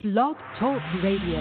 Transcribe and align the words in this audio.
Blog 0.00 0.36
Talk 0.60 0.80
Radio. 1.02 1.40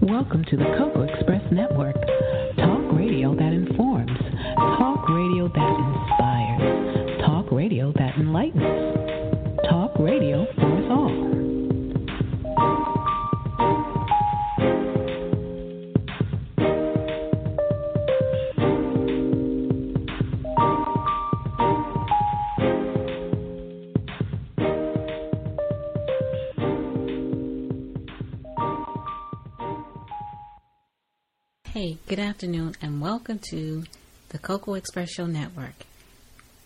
Welcome 0.00 0.46
to 0.48 0.56
the 0.56 0.64
Cocoa 0.78 1.02
Express 1.02 1.42
Network. 1.52 1.99
Hey, 31.72 31.98
good 32.08 32.18
afternoon, 32.18 32.74
and 32.82 33.00
welcome 33.00 33.38
to 33.50 33.84
the 34.30 34.38
Cocoa 34.38 34.74
Express 34.74 35.12
Show 35.12 35.26
Network 35.26 35.86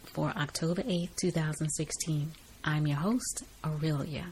for 0.04 0.30
October 0.30 0.80
8th, 0.80 1.14
2016. 1.20 2.32
I'm 2.64 2.86
your 2.86 2.96
host, 2.96 3.44
Aurelia, 3.62 4.28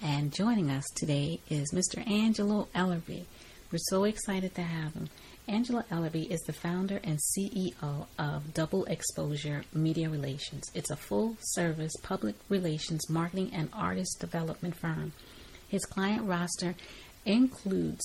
and 0.00 0.32
joining 0.32 0.70
us 0.70 0.86
today 0.94 1.40
is 1.50 1.70
Mr. 1.74 2.10
Angelo 2.10 2.66
Ellerbee. 2.74 3.26
We're 3.70 3.78
so 3.90 4.04
excited 4.04 4.54
to 4.54 4.62
have 4.62 4.94
him. 4.94 5.10
Angelo 5.48 5.84
Ellerbee 5.90 6.30
is 6.30 6.40
the 6.46 6.54
founder 6.54 6.98
and 7.04 7.18
CEO 7.18 8.06
of 8.18 8.54
Double 8.54 8.86
Exposure 8.86 9.64
Media 9.74 10.08
Relations. 10.08 10.64
It's 10.72 10.90
a 10.90 10.96
full 10.96 11.36
service 11.42 11.92
public 12.02 12.36
relations, 12.48 13.10
marketing, 13.10 13.50
and 13.52 13.68
artist 13.74 14.18
development 14.18 14.76
firm. 14.76 15.12
His 15.68 15.84
client 15.84 16.26
roster 16.26 16.74
includes 17.26 18.02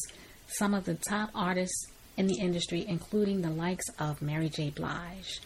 some 0.48 0.74
of 0.74 0.84
the 0.84 0.96
top 0.96 1.30
artists 1.34 1.88
in 2.22 2.28
the 2.28 2.40
industry, 2.40 2.86
including 2.88 3.42
the 3.42 3.50
likes 3.50 3.86
of 3.98 4.22
Mary 4.22 4.48
J. 4.48 4.70
Blige, 4.70 5.42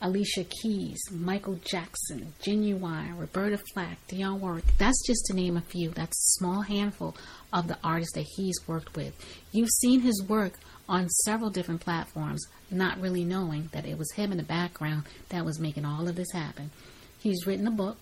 Alicia 0.00 0.44
Keys, 0.44 0.98
Michael 1.10 1.60
Jackson, 1.62 2.32
Ginuwine, 2.42 3.18
Roberta 3.18 3.58
Flack, 3.74 3.98
Dionne 4.08 4.40
Warwick. 4.40 4.64
That's 4.78 5.06
just 5.06 5.26
to 5.26 5.36
name 5.36 5.58
a 5.58 5.60
few. 5.60 5.90
That's 5.90 6.16
a 6.16 6.38
small 6.38 6.62
handful 6.62 7.14
of 7.52 7.68
the 7.68 7.76
artists 7.84 8.14
that 8.14 8.24
he's 8.36 8.56
worked 8.66 8.96
with. 8.96 9.14
You've 9.52 9.68
seen 9.82 10.00
his 10.00 10.24
work 10.26 10.54
on 10.88 11.10
several 11.10 11.50
different 11.50 11.82
platforms, 11.82 12.42
not 12.70 12.98
really 12.98 13.24
knowing 13.24 13.68
that 13.72 13.84
it 13.84 13.98
was 13.98 14.10
him 14.12 14.32
in 14.32 14.38
the 14.38 14.44
background 14.44 15.04
that 15.28 15.44
was 15.44 15.60
making 15.60 15.84
all 15.84 16.08
of 16.08 16.16
this 16.16 16.32
happen. 16.32 16.70
He's 17.18 17.46
written 17.46 17.66
a 17.66 17.70
book, 17.70 17.98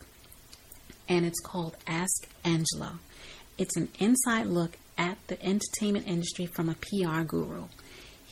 and 1.08 1.26
it's 1.26 1.40
called 1.40 1.76
Ask 1.88 2.28
Angelo. 2.44 3.00
It's 3.58 3.76
an 3.76 3.88
inside 3.98 4.46
look 4.46 4.78
at 4.96 5.18
the 5.26 5.44
entertainment 5.44 6.06
industry 6.06 6.46
from 6.46 6.68
a 6.68 6.76
PR 6.76 7.22
guru. 7.22 7.64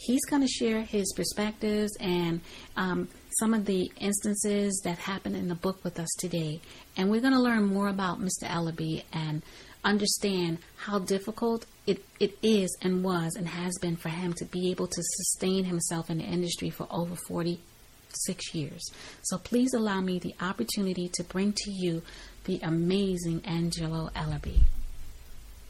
He's 0.01 0.25
going 0.31 0.41
to 0.41 0.49
share 0.49 0.81
his 0.81 1.13
perspectives 1.15 1.95
and 2.01 2.41
um, 2.75 3.09
some 3.39 3.53
of 3.53 3.67
the 3.67 3.91
instances 3.99 4.81
that 4.85 4.97
happened 4.97 5.37
in 5.37 5.49
the 5.49 5.55
book 5.55 5.85
with 5.85 5.99
us 5.99 6.09
today. 6.19 6.61
And 6.97 7.11
we're 7.11 7.21
going 7.21 7.35
to 7.35 7.41
learn 7.41 7.67
more 7.67 7.89
about 7.89 8.19
Mr. 8.19 8.45
Ellerbee 8.45 9.03
and 9.13 9.43
understand 9.85 10.59
how 10.77 11.01
difficult 11.01 11.67
it, 11.87 12.03
it 12.19 12.39
is 12.43 12.75
and 12.81 13.05
was 13.05 13.35
and 13.37 13.47
has 13.47 13.77
been 13.83 13.97
for 13.97 14.09
him 14.09 14.33
to 14.35 14.47
be 14.47 14.71
able 14.71 14.87
to 14.87 15.03
sustain 15.03 15.65
himself 15.65 16.09
in 16.09 16.19
the 16.19 16.25
industry 16.25 16.71
for 16.71 16.87
over 16.91 17.15
46 17.15 18.55
years. 18.55 18.83
So 19.23 19.37
please 19.37 19.75
allow 19.75 20.01
me 20.01 20.19
the 20.19 20.35
opportunity 20.41 21.11
to 21.13 21.25
bring 21.25 21.53
to 21.53 21.71
you 21.71 22.03
the 22.45 22.59
amazing 22.63 23.43
Angelo 23.45 24.09
Ellerbee. 24.17 24.63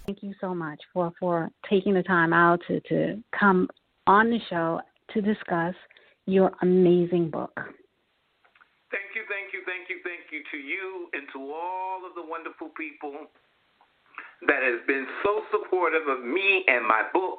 Thank 0.06 0.22
you 0.22 0.34
so 0.40 0.54
much 0.54 0.80
for, 0.92 1.12
for 1.18 1.50
taking 1.68 1.94
the 1.94 2.02
time 2.02 2.32
out 2.32 2.60
to, 2.68 2.80
to 2.80 3.22
come 3.38 3.68
on 4.10 4.28
the 4.28 4.42
show 4.50 4.80
to 5.14 5.22
discuss 5.22 5.74
your 6.26 6.50
amazing 6.62 7.30
book. 7.30 7.54
Thank 8.90 9.14
you, 9.14 9.22
thank 9.30 9.54
you, 9.54 9.62
thank 9.62 9.86
you, 9.86 10.02
thank 10.02 10.34
you 10.34 10.42
to 10.50 10.58
you 10.58 11.06
and 11.14 11.30
to 11.30 11.38
all 11.38 12.02
of 12.02 12.18
the 12.18 12.26
wonderful 12.26 12.74
people 12.74 13.30
that 14.50 14.66
has 14.66 14.82
been 14.90 15.06
so 15.22 15.46
supportive 15.54 16.10
of 16.10 16.26
me 16.26 16.66
and 16.66 16.82
my 16.82 17.06
book. 17.14 17.38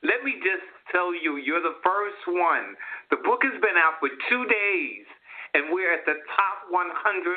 Let 0.00 0.24
me 0.24 0.40
just 0.40 0.64
tell 0.88 1.12
you, 1.12 1.36
you're 1.36 1.60
the 1.60 1.76
first 1.84 2.24
one. 2.24 2.72
The 3.12 3.20
book 3.20 3.44
has 3.44 3.60
been 3.60 3.76
out 3.76 4.00
for 4.00 4.08
two 4.08 4.48
days, 4.48 5.04
and 5.52 5.68
we're 5.68 5.92
at 5.92 6.08
the 6.08 6.24
top 6.32 6.72
100 6.72 6.88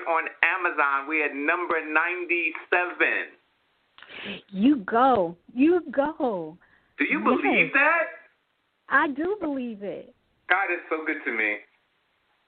on 0.08 0.32
Amazon. 0.48 1.12
We're 1.12 1.28
at 1.28 1.36
number 1.36 1.76
97. 1.84 3.36
You 4.48 4.78
go. 4.88 5.36
You 5.54 5.84
go. 5.92 6.56
Do 6.98 7.04
you 7.04 7.20
Yes. 7.20 7.28
believe 7.28 7.74
that? 7.74 8.21
I 8.92 9.08
do 9.08 9.38
believe 9.40 9.84
it. 9.84 10.14
God 10.50 10.66
is 10.72 10.80
so 10.90 11.06
good 11.06 11.24
to 11.26 11.32
me. 11.32 11.56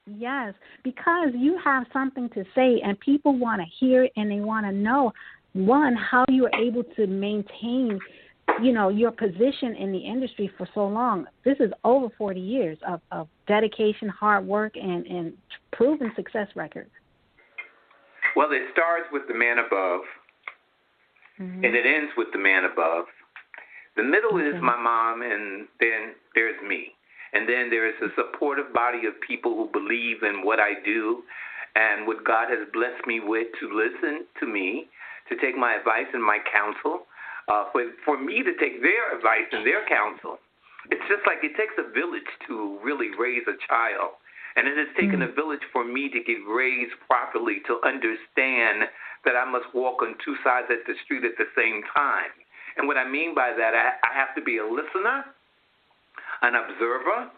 Yes, 0.06 0.52
because 0.82 1.30
you 1.34 1.58
have 1.64 1.86
something 1.92 2.28
to 2.30 2.44
say 2.54 2.80
and 2.84 3.00
people 3.00 3.38
want 3.38 3.62
to 3.62 3.66
hear 3.80 4.04
it 4.04 4.12
and 4.16 4.30
they 4.30 4.40
want 4.40 4.66
to 4.66 4.72
know 4.72 5.12
one 5.54 5.94
how 5.94 6.24
you 6.28 6.46
are 6.46 6.60
able 6.60 6.84
to 6.96 7.06
maintain 7.06 7.98
you 8.62 8.72
know 8.72 8.90
your 8.90 9.10
position 9.10 9.74
in 9.74 9.90
the 9.92 9.98
industry 9.98 10.50
for 10.58 10.68
so 10.74 10.86
long. 10.86 11.26
This 11.44 11.56
is 11.60 11.72
over 11.84 12.08
40 12.18 12.38
years 12.38 12.76
of 12.86 13.00
of 13.10 13.28
dedication, 13.48 14.08
hard 14.08 14.46
work 14.46 14.76
and 14.76 15.06
and 15.06 15.32
proven 15.72 16.12
success 16.14 16.48
record. 16.54 16.90
Well, 18.36 18.48
it 18.52 18.62
starts 18.72 19.06
with 19.12 19.22
the 19.28 19.34
man 19.34 19.58
above, 19.58 20.00
Mhm. 21.40 21.64
and 21.64 21.74
it 21.74 21.86
ends 21.86 22.14
with 22.16 22.30
the 22.32 22.38
man 22.38 22.64
above. 22.64 23.06
The 23.96 24.02
middle 24.02 24.38
is 24.38 24.54
my 24.60 24.76
mom, 24.76 25.22
and 25.22 25.68
then 25.78 26.18
there's 26.34 26.60
me. 26.66 26.92
And 27.32 27.48
then 27.48 27.70
there 27.70 27.86
is 27.86 27.94
a 28.02 28.10
supportive 28.14 28.72
body 28.72 29.06
of 29.06 29.14
people 29.26 29.54
who 29.54 29.70
believe 29.70 30.22
in 30.22 30.44
what 30.44 30.58
I 30.58 30.74
do 30.84 31.22
and 31.74 32.06
what 32.06 32.24
God 32.24 32.50
has 32.50 32.66
blessed 32.72 33.06
me 33.06 33.18
with 33.18 33.48
to 33.58 33.66
listen 33.70 34.26
to 34.38 34.46
me, 34.46 34.86
to 35.28 35.36
take 35.38 35.56
my 35.56 35.74
advice 35.74 36.06
and 36.12 36.22
my 36.22 36.38
counsel, 36.46 37.06
uh, 37.48 37.70
for, 37.72 37.90
for 38.04 38.18
me 38.18 38.42
to 38.42 38.54
take 38.58 38.82
their 38.82 39.14
advice 39.14 39.50
and 39.50 39.66
their 39.66 39.86
counsel. 39.86 40.38
It's 40.90 41.02
just 41.08 41.26
like 41.26 41.42
it 41.42 41.58
takes 41.58 41.74
a 41.78 41.90
village 41.90 42.28
to 42.46 42.78
really 42.82 43.10
raise 43.18 43.42
a 43.46 43.58
child. 43.66 44.18
And 44.54 44.68
it 44.68 44.78
has 44.78 44.86
taken 44.94 45.22
a 45.22 45.32
village 45.34 45.66
for 45.72 45.82
me 45.82 46.06
to 46.14 46.22
get 46.22 46.38
raised 46.46 46.94
properly 47.10 47.58
to 47.66 47.82
understand 47.82 48.86
that 49.26 49.34
I 49.34 49.42
must 49.50 49.66
walk 49.74 50.02
on 50.02 50.14
two 50.22 50.38
sides 50.46 50.70
of 50.70 50.78
the 50.86 50.94
street 51.02 51.26
at 51.26 51.34
the 51.38 51.50
same 51.58 51.82
time. 51.90 52.30
And 52.76 52.88
what 52.88 52.96
I 52.96 53.08
mean 53.08 53.34
by 53.34 53.54
that, 53.56 53.74
I, 53.74 53.94
I 54.02 54.10
have 54.18 54.34
to 54.34 54.42
be 54.42 54.58
a 54.58 54.66
listener, 54.66 55.24
an 56.42 56.54
observer, 56.54 57.30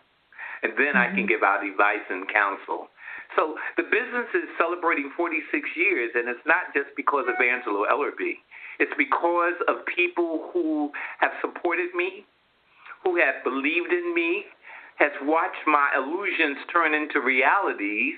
and 0.62 0.72
then 0.78 0.96
I 0.96 1.12
can 1.12 1.28
mm-hmm. 1.28 1.28
give 1.28 1.42
out 1.42 1.64
advice 1.64 2.04
and 2.08 2.26
counsel. 2.32 2.88
So 3.34 3.56
the 3.76 3.84
business 3.84 4.30
is 4.32 4.48
celebrating 4.56 5.12
46 5.16 5.44
years, 5.76 6.10
and 6.14 6.28
it's 6.28 6.46
not 6.46 6.72
just 6.72 6.88
because 6.96 7.26
of 7.28 7.36
Angelo 7.36 7.84
Ellerbee. 7.84 8.40
It's 8.78 8.92
because 8.96 9.56
of 9.68 9.84
people 9.84 10.50
who 10.52 10.90
have 11.20 11.32
supported 11.40 11.92
me, 11.94 12.24
who 13.04 13.16
have 13.16 13.42
believed 13.44 13.92
in 13.92 14.14
me, 14.14 14.44
has 14.96 15.12
watched 15.22 15.64
my 15.66 15.90
illusions 15.96 16.56
turn 16.72 16.94
into 16.94 17.20
realities, 17.20 18.16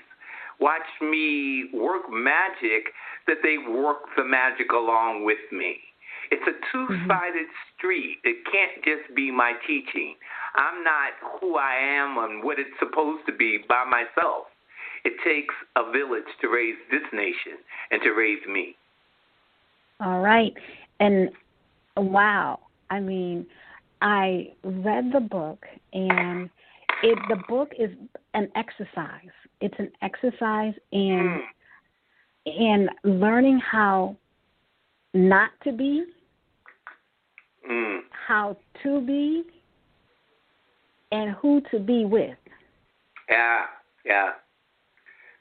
watched 0.59 1.01
me 1.01 1.69
work 1.73 2.03
magic, 2.09 2.91
that 3.27 3.37
they 3.43 3.57
work 3.57 4.07
the 4.15 4.23
magic 4.23 4.71
along 4.71 5.25
with 5.25 5.43
me. 5.51 5.77
It's 6.31 6.43
a 6.47 6.53
two 6.71 6.87
sided 7.07 7.47
mm-hmm. 7.47 7.77
street. 7.77 8.17
It 8.23 8.37
can't 8.51 8.83
just 8.83 9.15
be 9.15 9.31
my 9.31 9.53
teaching. 9.65 10.15
I'm 10.55 10.83
not 10.83 11.39
who 11.39 11.57
I 11.57 11.75
am 11.75 12.17
and 12.17 12.43
what 12.43 12.59
it's 12.59 12.69
supposed 12.79 13.25
to 13.27 13.35
be 13.35 13.59
by 13.67 13.85
myself. 13.85 14.45
It 15.05 15.13
takes 15.23 15.53
a 15.75 15.91
village 15.91 16.27
to 16.41 16.49
raise 16.49 16.75
this 16.91 17.03
nation 17.13 17.57
and 17.91 18.01
to 18.03 18.11
raise 18.11 18.45
me. 18.51 18.75
All 19.99 20.19
right. 20.19 20.53
And 20.99 21.29
wow. 21.97 22.59
I 22.89 22.99
mean, 22.99 23.45
I 24.01 24.49
read 24.63 25.11
the 25.13 25.19
book 25.19 25.65
and 25.93 26.49
it 27.03 27.17
the 27.29 27.37
book 27.47 27.71
is 27.77 27.91
an 28.33 28.49
exercise. 28.55 29.31
It's 29.61 29.75
an 29.77 29.91
exercise 30.01 30.73
in 30.91 31.41
mm. 32.45 32.45
in 32.45 32.89
learning 33.03 33.59
how 33.59 34.15
not 35.13 35.51
to 35.63 35.71
be, 35.71 36.05
mm. 37.69 37.99
how 38.27 38.57
to 38.83 39.01
be, 39.01 39.43
and 41.11 41.31
who 41.41 41.61
to 41.71 41.79
be 41.79 42.05
with. 42.05 42.37
Yeah, 43.29 43.65
yeah. 44.05 44.29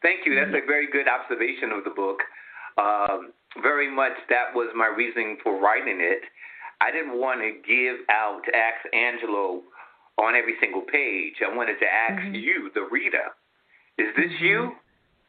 Thank 0.03 0.27
you. 0.27 0.35
That's 0.35 0.51
a 0.51 0.67
very 0.67 0.91
good 0.91 1.07
observation 1.09 1.73
of 1.73 1.85
the 1.85 1.91
book. 1.91 2.19
Um, 2.79 3.33
very 3.63 3.91
much 3.93 4.13
that 4.29 4.55
was 4.55 4.71
my 4.77 4.87
reasoning 4.87 5.39
for 5.43 5.61
writing 5.61 5.99
it. 6.01 6.23
I 6.81 6.93
didn't 6.93 7.19
want 7.19 7.41
to 7.41 7.51
give 7.67 8.07
out 8.09 8.43
Ask 8.55 8.87
Angelo 8.95 9.63
on 10.19 10.35
every 10.35 10.55
single 10.61 10.83
page. 10.83 11.35
I 11.43 11.55
wanted 11.55 11.79
to 11.81 11.87
ask 11.87 12.23
mm-hmm. 12.23 12.35
you, 12.35 12.71
the 12.75 12.87
reader, 12.91 13.35
is 13.99 14.15
this 14.17 14.31
mm-hmm. 14.37 14.45
you? 14.45 14.65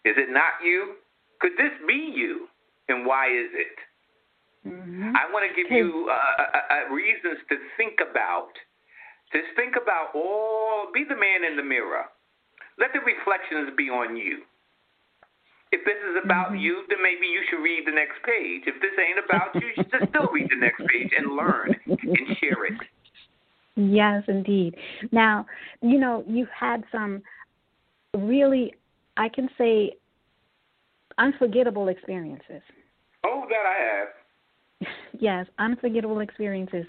Is 0.06 0.16
it 0.18 0.30
not 0.30 0.62
you? 0.64 0.96
Could 1.42 1.54
this 1.58 1.74
be 1.88 2.14
you? 2.16 2.48
And 2.88 3.06
why 3.06 3.28
is 3.28 3.50
it? 3.54 3.78
Mm-hmm. 4.68 5.16
I 5.16 5.32
want 5.32 5.48
to 5.48 5.54
give 5.56 5.72
you 5.72 6.10
uh, 6.12 6.44
uh, 6.44 6.94
reasons 6.94 7.40
to 7.50 7.56
think 7.78 8.00
about. 8.04 8.52
Just 9.32 9.56
think 9.56 9.76
about 9.82 10.12
all, 10.16 10.92
be 10.94 11.06
the 11.08 11.16
man 11.16 11.46
in 11.50 11.56
the 11.56 11.64
mirror. 11.64 12.06
Let 12.78 12.92
the 12.94 13.00
reflections 13.00 13.72
be 13.78 13.90
on 13.90 14.18
you. 14.18 14.44
If 15.72 15.86
this 15.86 16.02
is 16.10 16.18
about 16.24 16.48
mm-hmm. 16.48 16.66
you, 16.66 16.84
then 16.90 16.98
maybe 17.02 17.28
you 17.28 17.42
should 17.50 17.62
read 17.62 17.84
the 17.86 17.94
next 17.94 18.18
page. 18.26 18.64
If 18.66 18.82
this 18.82 18.92
ain't 18.98 19.24
about 19.24 19.54
you, 19.56 19.70
you 19.78 19.84
should 19.86 20.10
still 20.10 20.28
read 20.34 20.50
the 20.50 20.58
next 20.58 20.82
page 20.88 21.12
and 21.16 21.36
learn 21.36 21.76
and 21.86 22.38
share 22.42 22.66
it. 22.66 22.80
Yes, 23.76 24.24
indeed. 24.28 24.76
Now, 25.12 25.46
you 25.82 26.00
know, 26.00 26.24
you've 26.28 26.50
had 26.50 26.84
some 26.92 27.22
really, 28.18 28.74
I 29.16 29.30
can 29.30 29.48
say, 29.58 29.94
unforgettable 31.18 31.88
experiences. 31.88 32.62
Oh, 33.26 33.46
that 33.48 33.66
I 33.66 34.00
have. 34.00 34.08
yes, 35.20 35.46
unforgettable 35.58 36.20
experiences. 36.20 36.86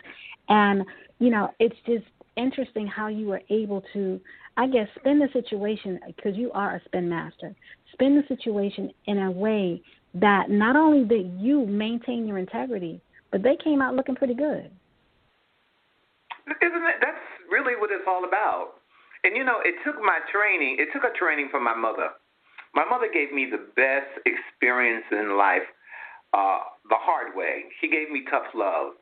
And, 0.48 0.84
you 1.18 1.30
know, 1.30 1.50
it's 1.58 1.76
just 1.86 2.04
interesting 2.36 2.86
how 2.86 3.08
you 3.08 3.26
were 3.26 3.42
able 3.50 3.82
to, 3.92 4.20
I 4.56 4.66
guess, 4.66 4.88
spin 4.98 5.18
the 5.18 5.28
situation 5.32 6.00
because 6.06 6.36
you 6.36 6.50
are 6.52 6.76
a 6.76 6.84
spin 6.86 7.08
master 7.08 7.54
spin 8.00 8.16
the 8.16 8.34
situation 8.34 8.90
in 9.06 9.18
a 9.18 9.30
way 9.30 9.82
that 10.14 10.50
not 10.50 10.74
only 10.74 11.04
did 11.04 11.30
you 11.38 11.66
maintain 11.66 12.26
your 12.26 12.38
integrity, 12.38 13.00
but 13.30 13.42
they 13.42 13.56
came 13.62 13.82
out 13.82 13.94
looking 13.94 14.14
pretty 14.14 14.34
good. 14.34 14.70
Isn't 16.46 16.86
it? 16.88 16.96
That's 17.00 17.20
really 17.50 17.76
what 17.78 17.90
it's 17.92 18.04
all 18.08 18.24
about. 18.24 18.80
And 19.22 19.36
you 19.36 19.44
know, 19.44 19.60
it 19.62 19.74
took 19.84 20.00
my 20.00 20.18
training. 20.32 20.76
It 20.80 20.88
took 20.92 21.04
a 21.04 21.16
training 21.16 21.48
from 21.50 21.62
my 21.62 21.76
mother. 21.76 22.08
My 22.74 22.84
mother 22.88 23.06
gave 23.12 23.32
me 23.32 23.46
the 23.50 23.68
best 23.76 24.08
experience 24.24 25.04
in 25.12 25.36
life, 25.36 25.66
uh, 26.32 26.60
the 26.88 26.98
hard 26.98 27.36
way. 27.36 27.68
She 27.80 27.88
gave 27.88 28.10
me 28.10 28.24
tough 28.30 28.48
love. 28.54 28.94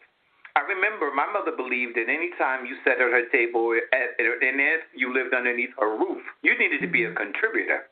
I 0.57 0.67
remember 0.67 1.15
my 1.15 1.31
mother 1.31 1.55
believed 1.55 1.95
that 1.95 2.11
any 2.11 2.35
time 2.35 2.67
you 2.67 2.75
sat 2.83 2.99
at 2.99 3.07
her 3.13 3.31
table, 3.31 3.73
and 3.73 4.59
if 4.59 4.81
you 4.97 5.15
lived 5.15 5.35
underneath 5.35 5.71
her 5.79 5.95
roof, 5.95 6.23
you 6.43 6.59
needed 6.59 6.81
to 6.83 6.91
be 6.91 7.05
a 7.05 7.15
contributor. 7.15 7.87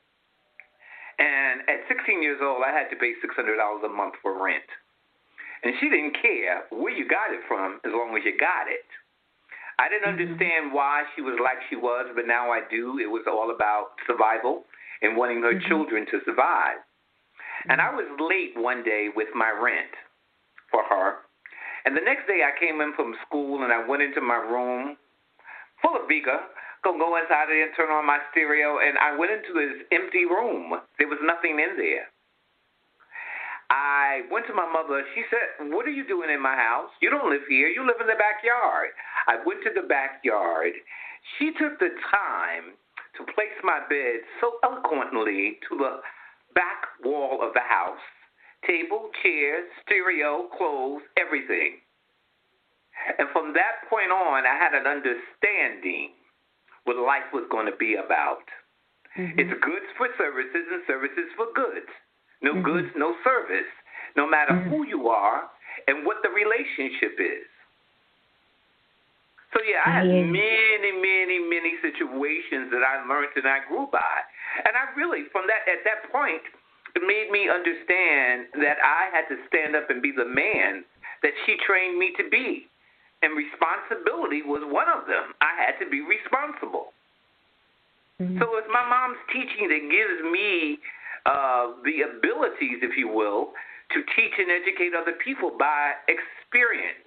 And 1.19 1.63
at 1.71 1.87
16 1.89 2.23
years 2.23 2.41
old, 2.43 2.67
I 2.67 2.75
had 2.75 2.91
to 2.91 2.97
pay 2.97 3.15
$600 3.23 3.55
a 3.55 3.89
month 3.89 4.15
for 4.21 4.35
rent. 4.35 4.67
And 5.63 5.73
she 5.81 5.89
didn't 5.89 6.19
care 6.21 6.65
where 6.71 6.93
you 6.93 7.09
got 7.09 7.33
it 7.33 7.41
from 7.49 7.81
as 7.85 7.93
long 7.95 8.17
as 8.19 8.25
you 8.25 8.37
got 8.37 8.69
it. 8.69 8.85
I 9.79 9.89
didn't 9.89 10.09
mm-hmm. 10.09 10.21
understand 10.21 10.73
why 10.73 11.05
she 11.15 11.23
was 11.23 11.39
like 11.43 11.59
she 11.69 11.77
was, 11.77 12.07
but 12.15 12.27
now 12.27 12.51
I 12.51 12.61
do. 12.69 12.99
It 12.99 13.09
was 13.09 13.25
all 13.29 13.55
about 13.55 13.97
survival 14.07 14.65
and 15.03 15.17
wanting 15.17 15.43
her 15.43 15.55
mm-hmm. 15.55 15.69
children 15.69 16.07
to 16.11 16.21
survive. 16.25 16.81
And 17.69 17.81
I 17.81 17.91
was 17.95 18.07
late 18.21 18.55
one 18.57 18.83
day 18.83 19.09
with 19.15 19.29
my 19.35 19.51
rent 19.51 19.91
for 20.71 20.83
her. 20.89 21.27
And 21.85 21.97
the 21.97 22.01
next 22.01 22.27
day 22.27 22.43
I 22.43 22.59
came 22.59 22.81
in 22.81 22.93
from 22.95 23.15
school 23.27 23.63
and 23.65 23.73
I 23.73 23.87
went 23.87 24.03
into 24.03 24.21
my 24.21 24.37
room 24.37 24.97
full 25.83 25.97
of 25.97 26.09
Vika 26.09 26.47
gonna 26.87 27.03
go 27.03 27.19
inside 27.19 27.51
and 27.51 27.75
turn 27.75 27.91
on 27.91 28.07
my 28.07 28.23
stereo, 28.31 28.79
and 28.79 28.95
I 28.99 29.19
went 29.19 29.35
into 29.35 29.51
this 29.51 29.83
empty 29.91 30.23
room. 30.23 30.71
There 30.99 31.11
was 31.11 31.19
nothing 31.23 31.59
in 31.59 31.75
there. 31.75 32.07
I 33.67 34.23
went 34.31 34.47
to 34.47 34.55
my 34.55 34.71
mother. 34.71 35.03
She 35.15 35.27
said, 35.27 35.75
What 35.75 35.87
are 35.87 35.95
you 35.95 36.07
doing 36.07 36.31
in 36.31 36.41
my 36.41 36.55
house? 36.55 36.91
You 37.03 37.11
don't 37.11 37.27
live 37.27 37.43
here. 37.49 37.67
You 37.67 37.83
live 37.83 37.99
in 37.99 38.07
the 38.07 38.15
backyard. 38.15 38.95
I 39.27 39.43
went 39.43 39.67
to 39.67 39.75
the 39.75 39.89
backyard. 39.89 40.79
She 41.39 41.51
took 41.59 41.75
the 41.83 41.91
time 42.07 42.79
to 43.19 43.27
place 43.35 43.59
my 43.67 43.83
bed 43.91 44.23
so 44.39 44.63
eloquently 44.63 45.59
to 45.67 45.75
the 45.75 45.99
back 46.57 46.89
wall 47.05 47.45
of 47.45 47.53
the 47.55 47.63
house 47.63 48.03
table, 48.67 49.11
chairs, 49.23 49.69
stereo, 49.87 50.49
clothes, 50.59 51.03
everything. 51.15 51.79
And 53.19 53.29
from 53.31 53.53
that 53.55 53.87
point 53.89 54.11
on, 54.11 54.43
I 54.43 54.57
had 54.59 54.75
an 54.75 54.91
understanding 54.91 56.19
what 56.83 56.97
life 56.97 57.31
was 57.33 57.47
going 57.51 57.67
to 57.71 57.77
be 57.79 57.95
about. 57.95 58.43
Mm-hmm. 59.15 59.39
It's 59.39 59.55
goods 59.63 59.91
for 59.97 60.09
services 60.19 60.67
and 60.73 60.83
services 60.87 61.31
for 61.37 61.47
goods. 61.55 61.87
No 62.43 62.59
mm-hmm. 62.59 62.67
goods, 62.67 62.91
no 62.97 63.15
service, 63.23 63.71
no 64.17 64.29
matter 64.29 64.53
mm-hmm. 64.53 64.71
who 64.71 64.87
you 64.87 65.09
are 65.09 65.47
and 65.87 66.05
what 66.05 66.19
the 66.23 66.33
relationship 66.33 67.21
is. 67.21 67.47
So 69.57 69.65
yeah, 69.65 69.89
I 69.89 70.05
had 70.05 70.07
many, 70.07 70.93
many, 71.01 71.41
many 71.41 71.81
situations 71.81 72.69
that 72.77 72.85
I 72.85 73.01
learned 73.09 73.33
and 73.41 73.49
I 73.49 73.65
grew 73.65 73.89
by. 73.89 74.21
And 74.69 74.77
I 74.77 74.93
really 74.93 75.25
from 75.33 75.49
that 75.49 75.65
at 75.65 75.81
that 75.89 76.13
point 76.13 76.45
it 76.93 77.01
made 77.01 77.33
me 77.33 77.49
understand 77.49 78.53
that 78.61 78.77
I 78.85 79.09
had 79.17 79.25
to 79.33 79.41
stand 79.49 79.73
up 79.73 79.89
and 79.89 80.05
be 80.05 80.13
the 80.13 80.29
man 80.29 80.85
that 81.25 81.33
she 81.49 81.57
trained 81.65 81.97
me 81.97 82.13
to 82.21 82.29
be 82.29 82.69
and 83.25 83.33
responsibility 83.33 84.45
was 84.45 84.61
one 84.69 84.93
of 84.93 85.09
them. 85.09 85.33
I 85.41 85.57
had 85.57 85.81
to 85.81 85.89
be 85.89 86.05
responsible. 86.05 86.93
Mm-hmm. 88.21 88.37
So 88.41 88.61
it's 88.61 88.69
my 88.69 88.85
mom's 88.85 89.21
teaching 89.33 89.73
that 89.73 89.85
gives 89.89 90.21
me 90.29 90.77
uh, 91.25 91.81
the 91.85 92.05
abilities, 92.13 92.85
if 92.85 92.97
you 92.97 93.09
will, 93.09 93.57
to 93.93 93.99
teach 94.17 94.35
and 94.37 94.53
educate 94.53 94.93
other 94.93 95.17
people 95.25 95.53
by 95.57 95.97
experience. 96.09 97.06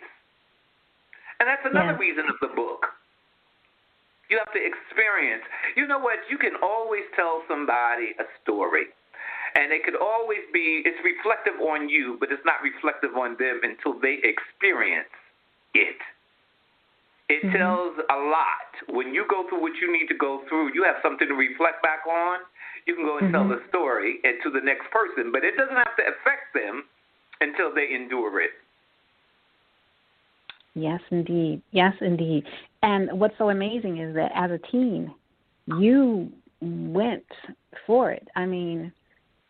And 1.40 1.48
that's 1.48 1.64
another 1.64 1.96
yeah. 1.96 2.04
reason 2.04 2.26
of 2.28 2.36
the 2.42 2.52
book. 2.56 2.86
You 4.30 4.38
have 4.38 4.54
to 4.54 4.62
experience. 4.62 5.42
You 5.76 5.88
know 5.88 5.98
what? 5.98 6.20
You 6.30 6.38
can 6.38 6.54
always 6.62 7.04
tell 7.16 7.42
somebody 7.48 8.14
a 8.20 8.28
story. 8.44 8.92
And 9.56 9.74
it 9.74 9.82
could 9.84 9.98
always 9.98 10.46
be, 10.54 10.86
it's 10.86 11.00
reflective 11.02 11.58
on 11.58 11.90
you, 11.90 12.18
but 12.20 12.30
it's 12.30 12.46
not 12.46 12.62
reflective 12.62 13.18
on 13.18 13.34
them 13.40 13.62
until 13.66 13.98
they 13.98 14.22
experience 14.22 15.10
it. 15.74 15.98
It 17.30 17.42
mm-hmm. 17.42 17.58
tells 17.58 17.98
a 17.98 18.20
lot. 18.30 18.70
When 18.94 19.14
you 19.14 19.26
go 19.30 19.50
through 19.50 19.62
what 19.62 19.74
you 19.82 19.90
need 19.90 20.06
to 20.14 20.18
go 20.18 20.46
through, 20.50 20.74
you 20.74 20.84
have 20.84 21.02
something 21.02 21.28
to 21.28 21.34
reflect 21.34 21.82
back 21.82 22.06
on. 22.06 22.46
You 22.86 22.94
can 22.94 23.06
go 23.06 23.18
and 23.18 23.34
mm-hmm. 23.34 23.38
tell 23.38 23.50
the 23.50 23.62
story 23.70 24.22
to 24.22 24.50
the 24.50 24.62
next 24.62 24.90
person, 24.94 25.32
but 25.34 25.42
it 25.42 25.58
doesn't 25.58 25.78
have 25.78 25.98
to 25.98 26.06
affect 26.06 26.54
them 26.54 26.86
until 27.42 27.74
they 27.74 27.90
endure 27.94 28.42
it. 28.42 28.54
Yes, 30.76 31.02
indeed. 31.12 31.62
Yes, 31.72 31.94
indeed. 32.02 32.46
And 32.84 33.20
what's 33.20 33.38
so 33.38 33.50
amazing 33.50 33.98
is 33.98 34.16
that 34.16 34.32
as 34.36 34.52
a 34.52 34.60
teen, 34.72 35.14
you 35.80 36.32
went 36.62 37.26
for 37.86 38.12
it. 38.12 38.28
I 38.36 38.46
mean, 38.46 38.92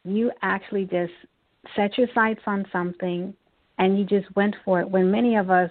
you 0.04 0.32
actually 0.42 0.86
just 0.86 1.14
set 1.76 1.98
your 1.98 2.08
sights 2.16 2.42
on 2.46 2.66
something 2.72 3.34
and 3.78 3.98
you 3.98 4.06
just 4.06 4.34
went 4.36 4.56
for 4.66 4.80
it 4.80 4.90
when 4.90 5.12
many 5.12 5.36
of 5.36 5.50
us 5.50 5.70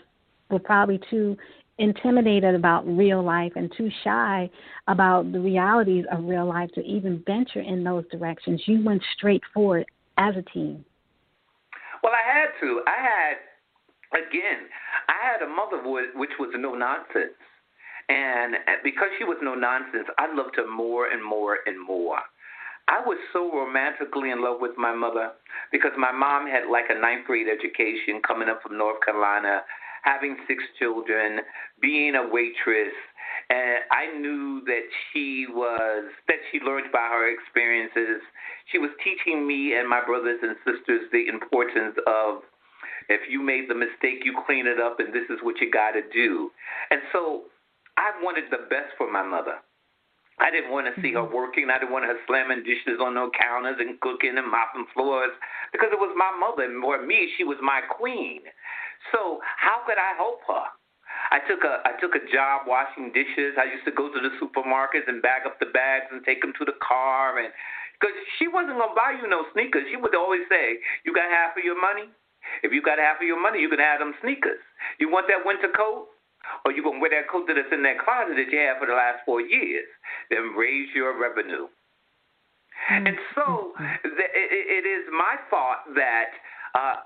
were 0.50 0.58
probably 0.58 1.00
too 1.10 1.36
intimidated 1.78 2.54
about 2.54 2.86
real 2.86 3.22
life 3.22 3.52
and 3.54 3.72
too 3.76 3.90
shy 4.02 4.50
about 4.88 5.30
the 5.32 5.38
realities 5.40 6.04
of 6.10 6.24
real 6.24 6.46
life 6.46 6.70
to 6.74 6.80
even 6.82 7.22
venture 7.26 7.60
in 7.60 7.84
those 7.84 8.04
directions. 8.10 8.60
You 8.66 8.84
went 8.84 9.02
straight 9.16 9.42
for 9.54 9.78
it 9.78 9.86
as 10.16 10.34
a 10.36 10.42
teen. 10.52 10.84
Well, 12.02 12.12
I 12.12 12.38
had 12.38 12.48
to. 12.60 12.80
I 12.86 13.02
had, 13.02 13.36
again, 14.12 14.68
I 15.08 15.16
had 15.20 15.42
a 15.42 15.48
mother 15.48 15.82
which 16.14 16.34
was 16.38 16.50
no 16.56 16.74
nonsense. 16.74 17.36
And 18.08 18.54
uh, 18.54 18.80
because 18.82 19.08
she 19.18 19.24
was 19.24 19.36
no 19.42 19.54
nonsense, 19.54 20.08
I 20.16 20.32
loved 20.32 20.56
her 20.56 20.68
more 20.68 21.08
and 21.08 21.22
more 21.22 21.58
and 21.66 21.76
more. 21.76 22.20
I 22.88 23.04
was 23.04 23.18
so 23.34 23.52
romantically 23.52 24.30
in 24.30 24.42
love 24.42 24.62
with 24.62 24.78
my 24.78 24.94
mother 24.94 25.32
because 25.70 25.92
my 25.98 26.10
mom 26.10 26.48
had 26.48 26.72
like 26.72 26.88
a 26.88 26.98
ninth 26.98 27.26
grade 27.26 27.46
education 27.46 28.22
coming 28.26 28.48
up 28.48 28.62
from 28.62 28.78
North 28.78 29.04
Carolina, 29.04 29.60
having 30.02 30.38
six 30.48 30.64
children, 30.78 31.40
being 31.82 32.14
a 32.14 32.26
waitress, 32.26 32.96
and 33.50 33.84
I 33.92 34.18
knew 34.18 34.62
that 34.64 34.88
she 35.12 35.46
was 35.48 36.04
that 36.28 36.40
she 36.50 36.60
learned 36.60 36.92
by 36.92 37.08
her 37.12 37.28
experiences. 37.28 38.22
She 38.72 38.78
was 38.78 38.90
teaching 39.04 39.46
me 39.46 39.74
and 39.76 39.88
my 39.88 40.04
brothers 40.04 40.40
and 40.42 40.56
sisters 40.64 41.08
the 41.12 41.28
importance 41.28 41.96
of 42.06 42.40
if 43.08 43.28
you 43.28 43.42
made 43.42 43.68
the 43.68 43.74
mistake, 43.74 44.24
you 44.24 44.36
clean 44.46 44.66
it 44.66 44.80
up, 44.80 45.00
and 45.00 45.12
this 45.12 45.24
is 45.30 45.38
what 45.42 45.60
you 45.60 45.70
got 45.70 45.92
to 45.92 46.02
do. 46.12 46.50
And 46.90 47.00
so 47.12 47.48
I 47.96 48.12
wanted 48.22 48.44
the 48.50 48.68
best 48.68 48.94
for 48.96 49.10
my 49.10 49.22
mother. 49.22 49.58
I 50.38 50.54
didn't 50.54 50.70
want 50.70 50.86
to 50.86 50.94
see 51.02 51.12
her 51.18 51.26
mm-hmm. 51.26 51.34
working. 51.34 51.66
I 51.66 51.82
didn't 51.82 51.90
want 51.90 52.06
her 52.06 52.14
slamming 52.30 52.62
dishes 52.62 53.02
on 53.02 53.14
no 53.14 53.30
counters 53.34 53.82
and 53.82 53.98
cooking 53.98 54.38
and 54.38 54.46
mopping 54.46 54.86
floors 54.94 55.34
because 55.74 55.90
it 55.90 55.98
was 55.98 56.14
my 56.14 56.30
mother. 56.30 56.62
And 56.62 56.78
for 56.78 57.02
me, 57.02 57.26
she 57.34 57.42
was 57.42 57.58
my 57.58 57.82
queen. 57.90 58.46
So 59.10 59.42
how 59.58 59.82
could 59.82 59.98
I 59.98 60.14
help 60.14 60.46
her? 60.46 60.70
I 61.34 61.42
took 61.50 61.66
a 61.66 61.82
I 61.82 61.98
took 61.98 62.14
a 62.14 62.22
job 62.30 62.70
washing 62.70 63.10
dishes. 63.10 63.58
I 63.58 63.66
used 63.66 63.84
to 63.90 63.94
go 63.94 64.06
to 64.06 64.20
the 64.22 64.30
supermarkets 64.38 65.10
and 65.10 65.18
bag 65.20 65.42
up 65.42 65.58
the 65.58 65.74
bags 65.74 66.06
and 66.12 66.22
take 66.22 66.40
them 66.40 66.54
to 66.58 66.64
the 66.64 66.78
car 66.78 67.42
and 67.42 67.50
because 67.98 68.14
she 68.38 68.46
wasn't 68.46 68.78
gonna 68.78 68.94
buy 68.94 69.18
you 69.18 69.26
no 69.26 69.42
sneakers. 69.52 69.82
She 69.90 69.98
would 69.98 70.14
always 70.14 70.46
say, 70.46 70.78
"You 71.02 71.10
got 71.12 71.26
half 71.26 71.58
of 71.58 71.64
your 71.64 71.80
money. 71.80 72.06
If 72.62 72.72
you 72.72 72.82
got 72.82 72.98
half 72.98 73.20
of 73.20 73.26
your 73.26 73.40
money, 73.40 73.60
you 73.60 73.68
can 73.68 73.78
have 73.78 74.00
them 74.00 74.14
sneakers. 74.22 74.60
You 74.98 75.10
want 75.10 75.26
that 75.28 75.44
winter 75.44 75.68
coat? 75.74 76.08
or 76.64 76.72
you're 76.72 76.84
going 76.84 76.96
to 76.96 77.02
wear 77.02 77.12
that 77.12 77.28
coat 77.28 77.44
that's 77.48 77.72
in 77.72 77.82
that 77.82 77.98
closet 78.00 78.36
that 78.36 78.48
you 78.50 78.58
have 78.58 78.78
for 78.78 78.86
the 78.86 78.96
last 78.96 79.20
four 79.26 79.40
years, 79.40 79.86
then 80.30 80.54
raise 80.56 80.88
your 80.94 81.18
revenue. 81.18 81.68
Mm-hmm. 82.88 83.06
And 83.06 83.16
so 83.34 83.74
it 84.04 84.86
is 84.86 85.04
my 85.10 85.36
thought 85.50 85.84
that 85.94 86.30
uh, 86.74 87.02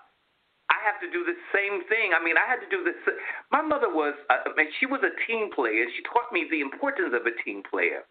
I 0.71 0.79
have 0.85 1.01
to 1.01 1.09
do 1.11 1.25
the 1.25 1.37
same 1.51 1.83
thing. 1.89 2.13
I 2.15 2.21
mean, 2.23 2.37
I 2.37 2.47
had 2.47 2.61
to 2.61 2.71
do 2.71 2.85
this. 2.85 2.97
My 3.51 3.63
mother 3.65 3.89
was, 3.89 4.15
uh, 4.31 4.47
she 4.79 4.87
was 4.87 5.01
a 5.03 5.13
team 5.27 5.51
player. 5.51 5.89
She 5.97 6.05
taught 6.07 6.31
me 6.31 6.47
the 6.51 6.61
importance 6.61 7.17
of 7.17 7.27
a 7.27 7.35
team 7.43 7.65
player. 7.67 8.05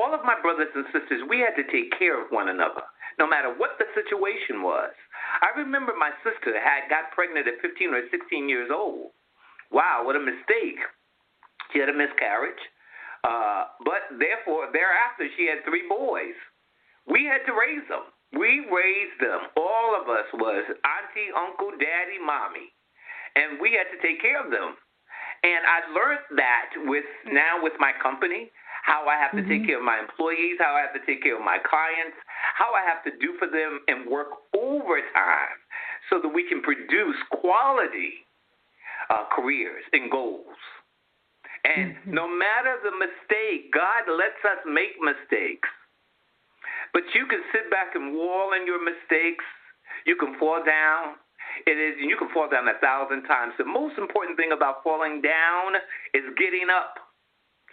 All 0.00 0.16
of 0.16 0.24
my 0.24 0.40
brothers 0.40 0.72
and 0.74 0.88
sisters, 0.88 1.20
we 1.28 1.44
had 1.44 1.52
to 1.60 1.68
take 1.68 1.92
care 2.00 2.16
of 2.16 2.32
one 2.32 2.48
another, 2.48 2.80
no 3.20 3.28
matter 3.28 3.52
what 3.52 3.76
the 3.76 3.84
situation 3.92 4.64
was. 4.64 4.90
I 5.40 5.56
remember 5.56 5.92
my 5.96 6.12
sister 6.20 6.52
had 6.58 6.90
got 6.90 7.12
pregnant 7.16 7.48
at 7.48 7.60
15 7.62 7.94
or 7.94 8.02
16 8.10 8.48
years 8.48 8.68
old 8.72 9.12
wow, 9.72 10.04
what 10.04 10.14
a 10.14 10.20
mistake. 10.20 10.78
She 11.72 11.80
had 11.80 11.88
a 11.88 11.96
miscarriage. 11.96 12.60
Uh, 13.24 13.72
but 13.82 14.12
therefore, 14.20 14.68
thereafter, 14.70 15.26
she 15.36 15.48
had 15.48 15.64
three 15.64 15.88
boys. 15.88 16.36
We 17.08 17.24
had 17.24 17.42
to 17.48 17.56
raise 17.56 17.82
them. 17.88 18.12
We 18.36 18.68
raised 18.68 19.18
them. 19.18 19.48
All 19.56 19.96
of 19.96 20.08
us 20.08 20.28
was 20.36 20.64
auntie, 20.68 21.32
uncle, 21.32 21.72
daddy, 21.80 22.20
mommy. 22.20 22.70
And 23.34 23.58
we 23.60 23.72
had 23.72 23.88
to 23.90 23.98
take 24.04 24.20
care 24.20 24.44
of 24.44 24.52
them. 24.52 24.76
And 25.42 25.62
I 25.66 25.78
learned 25.90 26.26
that 26.38 26.70
with 26.86 27.08
now 27.26 27.58
with 27.62 27.72
my 27.80 27.90
company, 27.98 28.52
how 28.82 29.06
I 29.06 29.16
have 29.16 29.30
to 29.32 29.42
mm-hmm. 29.42 29.50
take 29.50 29.66
care 29.66 29.78
of 29.78 29.86
my 29.86 29.98
employees, 29.98 30.58
how 30.58 30.74
I 30.74 30.82
have 30.82 30.94
to 30.94 31.04
take 31.06 31.22
care 31.22 31.38
of 31.38 31.44
my 31.44 31.58
clients, 31.62 32.18
how 32.54 32.74
I 32.74 32.82
have 32.82 33.02
to 33.06 33.12
do 33.18 33.38
for 33.38 33.46
them 33.46 33.80
and 33.86 34.06
work 34.10 34.50
overtime 34.54 35.58
so 36.10 36.18
that 36.20 36.28
we 36.28 36.46
can 36.46 36.60
produce 36.62 37.16
quality 37.30 38.26
uh, 39.10 39.30
careers 39.30 39.86
and 39.92 40.10
goals. 40.10 40.58
And 41.64 41.94
mm-hmm. 41.94 42.14
no 42.14 42.26
matter 42.26 42.74
the 42.82 42.90
mistake, 42.98 43.70
God 43.70 44.10
lets 44.10 44.42
us 44.42 44.58
make 44.66 44.98
mistakes. 44.98 45.70
But 46.92 47.06
you 47.14 47.26
can 47.26 47.40
sit 47.54 47.70
back 47.70 47.94
and 47.94 48.12
wall 48.14 48.52
in 48.58 48.66
your 48.66 48.82
mistakes. 48.82 49.46
You 50.04 50.16
can 50.16 50.36
fall 50.38 50.60
down. 50.60 51.22
It 51.66 51.76
is 51.76 52.00
you 52.00 52.16
can 52.16 52.28
fall 52.32 52.48
down 52.48 52.66
a 52.68 52.78
thousand 52.80 53.24
times. 53.24 53.52
The 53.58 53.64
most 53.64 53.98
important 53.98 54.36
thing 54.36 54.52
about 54.52 54.82
falling 54.82 55.20
down 55.20 55.76
is 56.14 56.24
getting 56.38 56.68
up, 56.72 56.98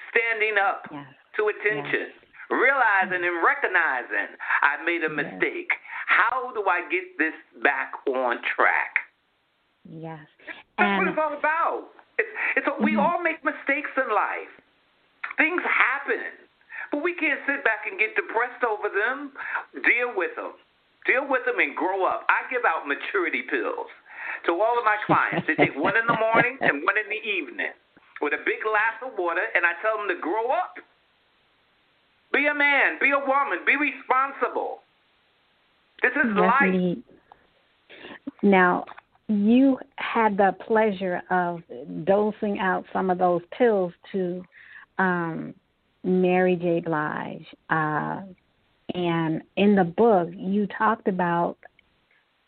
standing 0.09 0.57
up 0.57 0.85
yes. 0.91 1.05
to 1.37 1.49
attention, 1.49 2.13
yes. 2.13 2.51
realizing 2.51 3.21
and 3.23 3.37
recognizing 3.41 4.35
I 4.61 4.81
made 4.83 5.03
a 5.05 5.11
mistake. 5.11 5.71
How 6.09 6.51
do 6.53 6.65
I 6.65 6.83
get 6.89 7.17
this 7.17 7.37
back 7.61 7.93
on 8.09 8.41
track? 8.55 9.09
Yes. 9.85 10.25
That's 10.77 10.89
and, 10.89 10.97
what 10.97 11.07
it's 11.07 11.21
all 11.21 11.35
about. 11.37 11.93
It's, 12.17 12.33
it's 12.57 12.67
a, 12.67 12.75
we 12.81 12.93
mm-hmm. 12.93 13.05
all 13.05 13.19
make 13.21 13.41
mistakes 13.45 13.93
in 13.95 14.09
life. 14.11 14.51
Things 15.37 15.63
happen, 15.63 16.35
but 16.91 16.99
we 16.99 17.15
can't 17.15 17.39
sit 17.47 17.63
back 17.63 17.87
and 17.87 17.95
get 17.95 18.11
depressed 18.17 18.65
over 18.65 18.91
them. 18.91 19.31
Deal 19.87 20.11
with 20.11 20.35
them. 20.35 20.57
Deal 21.07 21.23
with 21.23 21.47
them 21.47 21.63
and 21.63 21.71
grow 21.77 22.03
up. 22.03 22.27
I 22.27 22.43
give 22.51 22.67
out 22.67 22.83
maturity 22.83 23.47
pills 23.47 23.87
to 24.45 24.51
all 24.51 24.75
of 24.75 24.83
my 24.83 24.99
clients. 25.07 25.47
They 25.47 25.55
take 25.55 25.73
one 25.79 25.95
in 25.95 26.03
the 26.05 26.19
morning 26.19 26.59
and 26.59 26.83
one 26.83 26.99
in 26.99 27.07
the 27.07 27.23
evening 27.23 27.71
with 28.21 28.33
a 28.33 28.37
big 28.45 28.61
glass 28.63 28.99
of 29.05 29.17
water, 29.17 29.41
and 29.55 29.65
I 29.65 29.71
tell 29.81 29.97
them 29.97 30.07
to 30.09 30.21
grow 30.21 30.51
up. 30.51 30.75
Be 32.31 32.45
a 32.45 32.53
man. 32.53 32.97
Be 32.99 33.11
a 33.11 33.19
woman. 33.19 33.59
Be 33.65 33.75
responsible. 33.75 34.79
This 36.01 36.11
is 36.11 36.35
life. 36.35 36.97
Now, 38.43 38.85
you 39.27 39.77
had 39.95 40.37
the 40.37 40.55
pleasure 40.65 41.21
of 41.29 41.61
dosing 42.03 42.59
out 42.59 42.85
some 42.93 43.09
of 43.09 43.17
those 43.17 43.41
pills 43.57 43.93
to 44.11 44.43
um, 44.97 45.53
Mary 46.03 46.55
J. 46.55 46.81
Blige. 46.81 47.45
Uh, 47.69 48.21
and 48.93 49.41
in 49.55 49.75
the 49.75 49.83
book, 49.83 50.29
you 50.35 50.67
talked 50.77 51.07
about 51.07 51.57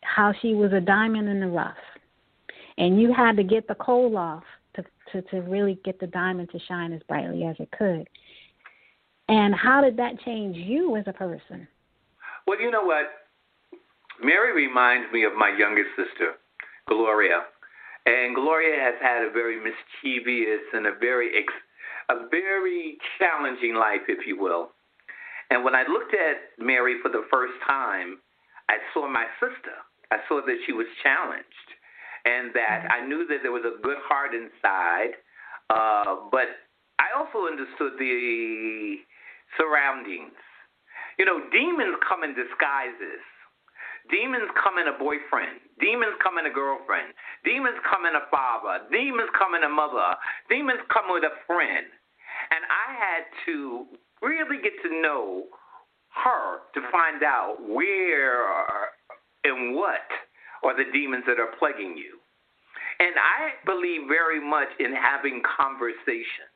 how 0.01 0.33
she 0.41 0.53
was 0.53 0.73
a 0.73 0.81
diamond 0.81 1.29
in 1.29 1.39
the 1.39 1.47
rough. 1.47 1.75
And 2.77 2.99
you 2.99 3.13
had 3.13 3.35
to 3.37 3.43
get 3.43 3.67
the 3.67 3.75
coal 3.75 4.17
off 4.17 4.43
to, 4.75 4.83
to, 5.11 5.21
to 5.29 5.41
really 5.41 5.79
get 5.83 5.99
the 5.99 6.07
diamond 6.07 6.49
to 6.51 6.59
shine 6.67 6.93
as 6.93 7.01
brightly 7.07 7.45
as 7.45 7.55
it 7.59 7.69
could. 7.77 8.07
And 9.29 9.55
how 9.55 9.81
did 9.81 9.97
that 9.97 10.19
change 10.25 10.57
you 10.57 10.95
as 10.97 11.05
a 11.07 11.13
person? 11.13 11.67
Well, 12.47 12.59
you 12.59 12.71
know 12.71 12.83
what? 12.83 13.05
Mary 14.21 14.53
reminds 14.53 15.11
me 15.11 15.23
of 15.23 15.33
my 15.37 15.55
youngest 15.57 15.89
sister. 15.95 16.33
Gloria. 16.87 17.43
And 18.05 18.35
Gloria 18.35 18.81
has 18.81 18.95
had 19.01 19.23
a 19.23 19.31
very 19.31 19.57
mischievous 19.57 20.65
and 20.73 20.87
a 20.87 20.93
very 20.99 21.37
ex- 21.37 21.53
a 22.09 22.27
very 22.29 22.97
challenging 23.17 23.75
life, 23.75 24.01
if 24.07 24.25
you 24.27 24.37
will. 24.37 24.71
And 25.49 25.63
when 25.63 25.75
I 25.75 25.83
looked 25.87 26.13
at 26.13 26.63
Mary 26.63 26.95
for 27.01 27.09
the 27.09 27.25
first 27.31 27.53
time, 27.65 28.19
I 28.69 28.77
saw 28.93 29.07
my 29.07 29.25
sister. 29.39 29.75
I 30.11 30.17
saw 30.27 30.41
that 30.45 30.57
she 30.65 30.73
was 30.73 30.87
challenged, 31.03 31.50
and 32.25 32.53
that 32.53 32.85
mm-hmm. 32.85 33.03
I 33.03 33.07
knew 33.07 33.25
that 33.27 33.39
there 33.41 33.51
was 33.51 33.65
a 33.65 33.81
good 33.81 33.97
heart 34.05 34.31
inside. 34.33 35.17
Uh, 35.69 36.27
but 36.31 36.51
I 36.99 37.15
also 37.15 37.47
understood 37.47 37.95
the 37.97 38.97
surroundings. 39.57 40.35
You 41.17 41.25
know, 41.25 41.39
demons 41.51 41.95
come 42.07 42.23
in 42.23 42.35
disguises. 42.35 43.23
Demons 44.09 44.49
come 44.57 44.81
in 44.81 44.89
a 44.89 44.97
boyfriend. 44.97 45.61
Demons 45.79 46.17
come 46.23 46.37
in 46.37 46.45
a 46.45 46.53
girlfriend. 46.53 47.13
Demons 47.45 47.77
come 47.87 48.05
in 48.05 48.15
a 48.17 48.25
father. 48.29 48.83
Demons 48.91 49.29
come 49.37 49.53
in 49.55 49.63
a 49.63 49.69
mother. 49.69 50.17
Demons 50.49 50.81
come 50.91 51.13
with 51.13 51.23
a 51.23 51.33
friend. 51.45 51.85
And 52.49 52.65
I 52.65 52.87
had 52.97 53.23
to 53.45 53.85
really 54.21 54.57
get 54.61 54.73
to 54.83 54.89
know 55.01 55.45
her 56.25 56.65
to 56.73 56.81
find 56.91 57.23
out 57.23 57.57
where 57.61 58.43
and 59.43 59.75
what 59.75 60.05
are 60.63 60.77
the 60.77 60.89
demons 60.91 61.25
that 61.27 61.39
are 61.39 61.53
plaguing 61.57 61.97
you. 61.97 62.21
And 63.01 63.17
I 63.17 63.57
believe 63.65 64.05
very 64.05 64.37
much 64.37 64.69
in 64.77 64.93
having 64.93 65.41
conversations, 65.41 66.53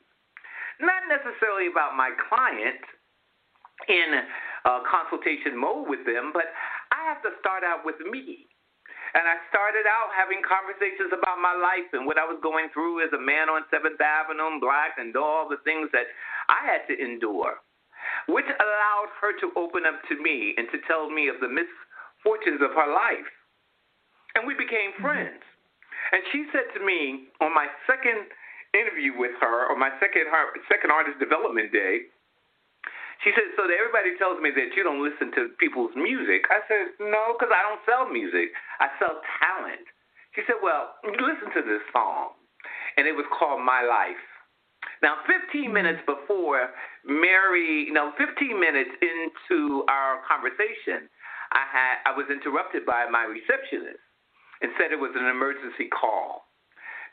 not 0.78 1.10
necessarily 1.10 1.66
about 1.66 1.98
my 1.98 2.14
client 2.30 2.82
in 3.90 4.10
uh, 4.66 4.86
consultation 4.86 5.58
mode 5.58 5.90
with 5.90 6.06
them, 6.06 6.30
but 6.34 6.54
I 6.94 7.02
have 7.10 7.22
to 7.26 7.34
start 7.42 7.66
out 7.66 7.82
with 7.82 7.98
me. 8.06 8.46
And 9.16 9.24
I 9.26 9.40
started 9.48 9.88
out 9.88 10.12
having 10.12 10.44
conversations 10.44 11.10
about 11.16 11.40
my 11.40 11.56
life 11.56 11.88
and 11.96 12.04
what 12.04 12.20
I 12.20 12.28
was 12.28 12.36
going 12.44 12.68
through 12.76 13.00
as 13.00 13.14
a 13.16 13.22
man 13.22 13.48
on 13.48 13.64
Seventh 13.72 13.98
Avenue, 13.98 14.60
black, 14.60 15.00
and 15.00 15.16
all 15.16 15.48
the 15.48 15.64
things 15.64 15.88
that 15.96 16.12
I 16.52 16.62
had 16.68 16.84
to 16.92 16.94
endure, 17.00 17.64
which 18.28 18.46
allowed 18.46 19.10
her 19.24 19.32
to 19.40 19.56
open 19.56 19.88
up 19.88 20.04
to 20.12 20.20
me 20.20 20.54
and 20.60 20.68
to 20.76 20.84
tell 20.84 21.08
me 21.08 21.32
of 21.32 21.40
the 21.40 21.48
misfortunes 21.48 22.60
of 22.60 22.76
her 22.76 22.92
life. 22.92 23.32
And 24.36 24.44
we 24.44 24.54
became 24.54 24.94
mm-hmm. 24.96 25.08
friends. 25.08 25.42
And 26.12 26.22
she 26.30 26.46
said 26.54 26.70
to 26.78 26.82
me 26.86 27.32
on 27.42 27.56
my 27.56 27.66
second 27.90 28.30
interview 28.76 29.16
with 29.18 29.34
her, 29.42 29.66
or 29.72 29.76
my 29.80 29.90
second 29.98 30.30
her, 30.30 30.54
second 30.70 30.92
artist 30.92 31.18
development 31.18 31.72
day, 31.72 32.12
she 33.24 33.32
said, 33.32 33.56
so 33.56 33.64
everybody 33.66 34.14
tells 34.20 34.38
me 34.44 34.52
that 34.54 34.76
you 34.76 34.84
don't 34.84 35.02
listen 35.02 35.32
to 35.40 35.56
people's 35.58 35.96
music. 35.96 36.46
I 36.52 36.60
said, 36.68 36.94
no, 37.00 37.34
because 37.34 37.50
I 37.50 37.64
don't 37.64 37.82
sell 37.88 38.06
music. 38.12 38.52
I 38.84 38.92
sell 39.00 39.24
talent. 39.40 39.88
She 40.36 40.44
said, 40.46 40.60
well, 40.60 41.00
listen 41.08 41.50
to 41.56 41.64
this 41.64 41.82
song. 41.96 42.36
And 43.00 43.08
it 43.08 43.16
was 43.16 43.26
called 43.32 43.64
My 43.64 43.82
Life. 43.82 44.20
Now, 45.02 45.24
15 45.26 45.74
minutes 45.74 46.04
before 46.06 46.70
Mary, 47.08 47.90
no, 47.90 48.12
15 48.20 48.60
minutes 48.60 48.94
into 49.02 49.88
our 49.90 50.22
conversation, 50.28 51.10
I 51.50 51.64
had 51.66 51.96
I 52.06 52.12
was 52.14 52.28
interrupted 52.30 52.86
by 52.86 53.10
my 53.10 53.26
receptionist 53.26 54.05
and 54.62 54.72
said 54.78 54.92
it 54.92 55.00
was 55.00 55.16
an 55.16 55.28
emergency 55.28 55.90
call. 55.92 56.46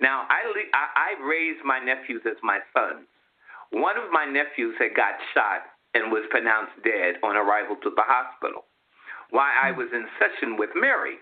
Now, 0.00 0.26
I, 0.30 0.42
I, 0.74 1.14
I 1.14 1.22
raised 1.22 1.64
my 1.64 1.78
nephews 1.78 2.22
as 2.26 2.36
my 2.42 2.58
sons. 2.74 3.06
One 3.70 3.96
of 3.96 4.10
my 4.12 4.26
nephews 4.26 4.74
had 4.78 4.94
got 4.94 5.14
shot 5.32 5.62
and 5.94 6.10
was 6.10 6.24
pronounced 6.30 6.76
dead 6.84 7.16
on 7.22 7.36
arrival 7.36 7.76
to 7.82 7.90
the 7.94 8.04
hospital 8.04 8.64
while 9.30 9.48
I 9.48 9.72
was 9.72 9.88
in 9.92 10.04
session 10.20 10.56
with 10.56 10.70
Mary. 10.76 11.16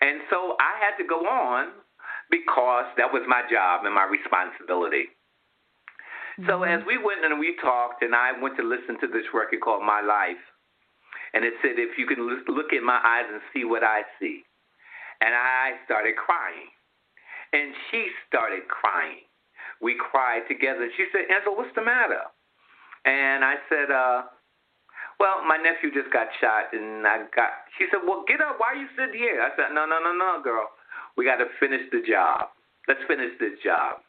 And 0.00 0.20
so 0.28 0.56
I 0.60 0.76
had 0.84 1.00
to 1.00 1.08
go 1.08 1.24
on 1.24 1.72
because 2.30 2.84
that 2.96 3.08
was 3.08 3.22
my 3.26 3.42
job 3.50 3.84
and 3.84 3.94
my 3.94 4.04
responsibility. 4.04 5.08
Mm-hmm. 6.36 6.48
So 6.48 6.62
as 6.64 6.84
we 6.84 6.98
went 7.00 7.24
and 7.24 7.40
we 7.40 7.56
talked, 7.62 8.02
and 8.02 8.14
I 8.14 8.36
went 8.36 8.56
to 8.58 8.64
listen 8.64 9.00
to 9.00 9.08
this 9.08 9.24
record 9.32 9.64
called 9.64 9.80
My 9.80 10.04
Life, 10.04 10.40
and 11.32 11.44
it 11.44 11.54
said, 11.62 11.80
If 11.80 11.96
you 11.96 12.06
can 12.06 12.20
look 12.20 12.72
in 12.72 12.84
my 12.84 13.00
eyes 13.00 13.24
and 13.32 13.40
see 13.52 13.64
what 13.64 13.82
I 13.82 14.02
see. 14.20 14.44
And 15.20 15.34
I 15.34 15.80
started 15.84 16.16
crying. 16.16 16.70
And 17.52 17.72
she 17.90 18.08
started 18.28 18.68
crying. 18.68 19.24
We 19.80 19.96
cried 19.96 20.42
together. 20.48 20.88
She 20.96 21.06
said, 21.12 21.30
Ansel, 21.32 21.56
what's 21.56 21.74
the 21.74 21.84
matter? 21.84 22.26
And 23.04 23.44
I 23.44 23.54
said, 23.68 23.90
uh, 23.90 24.22
well, 25.18 25.40
my 25.48 25.56
nephew 25.56 25.88
just 25.92 26.12
got 26.12 26.28
shot, 26.40 26.72
and 26.76 27.06
I 27.06 27.24
got. 27.34 27.64
She 27.78 27.86
said, 27.90 28.04
"Well, 28.04 28.24
get 28.28 28.40
up. 28.40 28.60
Why 28.60 28.76
are 28.76 28.76
you 28.76 28.88
sitting 28.96 29.16
here?" 29.16 29.40
I 29.40 29.48
said, 29.56 29.72
"No, 29.72 29.86
no, 29.86 29.98
no, 29.98 30.12
no, 30.12 30.42
girl. 30.44 30.68
We 31.16 31.24
got 31.24 31.36
to 31.36 31.48
finish 31.58 31.88
the 31.90 32.02
job. 32.04 32.52
Let's 32.86 33.00
finish 33.08 33.32
this 33.40 33.58
job." 33.64 34.04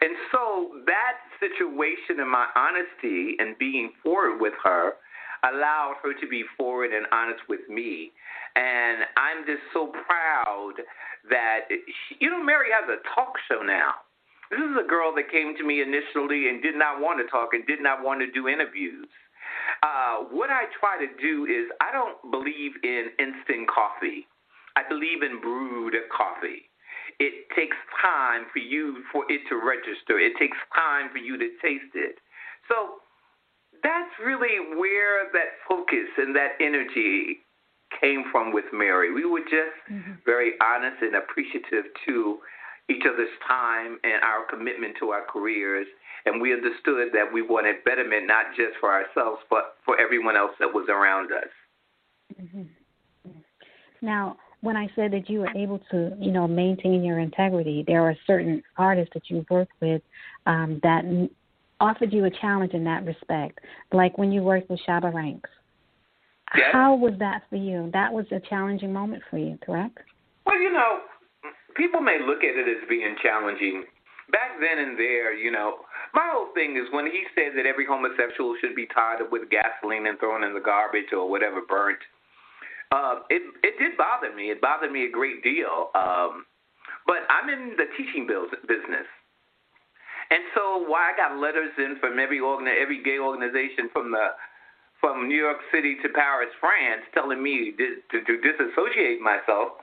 And 0.00 0.16
so 0.32 0.80
that 0.86 1.20
situation 1.38 2.20
and 2.20 2.30
my 2.30 2.48
honesty 2.56 3.36
and 3.38 3.58
being 3.58 3.92
forward 4.02 4.40
with 4.40 4.54
her 4.64 4.96
allowed 5.44 5.96
her 6.02 6.14
to 6.14 6.26
be 6.26 6.44
forward 6.56 6.92
and 6.92 7.06
honest 7.12 7.42
with 7.48 7.68
me. 7.68 8.12
And 8.58 9.06
I'm 9.14 9.46
just 9.46 9.62
so 9.70 9.94
proud 10.02 10.82
that, 11.30 11.70
she, 11.70 12.18
you 12.18 12.28
know, 12.28 12.42
Mary 12.42 12.74
has 12.74 12.90
a 12.90 12.98
talk 13.14 13.38
show 13.46 13.62
now. 13.62 14.02
This 14.50 14.58
is 14.58 14.74
a 14.82 14.88
girl 14.88 15.14
that 15.14 15.30
came 15.30 15.54
to 15.54 15.62
me 15.62 15.78
initially 15.78 16.48
and 16.48 16.58
did 16.58 16.74
not 16.74 16.98
want 16.98 17.22
to 17.22 17.30
talk 17.30 17.54
and 17.54 17.62
did 17.70 17.78
not 17.78 18.02
want 18.02 18.18
to 18.18 18.26
do 18.32 18.48
interviews. 18.48 19.06
Uh, 19.82 20.26
what 20.34 20.50
I 20.50 20.66
try 20.80 20.98
to 20.98 21.06
do 21.22 21.46
is 21.46 21.70
I 21.78 21.92
don't 21.92 22.18
believe 22.32 22.72
in 22.82 23.14
instant 23.20 23.70
coffee. 23.70 24.26
I 24.74 24.82
believe 24.88 25.22
in 25.22 25.38
brewed 25.38 25.94
coffee. 26.10 26.66
It 27.20 27.46
takes 27.54 27.76
time 28.02 28.46
for 28.52 28.58
you 28.58 29.04
for 29.12 29.22
it 29.30 29.42
to 29.50 29.54
register. 29.54 30.18
It 30.18 30.34
takes 30.38 30.56
time 30.74 31.10
for 31.12 31.18
you 31.18 31.38
to 31.38 31.48
taste 31.62 31.94
it. 31.94 32.18
So 32.66 33.04
that's 33.82 34.10
really 34.18 34.74
where 34.74 35.30
that 35.30 35.62
focus 35.68 36.10
and 36.16 36.34
that 36.34 36.58
energy 36.58 37.46
came 38.00 38.24
from 38.30 38.52
with 38.52 38.66
Mary. 38.72 39.12
We 39.12 39.24
were 39.24 39.40
just 39.40 39.76
mm-hmm. 39.90 40.12
very 40.24 40.52
honest 40.62 41.02
and 41.02 41.16
appreciative 41.16 41.84
to 42.06 42.38
each 42.90 43.02
other's 43.06 43.28
time 43.46 43.98
and 44.04 44.22
our 44.22 44.46
commitment 44.48 44.96
to 45.00 45.10
our 45.10 45.24
careers 45.30 45.86
and 46.28 46.40
we 46.40 46.52
understood 46.52 47.08
that 47.12 47.32
we 47.32 47.42
wanted 47.42 47.84
betterment 47.84 48.26
not 48.26 48.46
just 48.56 48.78
for 48.80 48.92
ourselves, 48.92 49.40
but 49.50 49.76
for 49.84 50.00
everyone 50.00 50.36
else 50.36 50.52
that 50.58 50.72
was 50.72 50.86
around 50.88 51.32
us. 51.32 52.40
Mm-hmm. 52.40 53.30
Now, 54.02 54.36
when 54.60 54.76
I 54.76 54.88
said 54.94 55.12
that 55.12 55.30
you 55.30 55.40
were 55.40 55.56
able 55.56 55.80
to, 55.90 56.16
you 56.18 56.32
know, 56.32 56.46
maintain 56.46 57.04
your 57.04 57.20
integrity, 57.20 57.84
there 57.86 58.02
are 58.02 58.16
certain 58.26 58.62
artists 58.76 59.12
that 59.14 59.30
you 59.30 59.44
work 59.50 59.68
with 59.80 60.02
um, 60.46 60.80
that 60.82 61.04
offered 61.80 62.12
you 62.12 62.24
a 62.24 62.30
challenge 62.30 62.74
in 62.74 62.84
that 62.84 63.04
respect, 63.04 63.60
like 63.92 64.18
when 64.18 64.32
you 64.32 64.42
worked 64.42 64.68
with 64.68 64.80
Shabba 64.86 65.12
Ranks. 65.12 65.50
Yes. 66.56 66.70
How 66.72 66.94
was 66.94 67.12
that 67.18 67.42
for 67.50 67.56
you? 67.56 67.90
That 67.92 68.12
was 68.12 68.24
a 68.32 68.40
challenging 68.40 68.92
moment 68.92 69.22
for 69.28 69.38
you, 69.38 69.58
correct? 69.64 69.98
Well, 70.46 70.58
you 70.58 70.72
know, 70.72 71.00
people 71.76 72.00
may 72.00 72.18
look 72.24 72.38
at 72.38 72.56
it 72.56 72.66
as 72.68 72.88
being 72.88 73.16
challenging. 73.22 73.84
Back 74.32 74.60
then 74.60 74.78
and 74.78 74.98
there, 74.98 75.32
you 75.32 75.50
know, 75.50 75.84
my 76.12 76.28
whole 76.32 76.52
thing 76.54 76.76
is 76.76 76.84
when 76.92 77.06
he 77.06 77.24
said 77.34 77.52
that 77.56 77.66
every 77.66 77.86
homosexual 77.86 78.56
should 78.60 78.74
be 78.74 78.86
tied 78.94 79.20
up 79.20 79.32
with 79.32 79.48
gasoline 79.48 80.06
and 80.06 80.18
thrown 80.18 80.44
in 80.44 80.52
the 80.52 80.60
garbage 80.60 81.12
or 81.12 81.28
whatever 81.28 81.60
burnt. 81.66 82.00
Uh, 82.90 83.20
it 83.28 83.42
it 83.62 83.76
did 83.78 83.96
bother 83.96 84.34
me. 84.34 84.50
It 84.50 84.60
bothered 84.60 84.92
me 84.92 85.04
a 85.04 85.10
great 85.10 85.42
deal. 85.42 85.92
Um, 85.94 86.44
but 87.06 87.28
I'm 87.28 87.48
in 87.48 87.76
the 87.76 87.84
teaching 87.96 88.26
business, 88.26 89.08
and 90.30 90.42
so 90.54 90.84
why 90.88 91.12
I 91.12 91.16
got 91.16 91.40
letters 91.40 91.72
in 91.76 91.96
from 92.00 92.18
every 92.18 92.40
organ, 92.40 92.68
every 92.68 93.02
gay 93.02 93.18
organization 93.18 93.88
from 93.92 94.10
the 94.10 94.32
from 95.00 95.28
New 95.28 95.38
York 95.38 95.58
City 95.70 95.96
to 96.02 96.08
Paris, 96.10 96.50
France, 96.58 97.06
telling 97.14 97.42
me 97.42 97.74
to, 97.78 98.18
to, 98.18 98.34
disassociate 98.42 99.22
myself. 99.22 99.78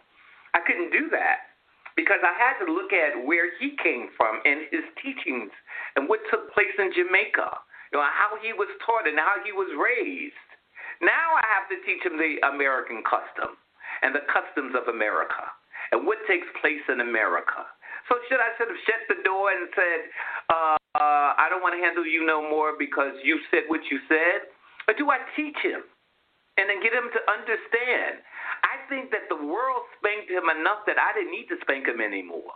I 0.53 0.59
couldn't 0.63 0.91
do 0.91 1.07
that 1.11 1.55
because 1.95 2.19
I 2.23 2.35
had 2.35 2.59
to 2.63 2.71
look 2.71 2.91
at 2.91 3.23
where 3.23 3.51
he 3.59 3.79
came 3.79 4.11
from 4.19 4.43
and 4.43 4.67
his 4.71 4.83
teachings 4.99 5.51
and 5.95 6.07
what 6.07 6.19
took 6.27 6.51
place 6.51 6.75
in 6.79 6.91
Jamaica, 6.91 7.47
you 7.91 7.99
know, 7.99 8.03
how 8.03 8.35
he 8.43 8.51
was 8.51 8.67
taught 8.83 9.07
and 9.07 9.19
how 9.19 9.39
he 9.43 9.55
was 9.55 9.71
raised. 9.79 10.35
Now 10.99 11.39
I 11.39 11.43
have 11.47 11.67
to 11.71 11.79
teach 11.87 12.03
him 12.03 12.19
the 12.19 12.39
American 12.47 13.03
custom 13.07 13.55
and 14.03 14.11
the 14.15 14.27
customs 14.27 14.75
of 14.75 14.91
America 14.91 15.47
and 15.91 16.03
what 16.03 16.19
takes 16.27 16.47
place 16.59 16.83
in 16.91 16.99
America. 16.99 17.63
So 18.11 18.19
should 18.27 18.43
I 18.43 18.51
sort 18.59 18.69
of 18.69 18.77
shut 18.85 19.01
the 19.07 19.19
door 19.23 19.51
and 19.51 19.67
said, 19.73 20.01
uh, 20.51 20.77
uh, 20.95 21.29
I 21.39 21.47
don't 21.49 21.63
want 21.63 21.73
to 21.75 21.81
handle 21.81 22.05
you 22.05 22.23
no 22.25 22.43
more 22.43 22.75
because 22.77 23.15
you 23.23 23.39
said 23.49 23.67
what 23.67 23.81
you 23.89 23.99
said? 24.07 24.51
Or 24.87 24.93
do 24.93 25.09
I 25.09 25.19
teach 25.35 25.57
him 25.61 25.81
and 26.57 26.69
then 26.69 26.79
get 26.81 26.93
him 26.93 27.09
to 27.09 27.21
understand? 27.25 28.21
I 28.63 28.81
think 28.87 29.09
that 29.11 29.27
the 29.29 29.39
world 29.39 29.85
spanked 29.97 30.29
him 30.29 30.47
enough 30.49 30.85
that 30.85 31.01
I 31.01 31.13
didn't 31.17 31.33
need 31.33 31.49
to 31.49 31.57
spank 31.65 31.89
him 31.89 32.01
anymore. 32.01 32.53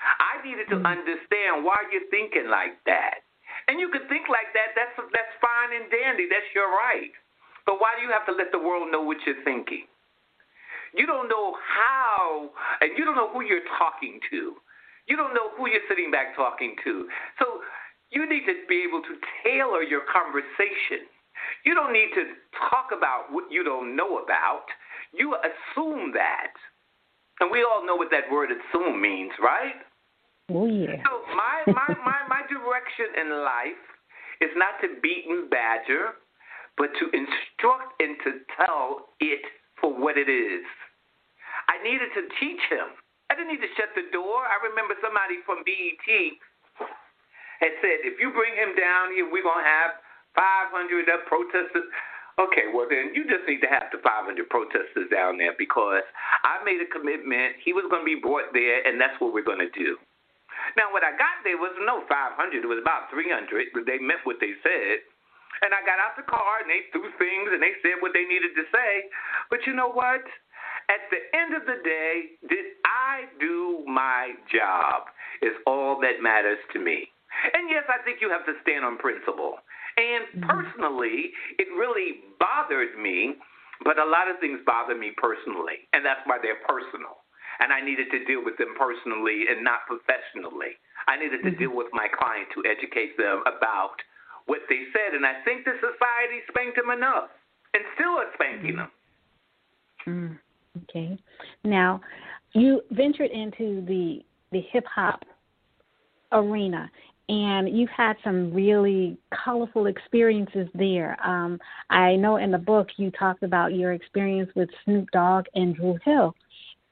I 0.00 0.40
needed 0.44 0.68
to 0.72 0.80
mm-hmm. 0.80 0.94
understand 0.94 1.64
why 1.64 1.84
you're 1.92 2.08
thinking 2.12 2.48
like 2.48 2.76
that. 2.84 3.24
And 3.68 3.80
you 3.80 3.88
can 3.88 4.04
think 4.08 4.28
like 4.28 4.52
that. 4.52 4.76
That's 4.76 4.92
that's 5.12 5.34
fine 5.40 5.72
and 5.72 5.88
dandy. 5.88 6.28
That's 6.28 6.48
your 6.52 6.68
right. 6.68 7.12
But 7.64 7.80
why 7.80 7.96
do 7.96 8.04
you 8.04 8.12
have 8.12 8.26
to 8.28 8.34
let 8.36 8.52
the 8.52 8.60
world 8.60 8.92
know 8.92 9.00
what 9.00 9.16
you're 9.24 9.40
thinking? 9.44 9.88
You 10.92 11.06
don't 11.06 11.28
know 11.28 11.56
how, 11.58 12.50
and 12.80 12.92
you 12.96 13.04
don't 13.04 13.16
know 13.16 13.32
who 13.32 13.42
you're 13.42 13.66
talking 13.78 14.20
to. 14.30 14.54
You 15.08 15.16
don't 15.16 15.34
know 15.34 15.50
who 15.56 15.68
you're 15.68 15.84
sitting 15.88 16.10
back 16.10 16.36
talking 16.36 16.76
to. 16.84 17.08
So 17.38 17.64
you 18.10 18.28
need 18.28 18.46
to 18.46 18.54
be 18.68 18.84
able 18.86 19.02
to 19.02 19.14
tailor 19.42 19.82
your 19.82 20.02
conversation. 20.06 21.08
You 21.64 21.74
don't 21.74 21.92
need 21.92 22.10
to 22.14 22.34
talk 22.70 22.90
about 22.96 23.30
what 23.30 23.50
you 23.50 23.62
don't 23.62 23.96
know 23.96 24.18
about. 24.18 24.66
You 25.12 25.36
assume 25.38 26.12
that. 26.12 26.52
And 27.40 27.50
we 27.50 27.62
all 27.62 27.86
know 27.86 27.96
what 27.96 28.10
that 28.10 28.30
word 28.30 28.50
assume 28.50 29.00
means, 29.00 29.32
right? 29.40 29.78
Oh 30.50 30.66
yeah. 30.66 31.00
So 31.06 31.12
my 31.34 31.64
my 31.72 31.90
my 32.04 32.20
my 32.28 32.42
direction 32.50 33.14
in 33.20 33.42
life 33.42 33.84
is 34.40 34.50
not 34.56 34.78
to 34.82 35.00
beat 35.00 35.24
and 35.28 35.48
badger, 35.48 36.20
but 36.76 36.90
to 36.98 37.04
instruct 37.14 37.94
and 38.02 38.18
to 38.26 38.30
tell 38.58 39.14
it 39.20 39.42
for 39.80 39.94
what 39.94 40.18
it 40.18 40.28
is. 40.28 40.66
I 41.70 41.80
needed 41.82 42.10
to 42.18 42.22
teach 42.38 42.60
him. 42.68 42.92
I 43.30 43.38
didn't 43.38 43.56
need 43.56 43.64
to 43.64 43.72
shut 43.78 43.94
the 43.96 44.10
door. 44.12 44.44
I 44.44 44.60
remember 44.60 44.94
somebody 45.00 45.40
from 45.48 45.64
BET 45.64 46.06
had 47.62 47.74
said, 47.80 48.04
if 48.04 48.20
you 48.20 48.34
bring 48.34 48.52
him 48.52 48.76
down 48.76 49.14
here, 49.16 49.24
we're 49.24 49.46
gonna 49.46 49.64
have 49.64 49.96
500 50.34 51.06
protesters. 51.26 51.88
Okay, 52.34 52.66
well 52.74 52.90
then 52.90 53.14
you 53.14 53.22
just 53.30 53.46
need 53.46 53.62
to 53.62 53.70
have 53.70 53.94
the 53.94 54.02
500 54.02 54.34
protesters 54.50 55.06
down 55.10 55.38
there 55.38 55.54
because 55.54 56.02
I 56.42 56.58
made 56.66 56.82
a 56.82 56.90
commitment. 56.90 57.62
He 57.62 57.70
was 57.72 57.86
going 57.86 58.02
to 58.02 58.10
be 58.10 58.18
brought 58.18 58.50
there, 58.50 58.82
and 58.82 58.98
that's 58.98 59.14
what 59.22 59.30
we're 59.30 59.46
going 59.46 59.62
to 59.62 59.70
do. 59.70 59.94
Now, 60.74 60.90
what 60.90 61.04
I 61.04 61.12
got 61.14 61.44
there 61.46 61.60
was 61.60 61.76
no 61.84 62.02
500. 62.08 62.34
It 62.58 62.66
was 62.66 62.80
about 62.80 63.12
300. 63.12 63.70
They 63.86 64.00
meant 64.02 64.24
what 64.24 64.40
they 64.40 64.56
said. 64.64 65.04
And 65.62 65.70
I 65.70 65.84
got 65.86 66.02
out 66.02 66.18
the 66.18 66.26
car 66.26 66.60
and 66.60 66.68
they 66.68 66.90
threw 66.90 67.06
things 67.14 67.54
and 67.54 67.62
they 67.62 67.78
said 67.80 68.02
what 68.02 68.10
they 68.10 68.26
needed 68.26 68.58
to 68.58 68.64
say. 68.74 69.06
But 69.48 69.62
you 69.68 69.72
know 69.76 69.92
what? 69.92 70.24
At 70.90 71.06
the 71.08 71.22
end 71.32 71.54
of 71.54 71.64
the 71.64 71.78
day, 71.80 72.36
did 72.50 72.76
I 72.84 73.30
do 73.38 73.86
my 73.86 74.34
job? 74.50 75.08
Is 75.40 75.54
all 75.66 76.00
that 76.00 76.20
matters 76.20 76.58
to 76.72 76.78
me. 76.80 77.08
And 77.54 77.70
yes, 77.70 77.84
I 77.88 78.02
think 78.02 78.20
you 78.20 78.30
have 78.30 78.44
to 78.46 78.56
stand 78.62 78.84
on 78.84 78.98
principle. 78.98 79.60
And 79.96 80.42
mm-hmm. 80.42 80.50
personally, 80.50 81.30
it 81.58 81.68
really 81.78 82.24
bothered 82.40 82.98
me, 82.98 83.34
but 83.84 83.98
a 83.98 84.04
lot 84.04 84.30
of 84.30 84.40
things 84.40 84.58
bother 84.66 84.94
me 84.94 85.12
personally, 85.16 85.86
and 85.92 86.04
that's 86.04 86.22
why 86.26 86.38
they're 86.42 86.62
personal 86.66 87.24
and 87.60 87.72
I 87.72 87.80
needed 87.80 88.10
to 88.10 88.24
deal 88.24 88.44
with 88.44 88.56
them 88.58 88.74
personally 88.78 89.46
and 89.48 89.62
not 89.62 89.86
professionally. 89.86 90.74
I 91.06 91.16
needed 91.16 91.42
to 91.44 91.50
mm-hmm. 91.50 91.70
deal 91.70 91.74
with 91.76 91.88
my 91.92 92.08
client 92.10 92.48
to 92.54 92.64
educate 92.66 93.16
them 93.16 93.42
about 93.46 93.96
what 94.46 94.60
they 94.68 94.84
said, 94.92 95.14
and 95.14 95.24
I 95.24 95.40
think 95.44 95.64
the 95.64 95.72
society 95.80 96.42
spanked 96.48 96.76
them 96.76 96.90
enough, 96.90 97.30
and 97.72 97.82
still 97.94 98.20
is 98.20 98.28
spanking 98.34 98.76
them. 98.76 98.90
Mm. 100.06 100.38
Okay. 100.84 101.18
Now, 101.64 102.00
you 102.52 102.82
ventured 102.90 103.30
into 103.30 103.84
the 103.86 104.20
the 104.52 104.60
hip 104.70 104.84
hop 104.86 105.24
arena, 106.32 106.90
and 107.28 107.76
you've 107.76 107.90
had 107.90 108.16
some 108.22 108.52
really 108.52 109.16
colorful 109.44 109.86
experiences 109.86 110.68
there. 110.74 111.16
Um, 111.24 111.58
I 111.90 112.16
know 112.16 112.36
in 112.36 112.50
the 112.50 112.58
book 112.58 112.88
you 112.96 113.10
talked 113.10 113.42
about 113.42 113.74
your 113.74 113.92
experience 113.92 114.50
with 114.54 114.68
Snoop 114.84 115.10
Dogg 115.12 115.46
and 115.54 115.74
Dru 115.74 115.98
Hill, 116.04 116.34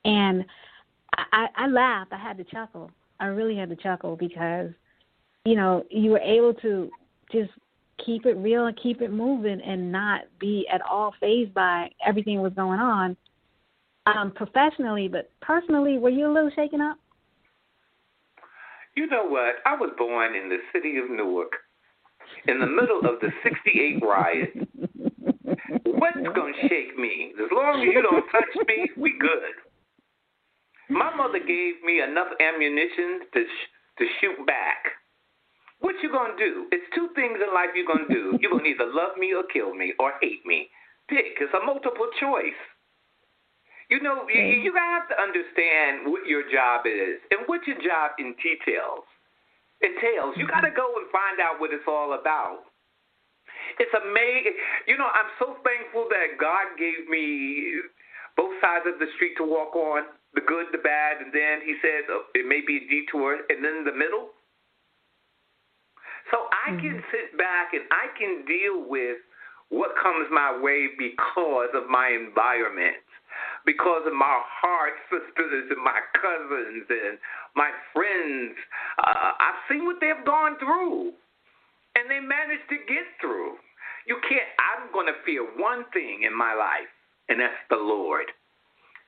and 0.05 0.45
I, 1.33 1.49
I 1.57 1.67
laughed. 1.67 2.13
I 2.13 2.19
had 2.19 2.39
to 2.39 2.45
chuckle. 2.45 2.91
I 3.21 3.27
really 3.27 3.57
had 3.57 3.69
to 3.69 3.77
chuckle 3.77 4.17
because, 4.17 4.71
you 5.45 5.55
know, 5.55 5.85
you 5.91 6.11
were 6.11 6.21
able 6.21 6.55
to 6.55 6.91
just 7.31 7.51
keep 8.05 8.27
it 8.27 8.37
real 8.37 8.67
and 8.67 8.81
keep 8.83 9.01
it 9.01 9.13
moving 9.13 9.61
and 9.61 9.93
not 9.93 10.23
be 10.41 10.67
at 10.73 10.81
all 10.83 11.15
phased 11.21 11.55
by 11.55 11.91
everything 12.05 12.37
that 12.37 12.43
was 12.43 12.55
going 12.55 12.81
on 12.81 13.17
um, 14.07 14.33
professionally, 14.33 15.09
but 15.09 15.31
personally, 15.41 15.99
were 15.99 16.11
you 16.11 16.27
a 16.27 16.33
little 16.33 16.51
shaken 16.57 16.81
up? 16.81 16.97
You 18.95 19.07
know 19.07 19.25
what? 19.25 19.57
I 19.67 19.75
was 19.75 19.91
born 19.97 20.35
in 20.35 20.49
the 20.49 20.59
city 20.73 20.99
of 20.99 21.11
Newark 21.11 21.53
in 22.47 22.61
the 22.61 22.67
middle 22.67 23.01
of 23.01 23.21
the 23.21 23.31
68 23.43 24.03
riot. 24.03 24.53
What's 25.85 26.35
going 26.35 26.55
to 26.55 26.69
shake 26.69 26.97
me? 26.99 27.33
As 27.39 27.51
long 27.53 27.81
as 27.81 27.85
you 27.93 28.03
don't 28.03 28.27
touch 28.31 28.53
me, 28.69 28.91
we 28.97 29.15
good. 29.19 29.55
My 30.91 31.15
mother 31.17 31.39
gave 31.39 31.81
me 31.85 32.03
enough 32.03 32.29
ammunition 32.41 33.21
to 33.33 33.41
sh- 33.45 33.69
to 33.99 34.05
shoot 34.21 34.47
back. 34.47 34.93
What 35.81 35.95
you 36.03 36.11
gonna 36.13 36.37
do? 36.37 36.67
It's 36.71 36.85
two 36.95 37.09
things 37.15 37.39
in 37.41 37.55
life 37.55 37.71
you're 37.75 37.87
gonna 37.87 38.09
do. 38.09 38.37
You're 38.41 38.51
gonna 38.53 38.69
either 38.69 38.87
love 38.87 39.17
me 39.19 39.33
or 39.33 39.43
kill 39.53 39.75
me 39.75 39.95
or 39.99 40.13
hate 40.21 40.45
me. 40.45 40.69
Pick. 41.09 41.39
It's 41.41 41.55
a 41.55 41.65
multiple 41.65 42.09
choice. 42.21 42.59
You 43.93 44.01
know, 44.01 44.25
you, 44.25 44.41
you 44.41 44.73
have 44.73 45.05
to 45.13 45.17
understand 45.21 46.09
what 46.09 46.25
your 46.25 46.49
job 46.49 46.89
is 46.89 47.21
and 47.29 47.45
what 47.45 47.61
your 47.69 47.77
job 47.77 48.17
entails. 48.17 49.05
Entails. 49.85 50.33
You 50.41 50.49
got 50.49 50.65
to 50.65 50.73
go 50.73 50.97
and 50.97 51.05
find 51.13 51.37
out 51.45 51.61
what 51.61 51.77
it's 51.77 51.85
all 51.85 52.17
about. 52.17 52.73
It's 53.77 53.93
amazing. 53.93 54.57
You 54.89 54.97
know, 54.97 55.13
I'm 55.13 55.29
so 55.37 55.61
thankful 55.61 56.09
that 56.09 56.41
God 56.41 56.73
gave 56.81 57.05
me 57.13 57.85
both 58.33 58.57
sides 58.65 58.89
of 58.89 58.97
the 58.97 59.13
street 59.21 59.37
to 59.37 59.45
walk 59.45 59.77
on 59.77 60.09
the 60.33 60.41
good, 60.41 60.73
the 60.73 60.81
bad, 60.81 61.21
and 61.21 61.29
then 61.29 61.61
He 61.61 61.77
said 61.85 62.09
oh, 62.09 62.33
it 62.33 62.49
may 62.49 62.65
be 62.65 62.81
a 62.81 62.85
detour, 62.89 63.45
and 63.53 63.61
then 63.61 63.85
the 63.85 63.93
middle. 63.93 64.33
So 66.33 66.49
I 66.49 66.81
can 66.81 66.97
mm-hmm. 66.97 67.13
sit 67.13 67.37
back 67.37 67.77
and 67.77 67.85
I 67.93 68.09
can 68.17 68.49
deal 68.49 68.89
with 68.89 69.21
what 69.69 69.93
comes 70.01 70.33
my 70.33 70.57
way 70.57 70.89
because 70.97 71.77
of 71.77 71.93
my 71.93 72.09
environment 72.09 72.97
because 73.65 74.03
of 74.07 74.15
my 74.15 74.41
heart 74.61 74.95
sisters 75.11 75.71
and 75.71 75.83
my 75.83 76.01
cousins 76.19 76.87
and 76.89 77.19
my 77.55 77.71
friends. 77.93 78.57
Uh, 78.99 79.33
I've 79.39 79.61
seen 79.71 79.85
what 79.85 79.97
they've 80.01 80.25
gone 80.27 80.59
through, 80.59 81.13
and 81.95 82.11
they 82.11 82.21
managed 82.21 82.67
to 82.71 82.79
get 82.89 83.07
through. 83.21 83.59
You 84.07 84.19
can't. 84.27 84.49
I'm 84.59 84.91
going 84.93 85.07
to 85.07 85.17
fear 85.25 85.47
one 85.59 85.87
thing 85.93 86.27
in 86.27 86.35
my 86.35 86.55
life, 86.55 86.91
and 87.29 87.39
that's 87.39 87.63
the 87.71 87.79
Lord. 87.79 88.27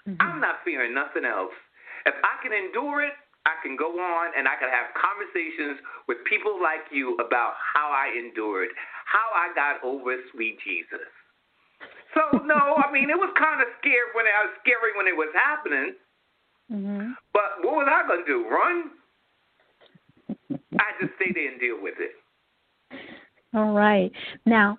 Mm-hmm. 0.07 0.21
I'm 0.21 0.41
not 0.41 0.63
fearing 0.65 0.95
nothing 0.95 1.25
else. 1.25 1.55
If 2.07 2.15
I 2.21 2.37
can 2.45 2.53
endure 2.53 3.03
it, 3.03 3.17
I 3.45 3.61
can 3.61 3.77
go 3.77 3.93
on 4.01 4.33
and 4.37 4.49
I 4.49 4.57
can 4.57 4.73
have 4.73 4.93
conversations 4.97 5.81
with 6.09 6.21
people 6.25 6.57
like 6.61 6.89
you 6.89 7.17
about 7.21 7.57
how 7.61 7.93
I 7.93 8.13
endured, 8.17 8.73
how 9.05 9.29
I 9.37 9.53
got 9.53 9.85
over 9.85 10.17
sweet 10.33 10.57
Jesus. 10.65 11.09
So 12.15 12.39
no, 12.45 12.79
I 12.79 12.91
mean 12.93 13.11
it 13.11 13.19
was 13.19 13.33
kind 13.39 13.61
of 13.61 13.67
scary 13.81 14.15
when 14.15 14.27
it 14.27 14.35
was 14.39 14.55
scary 14.63 14.95
when 14.97 15.07
it 15.07 15.17
was 15.17 15.31
happening. 15.35 15.95
Mm-hmm. 16.73 17.13
But 17.33 17.63
what 17.63 17.75
was 17.77 17.89
I 17.91 18.07
gonna 18.07 18.25
do? 18.27 18.47
Run? 18.49 18.91
I 20.79 20.91
just 21.01 21.13
stay 21.17 21.33
there 21.35 21.51
and 21.51 21.61
deal 21.61 21.77
with 21.81 21.95
it. 21.99 22.13
All 23.55 23.73
right. 23.73 24.11
Now, 24.47 24.79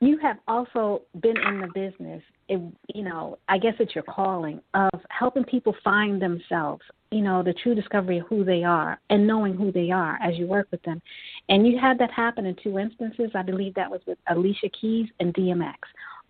you 0.00 0.18
have 0.18 0.38
also 0.48 1.02
been 1.20 1.36
in 1.36 1.60
the 1.60 1.68
business. 1.74 2.22
It, 2.48 2.60
you 2.94 3.02
know, 3.02 3.38
I 3.48 3.58
guess 3.58 3.74
it's 3.78 3.94
your 3.94 4.04
calling 4.04 4.60
of 4.74 5.00
helping 5.08 5.44
people 5.44 5.74
find 5.82 6.20
themselves. 6.20 6.82
You 7.10 7.22
know, 7.22 7.42
the 7.42 7.54
true 7.54 7.74
discovery 7.74 8.18
of 8.18 8.26
who 8.26 8.44
they 8.44 8.64
are 8.64 9.00
and 9.10 9.26
knowing 9.26 9.54
who 9.54 9.72
they 9.72 9.90
are 9.90 10.18
as 10.22 10.36
you 10.36 10.46
work 10.46 10.68
with 10.70 10.82
them. 10.82 11.00
And 11.48 11.66
you 11.66 11.78
had 11.78 11.98
that 11.98 12.10
happen 12.10 12.46
in 12.46 12.56
two 12.62 12.78
instances. 12.78 13.30
I 13.34 13.42
believe 13.42 13.74
that 13.74 13.90
was 13.90 14.00
with 14.06 14.18
Alicia 14.28 14.68
Keys 14.80 15.08
and 15.20 15.32
DMX 15.32 15.74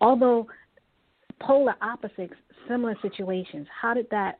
although 0.01 0.47
polar 1.39 1.75
opposites, 1.81 2.33
similar 2.67 2.95
situations. 3.01 3.67
How 3.69 3.93
did 3.93 4.07
that 4.11 4.39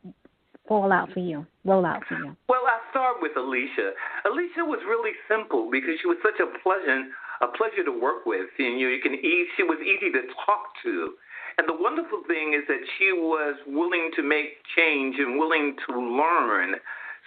fall 0.68 0.92
out 0.92 1.12
for 1.14 1.20
you, 1.20 1.46
roll 1.64 1.86
out 1.86 2.04
for 2.08 2.18
you? 2.18 2.36
Well, 2.50 2.62
I'll 2.66 2.90
start 2.90 3.18
with 3.22 3.38
Alicia. 3.38 3.94
Alicia 4.26 4.66
was 4.66 4.80
really 4.88 5.14
simple 5.30 5.70
because 5.72 5.94
she 6.02 6.08
was 6.08 6.18
such 6.24 6.40
a 6.42 6.50
pleasant, 6.64 7.14
a 7.42 7.48
pleasure 7.54 7.86
to 7.86 7.94
work 7.94 8.26
with. 8.26 8.50
And 8.58 8.80
you, 8.80 8.90
know, 8.90 8.94
you 8.94 9.02
can 9.02 9.14
ease, 9.14 9.48
she 9.58 9.64
was 9.64 9.78
easy 9.82 10.12
to 10.12 10.22
talk 10.46 10.74
to. 10.84 11.14
And 11.58 11.70
the 11.70 11.78
wonderful 11.78 12.24
thing 12.28 12.52
is 12.58 12.68
that 12.68 12.84
she 12.98 13.14
was 13.14 13.56
willing 13.68 14.12
to 14.16 14.24
make 14.24 14.60
change 14.76 15.16
and 15.20 15.40
willing 15.40 15.76
to 15.88 15.94
learn. 15.96 16.76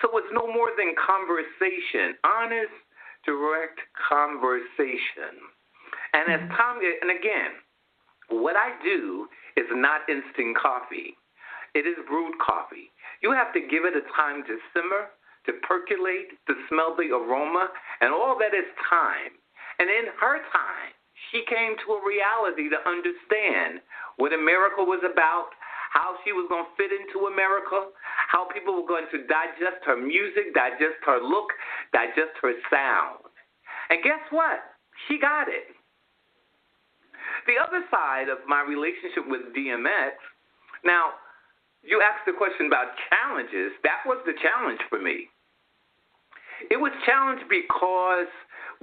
So 0.03 0.13
it's 0.19 0.31
no 0.33 0.47
more 0.47 0.71
than 0.77 0.93
conversation, 0.95 2.19
honest, 2.27 2.75
direct 3.25 3.81
conversation. 3.97 5.39
And 6.13 6.29
as 6.29 6.41
mm-hmm. 6.45 6.57
time, 6.57 6.77
and 6.83 7.11
again, 7.11 7.57
what 8.29 8.57
I 8.57 8.77
do 8.83 9.27
is 9.57 9.67
not 9.73 10.09
instant 10.09 10.57
coffee. 10.57 11.17
It 11.75 11.85
is 11.87 11.97
brewed 12.09 12.37
coffee. 12.41 12.93
You 13.23 13.33
have 13.33 13.53
to 13.53 13.61
give 13.61 13.85
it 13.85 13.97
a 13.97 14.05
time 14.17 14.45
to 14.45 14.57
simmer, 14.73 15.13
to 15.47 15.53
percolate, 15.65 16.37
to 16.47 16.55
smell 16.69 16.97
the 16.97 17.13
aroma, 17.13 17.69
and 18.01 18.13
all 18.13 18.37
that 18.39 18.55
is 18.57 18.69
time. 18.89 19.33
And 19.79 19.89
in 19.89 20.13
her 20.21 20.39
time, 20.53 20.93
she 21.31 21.45
came 21.49 21.77
to 21.85 21.99
a 21.99 22.05
reality 22.05 22.69
to 22.71 22.81
understand 22.89 23.81
what 24.17 24.33
America 24.33 24.83
was 24.83 25.03
about, 25.05 25.55
how 25.93 26.19
she 26.25 26.33
was 26.33 26.47
going 26.49 26.67
to 26.67 26.77
fit 26.77 26.93
into 26.93 27.27
America, 27.31 27.91
how 28.29 28.47
people 28.53 28.77
were 28.77 28.89
going 28.89 29.09
to 29.13 29.25
digest 29.27 29.83
her 29.87 29.97
music, 29.97 30.53
digest 30.55 31.01
her 31.07 31.23
look, 31.23 31.49
digest 31.93 32.37
her 32.43 32.53
sound. 32.71 33.25
And 33.91 34.03
guess 34.05 34.21
what? 34.31 34.61
She 35.07 35.19
got 35.19 35.49
it. 35.49 35.78
The 37.49 37.57
other 37.57 37.81
side 37.89 38.29
of 38.29 38.45
my 38.47 38.61
relationship 38.61 39.25
with 39.25 39.57
DMX, 39.57 40.21
now, 40.85 41.17
you 41.81 42.05
asked 42.05 42.29
the 42.29 42.37
question 42.37 42.69
about 42.69 42.93
challenges. 43.09 43.73
That 43.83 44.05
was 44.05 44.21
the 44.29 44.37
challenge 44.37 44.85
for 44.93 45.01
me. 45.01 45.33
It 46.71 46.77
was 46.77 46.93
challenge 47.09 47.41
because 47.49 48.29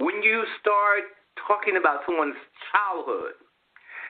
when 0.02 0.18
you 0.26 0.44
start 0.60 1.06
talking 1.46 1.78
about 1.78 2.02
someone's 2.04 2.40
childhood, 2.72 3.38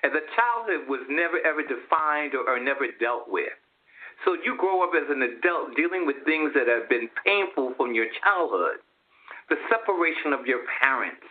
and 0.02 0.14
the 0.14 0.24
childhood 0.38 0.88
was 0.88 1.02
never 1.10 1.36
ever 1.42 1.60
defined 1.60 2.32
or, 2.32 2.46
or 2.48 2.62
never 2.62 2.86
dealt 3.00 3.28
with. 3.28 3.52
So 4.24 4.38
you 4.38 4.56
grow 4.56 4.86
up 4.86 4.94
as 4.96 5.10
an 5.10 5.20
adult 5.20 5.76
dealing 5.76 6.06
with 6.06 6.16
things 6.24 6.54
that 6.54 6.70
have 6.70 6.88
been 6.88 7.10
painful 7.26 7.74
from 7.76 7.92
your 7.92 8.06
childhood. 8.22 8.80
The 9.50 9.60
separation 9.68 10.32
of 10.32 10.46
your 10.46 10.64
parents, 10.80 11.26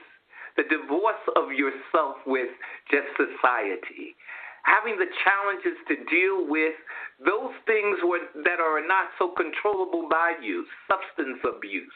the 0.58 0.64
divorce 0.64 1.24
of 1.36 1.52
yourself 1.52 2.18
with 2.26 2.50
just 2.90 3.08
society, 3.20 4.16
having 4.64 4.98
the 4.98 5.10
challenges 5.24 5.78
to 5.88 5.96
deal 6.08 6.48
with 6.48 6.76
those 7.20 7.54
things 7.68 8.00
that 8.44 8.60
are 8.60 8.82
not 8.86 9.12
so 9.20 9.32
controllable 9.36 10.08
by 10.10 10.34
you, 10.42 10.66
substance 10.88 11.40
abuse. 11.44 11.92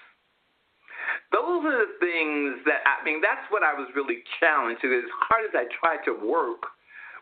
Those 1.32 1.66
are 1.66 1.88
the 1.88 1.94
things 2.00 2.62
that 2.66 2.86
I 2.86 3.04
mean. 3.04 3.22
That's 3.22 3.46
what 3.50 3.64
I 3.64 3.74
was 3.74 3.88
really 3.96 4.22
challenged. 4.40 4.84
As 4.84 5.10
hard 5.30 5.46
as 5.48 5.56
I 5.56 5.66
tried 5.80 6.04
to 6.06 6.14
work 6.14 6.70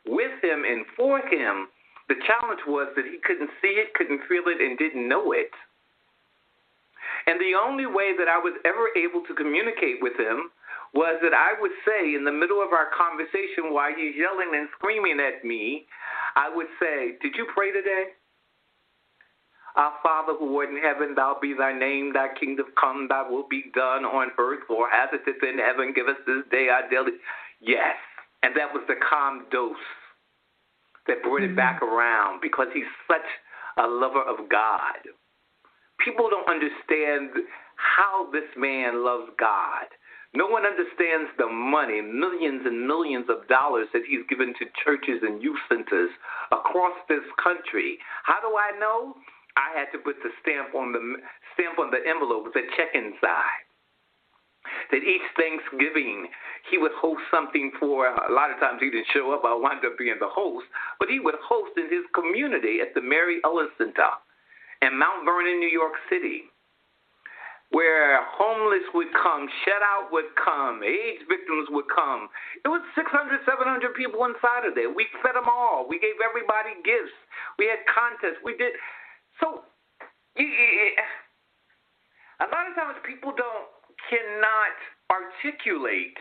with 0.08 0.34
him 0.44 0.64
and 0.66 0.84
for 0.96 1.20
him, 1.20 1.68
the 2.10 2.16
challenge 2.26 2.64
was 2.68 2.88
that 2.96 3.06
he 3.06 3.20
couldn't 3.24 3.52
see 3.62 3.80
it, 3.80 3.94
couldn't 3.94 4.24
feel 4.28 4.48
it, 4.48 4.60
and 4.60 4.78
didn't 4.78 5.08
know 5.08 5.32
it. 5.32 5.52
And 7.28 7.40
the 7.40 7.56
only 7.60 7.86
way 7.86 8.16
that 8.18 8.28
I 8.28 8.40
was 8.40 8.56
ever 8.64 8.92
able 8.96 9.24
to 9.28 9.36
communicate 9.36 10.00
with 10.00 10.16
him 10.16 10.52
was 10.94 11.20
that 11.22 11.34
I 11.34 11.60
would 11.60 11.76
say 11.86 12.16
in 12.16 12.24
the 12.24 12.32
middle 12.32 12.62
of 12.62 12.72
our 12.72 12.88
conversation 12.96 13.74
while 13.74 13.92
he's 13.92 14.16
yelling 14.16 14.52
and 14.56 14.70
screaming 14.78 15.20
at 15.20 15.44
me, 15.44 15.86
I 16.36 16.54
would 16.54 16.68
say, 16.80 17.18
Did 17.22 17.36
you 17.36 17.48
pray 17.54 17.72
today? 17.72 18.16
Our 19.76 19.94
Father 20.02 20.34
who 20.34 20.58
art 20.58 20.70
in 20.70 20.82
heaven, 20.82 21.14
thou 21.14 21.38
be 21.40 21.54
thy 21.54 21.78
name, 21.78 22.12
thy 22.14 22.30
kingdom 22.40 22.66
come, 22.80 23.08
thy 23.10 23.22
will 23.30 23.46
be 23.48 23.66
done 23.76 24.06
on 24.06 24.32
earth 24.40 24.66
or 24.70 24.90
as 24.90 25.10
it 25.14 25.30
is 25.30 25.38
in 25.44 25.60
heaven. 25.60 25.94
Give 25.94 26.08
us 26.08 26.18
this 26.26 26.42
day 26.50 26.68
our 26.70 26.90
daily. 26.90 27.18
Yes. 27.62 27.96
And 28.42 28.56
that 28.58 28.74
was 28.74 28.82
the 28.88 28.96
calm 29.08 29.46
dose 29.52 29.76
that 31.06 31.22
brought 31.22 31.42
mm-hmm. 31.42 31.54
it 31.54 31.56
back 31.56 31.82
around 31.82 32.42
because 32.42 32.68
he's 32.74 32.90
such 33.08 33.26
a 33.78 33.86
lover 33.86 34.22
of 34.22 34.50
God. 34.50 34.98
People 36.04 36.30
don't 36.30 36.50
understand 36.50 37.46
how 37.78 38.30
this 38.32 38.50
man 38.58 39.06
loves 39.06 39.30
God. 39.40 39.86
No 40.38 40.46
one 40.46 40.70
understands 40.70 41.34
the 41.42 41.50
money, 41.50 41.98
millions 42.00 42.62
and 42.70 42.86
millions 42.86 43.26
of 43.28 43.48
dollars 43.50 43.90
that 43.94 44.06
he's 44.06 44.22
given 44.30 44.54
to 44.62 44.70
churches 44.86 45.26
and 45.26 45.42
youth 45.42 45.58
centers 45.68 46.12
across 46.54 46.94
this 47.10 47.26
country. 47.42 47.98
How 48.22 48.38
do 48.46 48.54
I 48.54 48.78
know? 48.78 49.18
I 49.58 49.74
had 49.74 49.90
to 49.94 49.98
put 49.98 50.22
the 50.22 50.30
stamp 50.46 50.76
on 50.78 50.94
the 50.94 51.02
stamp 51.58 51.80
on 51.82 51.90
the 51.90 52.06
envelope 52.06 52.46
with 52.46 52.56
a 52.56 52.70
check 52.78 52.94
inside. 52.94 53.66
that 54.92 55.04
each 55.04 55.26
Thanksgiving 55.38 56.28
he 56.70 56.78
would 56.78 56.92
host 57.00 57.24
something 57.32 57.72
for. 57.80 58.08
A 58.08 58.34
lot 58.34 58.52
of 58.52 58.60
times 58.60 58.80
he 58.82 58.90
didn't 58.90 59.08
show 59.14 59.32
up. 59.34 59.44
I 59.46 59.56
wound 59.56 59.86
up 59.86 59.98
being 59.98 60.16
the 60.20 60.30
host, 60.30 60.66
but 61.00 61.10
he 61.10 61.20
would 61.20 61.36
host 61.42 61.72
in 61.78 61.90
his 61.90 62.06
community 62.14 62.80
at 62.82 62.94
the 62.94 63.02
Mary 63.02 63.40
Ellis 63.44 63.72
Center 63.78 64.12
in 64.82 64.98
Mount 65.00 65.26
Vernon, 65.26 65.60
New 65.60 65.72
York 65.72 65.94
City 66.10 66.46
where 67.72 68.24
homeless 68.24 68.88
would 68.96 69.12
come, 69.12 69.48
shut 69.68 69.84
out 69.84 70.08
would 70.12 70.32
come, 70.40 70.80
AIDS 70.84 71.24
victims 71.28 71.68
would 71.72 71.92
come. 71.92 72.32
It 72.64 72.72
was 72.72 72.80
600, 72.96 73.44
700 73.44 73.92
people 73.92 74.24
inside 74.24 74.64
of 74.64 74.72
there. 74.72 74.88
We 74.88 75.04
fed 75.20 75.36
them 75.36 75.52
all. 75.52 75.84
We 75.84 76.00
gave 76.00 76.16
everybody 76.24 76.80
gifts. 76.88 77.12
We 77.60 77.68
had 77.68 77.84
contests. 77.92 78.40
We 78.40 78.56
did. 78.56 78.72
So, 79.44 79.68
a 82.40 82.48
lot 82.48 82.72
of 82.72 82.74
times 82.80 82.96
people 83.04 83.36
don't, 83.36 83.68
cannot 84.08 84.76
articulate 85.12 86.16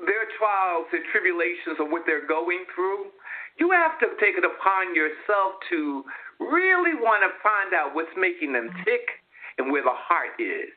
their 0.00 0.24
trials, 0.40 0.88
their 0.88 1.04
tribulations, 1.12 1.76
or 1.76 1.84
what 1.84 2.08
they're 2.08 2.26
going 2.26 2.64
through. 2.72 3.12
You 3.60 3.68
have 3.76 4.00
to 4.00 4.16
take 4.16 4.40
it 4.40 4.44
upon 4.48 4.96
yourself 4.96 5.60
to 5.68 6.02
really 6.40 6.96
want 6.96 7.20
to 7.20 7.30
find 7.44 7.76
out 7.76 7.92
what's 7.92 8.16
making 8.16 8.56
them 8.56 8.72
tick 8.88 9.21
and 9.58 9.70
where 9.70 9.82
the 9.82 9.94
heart 9.94 10.38
is. 10.38 10.72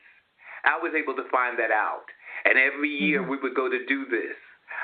I 0.64 0.78
was 0.82 0.92
able 0.98 1.14
to 1.14 1.28
find 1.30 1.58
that 1.58 1.70
out. 1.70 2.10
And 2.44 2.58
every 2.58 2.90
year 2.90 3.22
mm-hmm. 3.22 3.30
we 3.30 3.36
would 3.38 3.54
go 3.54 3.68
to 3.68 3.86
do 3.86 4.04
this. 4.10 4.36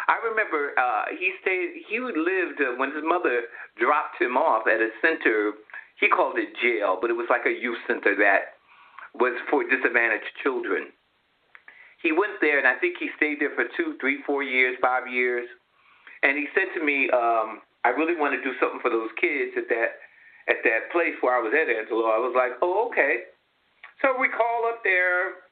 I 0.09 0.19
remember 0.25 0.73
uh, 0.79 1.05
he 1.19 1.33
stayed. 1.43 1.85
He 1.89 2.01
lived 2.01 2.59
uh, 2.63 2.79
when 2.79 2.95
his 2.95 3.05
mother 3.05 3.51
dropped 3.79 4.21
him 4.21 4.37
off 4.37 4.67
at 4.67 4.81
a 4.81 4.91
center. 5.03 5.53
He 6.01 6.09
called 6.09 6.39
it 6.39 6.51
jail, 6.59 6.99
but 7.01 7.11
it 7.11 7.19
was 7.19 7.27
like 7.31 7.47
a 7.47 7.55
youth 7.55 7.79
center 7.87 8.17
that 8.19 8.59
was 9.15 9.37
for 9.51 9.63
disadvantaged 9.63 10.33
children. 10.43 10.91
He 12.03 12.11
went 12.11 12.41
there, 12.41 12.59
and 12.59 12.67
I 12.67 12.75
think 12.83 12.97
he 12.99 13.11
stayed 13.17 13.39
there 13.39 13.55
for 13.55 13.71
two, 13.77 13.95
three, 14.01 14.23
four 14.27 14.43
years, 14.43 14.75
five 14.83 15.07
years. 15.07 15.47
And 16.23 16.39
he 16.39 16.47
said 16.55 16.75
to 16.75 16.83
me, 16.83 17.11
um, 17.11 17.63
"I 17.85 17.91
really 17.91 18.17
want 18.17 18.35
to 18.35 18.43
do 18.43 18.57
something 18.59 18.81
for 18.81 18.91
those 18.91 19.11
kids 19.21 19.55
at 19.57 19.69
that 19.69 20.03
at 20.49 20.63
that 20.65 20.91
place 20.91 21.15
where 21.21 21.37
I 21.37 21.43
was 21.43 21.53
at, 21.55 21.71
Angelo." 21.71 22.11
I 22.11 22.19
was 22.19 22.35
like, 22.35 22.59
"Oh, 22.63 22.89
okay." 22.91 23.31
So 24.03 24.19
we 24.19 24.27
called 24.27 24.67
up 24.67 24.83
there, 24.83 25.47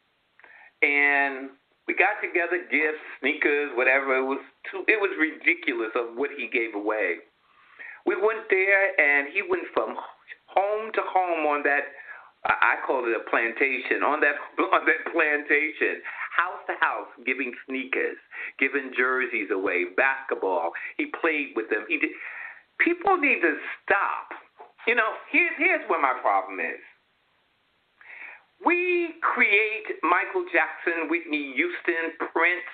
and 0.82 1.54
we 1.86 1.94
got 1.94 2.18
together 2.18 2.66
gifts, 2.66 3.02
sneakers, 3.22 3.70
whatever. 3.78 4.18
It 4.18 4.26
was 4.26 4.42
too, 4.70 4.82
it 4.90 4.98
was 4.98 5.14
ridiculous 5.14 5.94
of 5.94 6.18
what 6.18 6.30
he 6.34 6.50
gave 6.50 6.74
away. 6.74 7.22
We 8.06 8.18
went 8.18 8.50
there, 8.50 8.90
and 8.98 9.30
he 9.30 9.46
went 9.46 9.70
from 9.72 9.94
home 10.50 10.90
to 10.98 11.02
home 11.06 11.46
on 11.46 11.62
that. 11.62 11.94
I 12.42 12.80
call 12.86 13.06
it 13.06 13.14
a 13.14 13.22
plantation. 13.30 14.02
On 14.02 14.18
that 14.18 14.34
on 14.74 14.82
that 14.82 15.02
plantation, 15.14 16.02
house 16.34 16.62
to 16.66 16.74
house, 16.82 17.10
giving 17.22 17.54
sneakers, 17.70 18.18
giving 18.58 18.90
jerseys 18.98 19.54
away, 19.54 19.94
basketball. 19.94 20.74
He 20.98 21.06
played 21.22 21.54
with 21.54 21.70
them. 21.70 21.86
He 21.86 22.02
did. 22.02 22.10
People 22.82 23.14
need 23.14 23.46
to 23.46 23.54
stop. 23.86 24.34
You 24.88 24.98
know, 24.98 25.14
here's 25.30 25.54
here's 25.54 25.86
where 25.86 26.02
my 26.02 26.18
problem 26.18 26.58
is. 26.58 26.82
We 28.64 29.16
create 29.20 30.00
Michael 30.02 30.44
Jackson, 30.52 31.08
Whitney 31.08 31.52
Houston, 31.56 32.12
Prince, 32.32 32.68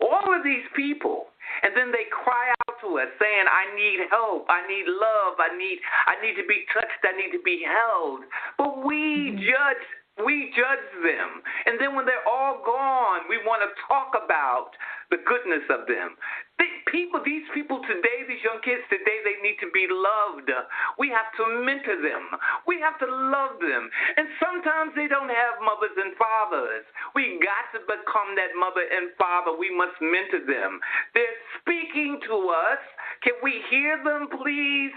all 0.00 0.32
of 0.32 0.44
these 0.44 0.64
people, 0.76 1.32
and 1.62 1.76
then 1.76 1.92
they 1.92 2.08
cry 2.12 2.52
out 2.68 2.76
to 2.80 2.98
us 3.00 3.08
saying, 3.20 3.46
"I 3.48 3.74
need 3.74 4.08
help. 4.10 4.46
I 4.48 4.66
need 4.68 4.86
love. 4.86 5.40
I 5.40 5.56
need 5.56 5.80
I 6.06 6.20
need 6.20 6.36
to 6.36 6.46
be 6.46 6.64
touched. 6.72 7.04
I 7.04 7.16
need 7.16 7.32
to 7.32 7.42
be 7.42 7.64
held." 7.64 8.24
But 8.56 8.84
we 8.84 9.32
mm-hmm. 9.32 9.44
judge 9.44 9.86
we 10.24 10.52
judge 10.56 10.88
them. 11.00 11.40
And 11.66 11.80
then 11.80 11.94
when 11.96 12.04
they're 12.04 12.26
all 12.28 12.60
gone, 12.64 13.24
we 13.28 13.38
want 13.44 13.62
to 13.64 13.70
talk 13.88 14.12
about 14.12 14.76
the 15.10 15.18
goodness 15.26 15.66
of 15.70 15.86
them. 15.90 16.14
The 16.58 16.68
people, 16.90 17.22
these 17.22 17.46
people 17.54 17.82
today, 17.86 18.26
these 18.26 18.42
young 18.42 18.62
kids 18.62 18.82
today, 18.90 19.18
they 19.26 19.38
need 19.42 19.58
to 19.62 19.70
be 19.74 19.86
loved. 19.90 20.50
We 20.98 21.10
have 21.10 21.30
to 21.38 21.44
mentor 21.66 21.98
them. 21.98 22.24
We 22.66 22.78
have 22.82 22.98
to 23.02 23.08
love 23.08 23.58
them. 23.58 23.90
And 24.16 24.26
sometimes 24.38 24.94
they 24.94 25.10
don't 25.10 25.30
have 25.30 25.62
mothers 25.62 25.94
and 25.98 26.14
fathers. 26.14 26.84
We 27.14 27.42
got 27.42 27.70
to 27.74 27.80
become 27.86 28.38
that 28.38 28.54
mother 28.58 28.86
and 28.86 29.10
father. 29.18 29.54
We 29.56 29.70
must 29.74 29.98
mentor 29.98 30.46
them. 30.46 30.78
They're 31.14 31.38
speaking 31.62 32.22
to 32.30 32.34
us. 32.54 32.82
Can 33.22 33.36
we 33.42 33.60
hear 33.68 34.00
them, 34.02 34.28
please? 34.32 34.92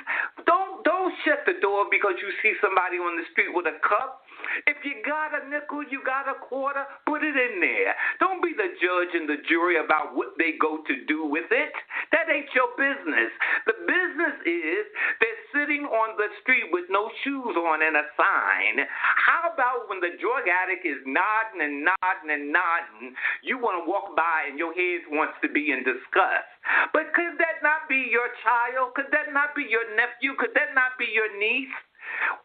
Don't 0.48 0.84
don't 0.84 1.12
shut 1.28 1.44
the 1.44 1.60
door 1.60 1.88
because 1.92 2.16
you 2.24 2.32
see 2.40 2.56
somebody 2.64 2.96
on 2.96 3.20
the 3.20 3.28
street 3.32 3.52
with 3.52 3.68
a 3.68 3.76
cup. 3.84 4.24
If 4.68 4.80
you 4.84 5.00
got 5.04 5.36
a 5.36 5.48
nickel, 5.48 5.84
you 5.88 6.04
got 6.04 6.28
a 6.28 6.36
quarter, 6.40 6.84
put 7.08 7.24
it 7.24 7.36
in 7.36 7.60
there. 7.60 7.96
Don't 8.20 8.44
be 8.44 8.52
the 8.56 8.76
judge 8.80 9.12
and 9.16 9.28
the 9.28 9.40
jury 9.48 9.80
about 9.80 10.16
what 10.16 10.36
they 10.38 10.56
go 10.60 10.84
to 10.84 10.96
do 11.08 11.26
with 11.28 11.48
it. 11.52 11.74
That 12.12 12.28
ain't 12.32 12.52
your 12.56 12.72
business. 12.76 13.32
The 13.66 13.76
business 13.88 14.36
is 14.46 14.84
they're 15.20 15.44
sitting 15.56 15.88
on 15.88 16.16
the 16.20 16.28
street 16.44 16.72
with 16.72 16.88
no 16.92 17.10
shoes 17.24 17.56
on 17.56 17.82
and 17.82 17.96
a 17.98 18.06
sign. 18.20 18.84
How 18.88 19.52
about 19.52 19.88
when 19.88 20.04
the 20.04 20.16
drug 20.20 20.48
addict 20.48 20.86
is 20.86 21.00
nodding 21.08 21.64
and 21.64 21.88
nodding 21.88 22.32
and 22.32 22.52
nodding, 22.52 23.16
you 23.42 23.58
want 23.58 23.80
to 23.80 23.86
walk 23.90 24.16
by 24.16 24.52
and 24.52 24.60
your 24.60 24.76
head 24.76 25.08
wants 25.12 25.40
to 25.42 25.50
be 25.50 25.72
in 25.72 25.84
disgust? 25.88 26.48
But 26.92 27.12
could 27.16 27.40
that 27.40 27.64
not 27.64 27.90
be 27.90 28.13
your 28.14 28.30
child? 28.46 28.94
Could 28.94 29.10
that 29.10 29.34
not 29.34 29.58
be 29.58 29.66
your 29.66 29.90
nephew? 29.98 30.38
Could 30.38 30.54
that 30.54 30.78
not 30.78 30.94
be 31.02 31.10
your 31.10 31.34
niece? 31.34 31.74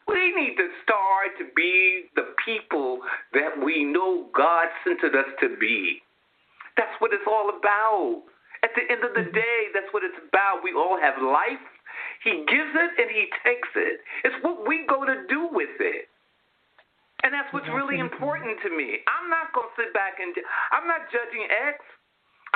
We 0.08 0.32
need 0.32 0.56
to 0.56 0.72
start 0.80 1.36
to 1.36 1.44
be 1.52 2.08
the 2.16 2.32
people 2.40 3.04
that 3.36 3.52
we 3.52 3.84
know 3.84 4.32
God 4.32 4.72
sent 4.80 5.04
us 5.04 5.28
to 5.44 5.52
be. 5.60 6.00
That's 6.80 6.96
what 7.04 7.12
it's 7.12 7.28
all 7.28 7.52
about. 7.52 8.24
At 8.64 8.72
the 8.72 8.88
end 8.88 9.04
of 9.04 9.12
the 9.12 9.28
day, 9.30 9.58
that's 9.76 9.92
what 9.92 10.02
it's 10.02 10.16
about. 10.16 10.64
We 10.64 10.72
all 10.72 10.96
have 10.96 11.20
life. 11.20 11.62
He 12.24 12.42
gives 12.48 12.72
it 12.74 12.90
and 12.96 13.10
he 13.12 13.28
takes 13.44 13.68
it. 13.76 14.00
It's 14.24 14.38
what 14.40 14.66
we 14.66 14.88
go 14.88 15.04
to 15.04 15.26
do 15.28 15.52
with 15.52 15.76
it. 15.78 16.08
And 17.22 17.34
that's 17.34 17.50
what's 17.52 17.68
really 17.68 17.98
important 17.98 18.62
to 18.62 18.70
me. 18.70 19.02
I'm 19.10 19.26
not 19.26 19.50
going 19.50 19.66
to 19.66 19.74
sit 19.74 19.90
back 19.92 20.22
and 20.22 20.32
I'm 20.70 20.86
not 20.86 21.10
judging 21.10 21.44
X. 21.50 21.82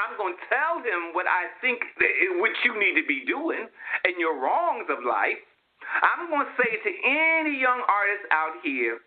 I'm 0.01 0.17
going 0.17 0.37
to 0.37 0.45
tell 0.49 0.81
him 0.81 1.13
what 1.13 1.27
I 1.27 1.53
think, 1.61 1.81
what 2.41 2.53
you 2.65 2.79
need 2.79 2.97
to 3.01 3.07
be 3.07 3.25
doing 3.27 3.69
and 3.69 4.15
your 4.19 4.41
wrongs 4.41 4.89
of 4.89 5.05
life. 5.05 5.41
I'm 5.83 6.31
going 6.31 6.47
to 6.47 6.55
say 6.57 6.71
to 6.79 6.91
any 7.05 7.59
young 7.59 7.83
artist 7.85 8.25
out 8.31 8.57
here, 8.63 9.03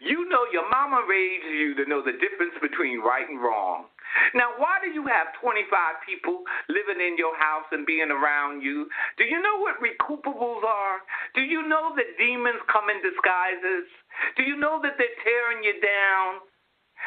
you 0.00 0.28
know 0.28 0.44
your 0.52 0.68
mama 0.68 1.04
raised 1.08 1.48
you 1.48 1.72
to 1.80 1.88
know 1.88 2.04
the 2.04 2.12
difference 2.20 2.52
between 2.60 3.00
right 3.00 3.28
and 3.28 3.40
wrong. 3.40 3.88
Now, 4.34 4.56
why 4.56 4.78
do 4.80 4.88
you 4.88 5.04
have 5.08 5.32
25 5.40 5.68
people 6.04 6.44
living 6.68 7.00
in 7.00 7.16
your 7.16 7.36
house 7.36 7.68
and 7.72 7.84
being 7.84 8.10
around 8.10 8.62
you? 8.62 8.88
Do 9.18 9.24
you 9.24 9.40
know 9.40 9.60
what 9.60 9.80
recoupables 9.80 10.64
are? 10.64 11.00
Do 11.34 11.42
you 11.42 11.66
know 11.66 11.92
that 11.96 12.16
demons 12.16 12.60
come 12.72 12.88
in 12.88 13.00
disguises? 13.04 13.88
Do 14.36 14.42
you 14.44 14.56
know 14.56 14.80
that 14.82 14.96
they're 14.96 15.20
tearing 15.24 15.64
you 15.64 15.76
down? 15.80 16.44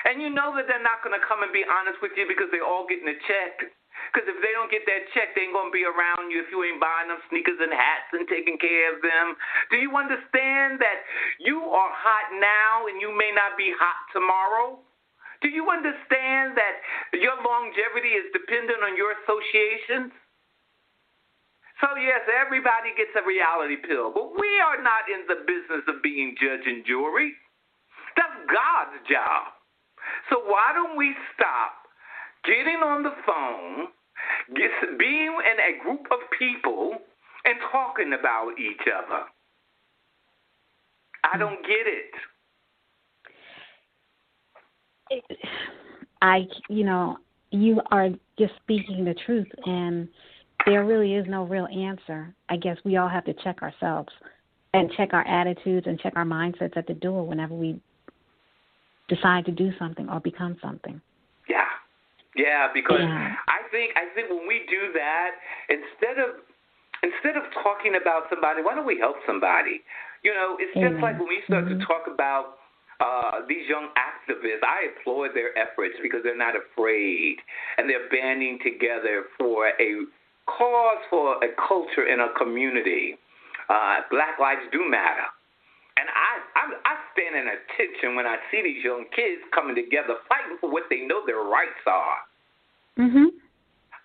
And 0.07 0.21
you 0.23 0.31
know 0.31 0.55
that 0.55 0.69
they're 0.69 0.83
not 0.83 1.03
going 1.03 1.17
to 1.17 1.23
come 1.25 1.43
and 1.43 1.51
be 1.51 1.65
honest 1.67 1.99
with 1.99 2.15
you 2.15 2.23
because 2.29 2.47
they're 2.53 2.65
all 2.65 2.87
getting 2.87 3.09
a 3.09 3.17
check. 3.27 3.67
Because 4.09 4.25
if 4.31 4.39
they 4.41 4.53
don't 4.55 4.71
get 4.71 4.87
that 4.87 5.11
check, 5.11 5.35
they 5.35 5.45
ain't 5.45 5.53
going 5.53 5.69
to 5.69 5.75
be 5.75 5.85
around 5.85 6.31
you 6.31 6.41
if 6.41 6.49
you 6.49 6.63
ain't 6.63 6.79
buying 6.79 7.11
them 7.11 7.19
sneakers 7.29 7.59
and 7.59 7.69
hats 7.69 8.09
and 8.15 8.25
taking 8.31 8.57
care 8.57 8.95
of 8.95 9.03
them. 9.03 9.35
Do 9.69 9.77
you 9.77 9.91
understand 9.93 10.79
that 10.79 11.03
you 11.37 11.61
are 11.69 11.91
hot 11.91 12.31
now 12.39 12.87
and 12.87 12.97
you 13.03 13.11
may 13.11 13.29
not 13.35 13.59
be 13.59 13.69
hot 13.75 13.99
tomorrow? 14.15 14.79
Do 15.43 15.47
you 15.51 15.67
understand 15.71 16.55
that 16.55 16.79
your 17.15 17.37
longevity 17.39 18.15
is 18.15 18.27
dependent 18.31 18.83
on 18.83 18.95
your 18.95 19.15
associations? 19.23 20.11
So, 21.79 21.95
yes, 21.95 22.27
everybody 22.27 22.91
gets 22.99 23.15
a 23.15 23.23
reality 23.23 23.79
pill, 23.79 24.11
but 24.11 24.35
we 24.35 24.51
are 24.59 24.83
not 24.83 25.07
in 25.07 25.23
the 25.31 25.47
business 25.47 25.87
of 25.87 26.03
being 26.03 26.35
judge 26.35 26.67
and 26.67 26.83
jury. 26.83 27.31
That's 28.19 28.35
God's 28.51 28.99
job. 29.07 29.58
So, 30.29 30.39
why 30.45 30.71
don't 30.73 30.97
we 30.97 31.15
stop 31.35 31.73
getting 32.45 32.81
on 32.83 33.03
the 33.03 33.13
phone 33.25 33.87
being 34.97 35.37
in 35.51 35.59
a 35.59 35.83
group 35.83 36.05
of 36.11 36.19
people 36.37 36.97
and 37.45 37.55
talking 37.71 38.13
about 38.19 38.51
each 38.59 38.81
other. 38.87 39.23
I 41.31 41.37
don't 41.37 41.61
get 41.63 41.85
it. 41.85 42.11
I, 46.21 46.47
you 46.69 46.83
know, 46.83 47.17
you 47.51 47.81
are 47.91 48.09
just 48.37 48.53
speaking 48.61 49.05
the 49.05 49.15
truth, 49.25 49.47
and 49.65 50.07
there 50.65 50.85
really 50.85 51.15
is 51.15 51.25
no 51.27 51.45
real 51.45 51.67
answer. 51.67 52.33
I 52.49 52.57
guess 52.57 52.77
we 52.83 52.97
all 52.97 53.09
have 53.09 53.25
to 53.25 53.33
check 53.43 53.61
ourselves 53.61 54.09
and 54.73 54.91
check 54.95 55.13
our 55.13 55.25
attitudes 55.27 55.87
and 55.87 55.99
check 55.99 56.13
our 56.15 56.25
mindsets 56.25 56.77
at 56.77 56.85
the 56.85 56.93
door 56.93 57.25
whenever 57.25 57.55
we 57.55 57.79
decide 59.09 59.45
to 59.45 59.51
do 59.51 59.71
something 59.77 60.07
or 60.07 60.19
become 60.19 60.55
something. 60.61 61.01
Yeah, 61.49 61.65
Yeah, 62.35 62.69
because 62.73 63.01
yeah. 63.01 63.35
I 63.49 63.65
think 63.71 63.97
I 63.97 64.07
think 64.13 64.29
when 64.29 64.47
we 64.47 64.61
do 64.69 64.93
that, 64.93 65.31
instead 65.67 66.21
of 66.21 66.39
instead 67.03 67.35
of 67.35 67.43
talking 67.63 67.97
about 67.99 68.29
somebody, 68.29 68.61
why 68.61 68.75
don't 68.75 68.85
we 68.85 68.99
help 68.99 69.17
somebody? 69.25 69.81
You 70.23 70.33
know, 70.33 70.57
it's 70.59 70.75
just 70.75 71.01
like 71.01 71.17
when 71.17 71.29
we 71.29 71.41
start 71.47 71.65
mm-hmm. 71.65 71.79
to 71.79 71.85
talk 71.85 72.07
about 72.11 72.59
uh, 72.99 73.47
these 73.47 73.63
young 73.67 73.87
activists, 73.95 74.63
I 74.63 74.91
applaud 74.91 75.31
their 75.33 75.57
efforts 75.57 75.95
because 76.03 76.19
they're 76.23 76.37
not 76.37 76.55
afraid 76.55 77.37
and 77.77 77.89
they're 77.89 78.09
banding 78.11 78.59
together 78.63 79.31
for 79.39 79.71
a 79.79 80.03
cause 80.45 81.01
for 81.09 81.39
a 81.43 81.49
culture 81.55 82.05
in 82.05 82.19
a 82.19 82.27
community. 82.37 83.15
Uh, 83.69 84.01
black 84.11 84.39
lives 84.39 84.61
do 84.71 84.83
matter. 84.89 85.31
And 85.99 86.07
I, 86.07 86.31
I, 86.55 86.63
I 86.87 86.93
stand 87.11 87.35
in 87.35 87.45
attention 87.51 88.15
when 88.15 88.23
I 88.23 88.39
see 88.47 88.63
these 88.63 88.79
young 88.79 89.03
kids 89.11 89.43
coming 89.51 89.75
together, 89.75 90.15
fighting 90.31 90.55
for 90.63 90.71
what 90.71 90.87
they 90.87 91.03
know 91.03 91.27
their 91.27 91.43
rights 91.43 91.83
are. 91.83 92.19
Mhm. 92.95 93.35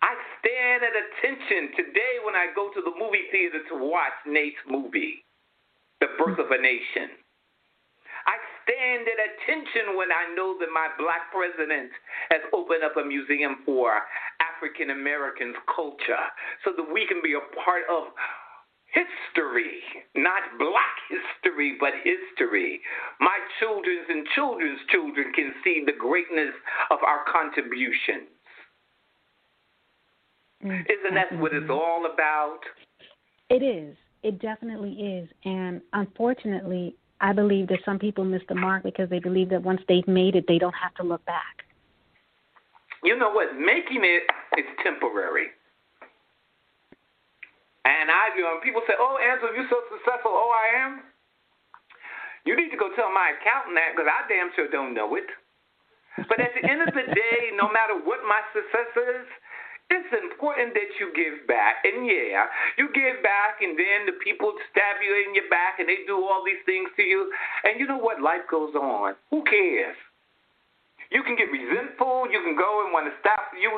I 0.02 0.12
stand 0.42 0.83
at 0.83 0.92
attention 0.92 1.72
today 1.78 2.18
when 2.26 2.35
I 2.35 2.50
go 2.52 2.68
to 2.74 2.80
the 2.83 2.92
movie 2.98 3.30
theater 3.30 3.62
to 3.70 3.74
watch 3.78 4.12
Nate's 4.26 4.61
movie, 4.68 5.24
The 6.00 6.09
Birth 6.18 6.38
of 6.42 6.50
a 6.50 6.59
Nation. 6.59 7.14
I 8.26 8.37
stand 8.64 9.07
at 9.09 9.18
attention 9.20 9.96
when 9.96 10.11
I 10.11 10.35
know 10.35 10.59
that 10.59 10.68
my 10.72 10.88
black 10.98 11.30
president 11.33 11.92
has 12.30 12.40
opened 12.52 12.83
up 12.83 12.96
a 12.96 13.04
museum 13.04 13.62
for 13.64 14.00
African 14.40 14.90
Americans' 14.90 15.57
culture 15.74 16.24
so 16.64 16.72
that 16.76 16.85
we 16.85 17.07
can 17.07 17.20
be 17.22 17.35
a 17.35 17.44
part 17.64 17.85
of 17.88 18.09
history, 18.94 19.83
not 20.14 20.42
black 20.59 20.96
history, 21.11 21.76
but 21.78 21.92
history. 22.04 22.80
My 23.20 23.37
children's 23.61 24.07
and 24.09 24.26
children's 24.35 24.80
children 24.90 25.33
can 25.35 25.52
see 25.62 25.83
the 25.85 25.92
greatness 25.98 26.54
of 26.90 26.98
our 27.07 27.24
contributions. 27.30 28.30
Mm, 30.64 30.80
Isn't 30.80 31.14
that 31.14 31.38
what 31.38 31.52
it's 31.52 31.70
all 31.70 32.07
about? 32.12 32.61
It 33.50 33.62
is. 33.62 33.96
It 34.22 34.40
definitely 34.40 34.92
is. 34.92 35.28
And 35.44 35.83
unfortunately, 35.92 36.96
I 37.20 37.33
believe 37.33 37.68
that 37.68 37.80
some 37.85 37.98
people 37.98 38.24
miss 38.24 38.42
the 38.48 38.54
mark 38.54 38.83
because 38.83 39.11
they 39.11 39.18
believe 39.18 39.50
that 39.50 39.62
once 39.62 39.80
they've 39.88 40.09
made 40.09 40.35
it, 40.35 40.46
they 40.48 40.59
don't 40.59 40.74
have 40.74 40.94
to 40.94 41.02
look 41.02 41.24
back. 41.26 41.64
You 43.02 43.18
know 43.18 43.30
what? 43.30 43.54
Making 43.54 44.02
it 44.02 44.22
is 44.59 44.64
temporary. 44.83 45.48
And 47.85 48.09
I, 48.09 48.33
you 48.37 48.42
know, 48.42 48.61
people 48.64 48.81
say, 48.88 48.97
"Oh, 48.97 49.20
Angelo, 49.20 49.53
you're 49.53 49.68
so 49.68 49.85
successful." 49.92 50.33
Oh, 50.33 50.53
I 50.53 50.66
am. 50.85 51.05
You 52.44 52.57
need 52.57 52.73
to 52.73 52.81
go 52.81 52.92
tell 52.97 53.12
my 53.12 53.33
accountant 53.37 53.77
that 53.77 53.97
because 53.97 54.09
I 54.09 54.29
damn 54.29 54.53
sure 54.57 54.68
don't 54.68 54.92
know 54.92 55.16
it. 55.16 55.29
But 56.29 56.40
at 56.40 56.53
the 56.55 56.64
end 56.64 56.81
of 56.85 56.94
the 56.94 57.09
day, 57.11 57.51
no 57.57 57.68
matter 57.73 57.99
what 57.99 58.23
my 58.29 58.38
success 58.55 58.92
is, 58.94 59.27
it's 59.90 60.12
important 60.16 60.73
that 60.73 60.90
you 61.01 61.12
give 61.12 61.44
back. 61.47 61.85
And 61.85 62.07
yeah, 62.07 62.47
you 62.79 62.88
give 62.94 63.20
back, 63.23 63.61
and 63.61 63.77
then 63.77 64.07
the 64.07 64.16
people 64.23 64.55
stab 64.70 65.03
you 65.05 65.12
in 65.27 65.35
your 65.35 65.49
back, 65.51 65.81
and 65.81 65.88
they 65.88 66.07
do 66.07 66.16
all 66.25 66.44
these 66.44 66.62
things 66.64 66.88
to 66.97 67.03
you. 67.03 67.33
And 67.64 67.81
you 67.81 67.87
know 67.87 67.99
what? 67.99 68.23
Life 68.23 68.47
goes 68.51 68.75
on. 68.75 69.14
Who 69.31 69.42
cares? 69.44 69.97
You 71.14 71.22
can 71.22 71.38
get 71.38 71.46
resentful. 71.46 72.27
You 72.27 72.42
can 72.42 72.59
go 72.59 72.83
and 72.83 72.90
want 72.90 73.07
to 73.07 73.14
stop. 73.22 73.55
You, 73.55 73.70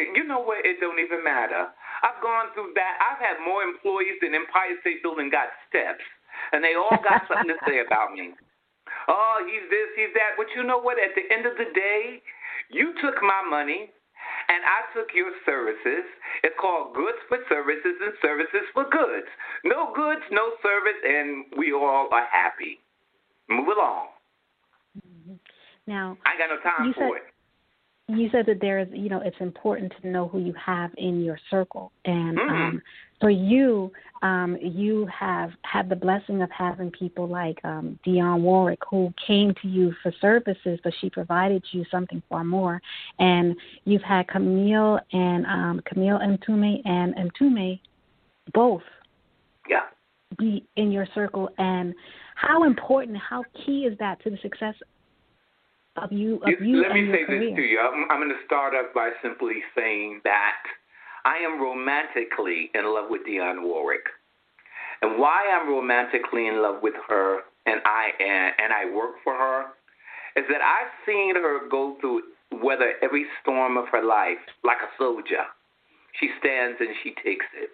you 0.00 0.24
know 0.24 0.40
what? 0.40 0.64
It 0.64 0.80
don't 0.80 0.96
even 0.96 1.20
matter. 1.20 1.68
I've 2.00 2.16
gone 2.24 2.48
through 2.56 2.72
that. 2.80 2.96
I've 2.96 3.20
had 3.20 3.44
more 3.44 3.60
employees 3.60 4.16
than 4.24 4.32
Empire 4.32 4.72
State 4.80 5.04
Building 5.04 5.28
got 5.28 5.52
steps, 5.68 6.02
and 6.56 6.64
they 6.64 6.72
all 6.80 6.96
got 7.04 7.28
something 7.28 7.52
to 7.52 7.60
say 7.68 7.84
about 7.84 8.16
me. 8.16 8.32
Oh, 9.06 9.44
he's 9.44 9.68
this, 9.68 9.92
he's 10.00 10.16
that. 10.16 10.40
But 10.40 10.48
you 10.56 10.64
know 10.64 10.80
what? 10.80 10.96
At 10.96 11.12
the 11.12 11.28
end 11.28 11.44
of 11.44 11.60
the 11.60 11.68
day, 11.76 12.24
you 12.72 12.96
took 13.04 13.20
my 13.20 13.44
money 13.44 13.92
and 14.48 14.60
I 14.64 14.88
took 14.96 15.12
your 15.12 15.32
services. 15.44 16.08
It's 16.40 16.56
called 16.60 16.96
goods 16.96 17.20
for 17.28 17.38
services 17.48 17.96
and 18.00 18.16
services 18.24 18.64
for 18.72 18.88
goods. 18.88 19.28
No 19.64 19.92
goods, 19.92 20.24
no 20.32 20.56
service, 20.64 21.00
and 21.04 21.52
we 21.56 21.72
all 21.72 22.08
are 22.12 22.28
happy. 22.32 22.80
Move 23.48 23.68
along. 23.68 24.17
Now, 25.88 26.18
I 26.26 26.32
ain't 26.32 26.38
got 26.38 26.50
no 26.50 26.60
time 26.60 26.86
You 26.86 26.92
for 26.92 27.16
said- 27.16 27.22
it. 28.10 28.18
you 28.18 28.28
said 28.30 28.44
that 28.46 28.60
there 28.60 28.78
is, 28.78 28.88
you 28.92 29.08
know, 29.08 29.20
it's 29.20 29.40
important 29.40 29.92
to 30.02 30.08
know 30.08 30.28
who 30.28 30.38
you 30.38 30.52
have 30.52 30.90
in 30.98 31.22
your 31.24 31.38
circle, 31.50 31.92
and 32.04 32.38
Mhm. 32.38 32.50
um, 32.50 32.82
for 33.20 33.30
you, 33.30 33.90
um, 34.22 34.56
you 34.58 35.06
have 35.06 35.52
had 35.62 35.88
the 35.88 35.96
blessing 35.96 36.42
of 36.42 36.50
having 36.50 36.90
people 36.90 37.26
like 37.26 37.64
um, 37.64 37.98
Dionne 38.04 38.40
Warwick 38.42 38.84
who 38.84 39.12
came 39.16 39.54
to 39.54 39.68
you 39.68 39.92
for 40.02 40.12
services, 40.12 40.78
but 40.84 40.92
she 41.00 41.08
provided 41.10 41.64
you 41.72 41.84
something 41.86 42.22
far 42.28 42.44
more. 42.44 42.80
And 43.18 43.56
you've 43.84 44.02
had 44.02 44.28
Camille 44.28 45.00
and 45.12 45.46
um, 45.46 45.80
Camille 45.86 46.18
Mtume 46.18 46.82
and 46.84 47.14
Mtume 47.16 47.80
both 48.52 48.84
Yeah. 49.68 49.86
be 50.38 50.66
in 50.76 50.92
your 50.92 51.06
circle, 51.06 51.50
and 51.58 51.94
how 52.34 52.64
important, 52.64 53.16
how 53.16 53.42
key 53.54 53.86
is 53.86 53.96
that 53.98 54.20
to 54.20 54.30
the 54.30 54.36
success 54.38 54.74
of 56.04 56.12
you 56.12 56.36
of 56.42 56.48
You- 56.48 56.58
you 56.60 56.82
Let 56.82 56.92
me 56.92 57.10
say 57.12 57.24
career? 57.24 57.40
this 57.50 57.56
to 57.56 57.62
you. 57.62 57.78
I'm, 57.80 58.10
I'm 58.10 58.18
going 58.20 58.30
to 58.36 58.44
start 58.46 58.74
off 58.74 58.92
by 58.94 59.10
simply 59.22 59.62
saying 59.74 60.20
that 60.24 60.62
I 61.24 61.36
am 61.38 61.60
romantically 61.60 62.70
in 62.74 62.84
love 62.86 63.10
with 63.10 63.22
Dionne 63.26 63.62
Warwick. 63.62 64.06
And 65.02 65.18
why 65.18 65.44
I'm 65.48 65.68
romantically 65.68 66.46
in 66.48 66.60
love 66.62 66.82
with 66.82 66.94
her 67.08 67.40
and 67.66 67.80
I 67.84 68.10
and, 68.18 68.54
and 68.58 68.72
I 68.72 68.84
work 68.94 69.16
for 69.22 69.34
her 69.34 69.66
is 70.36 70.44
that 70.50 70.60
I've 70.62 70.90
seen 71.06 71.34
her 71.36 71.68
go 71.68 71.96
through 72.00 72.22
weather 72.62 72.94
every 73.02 73.26
storm 73.42 73.76
of 73.76 73.86
her 73.92 74.02
life 74.02 74.38
like 74.64 74.78
a 74.78 74.90
soldier. 74.98 75.44
She 76.20 76.30
stands 76.40 76.78
and 76.80 76.90
she 77.02 77.10
takes 77.22 77.46
it. 77.54 77.70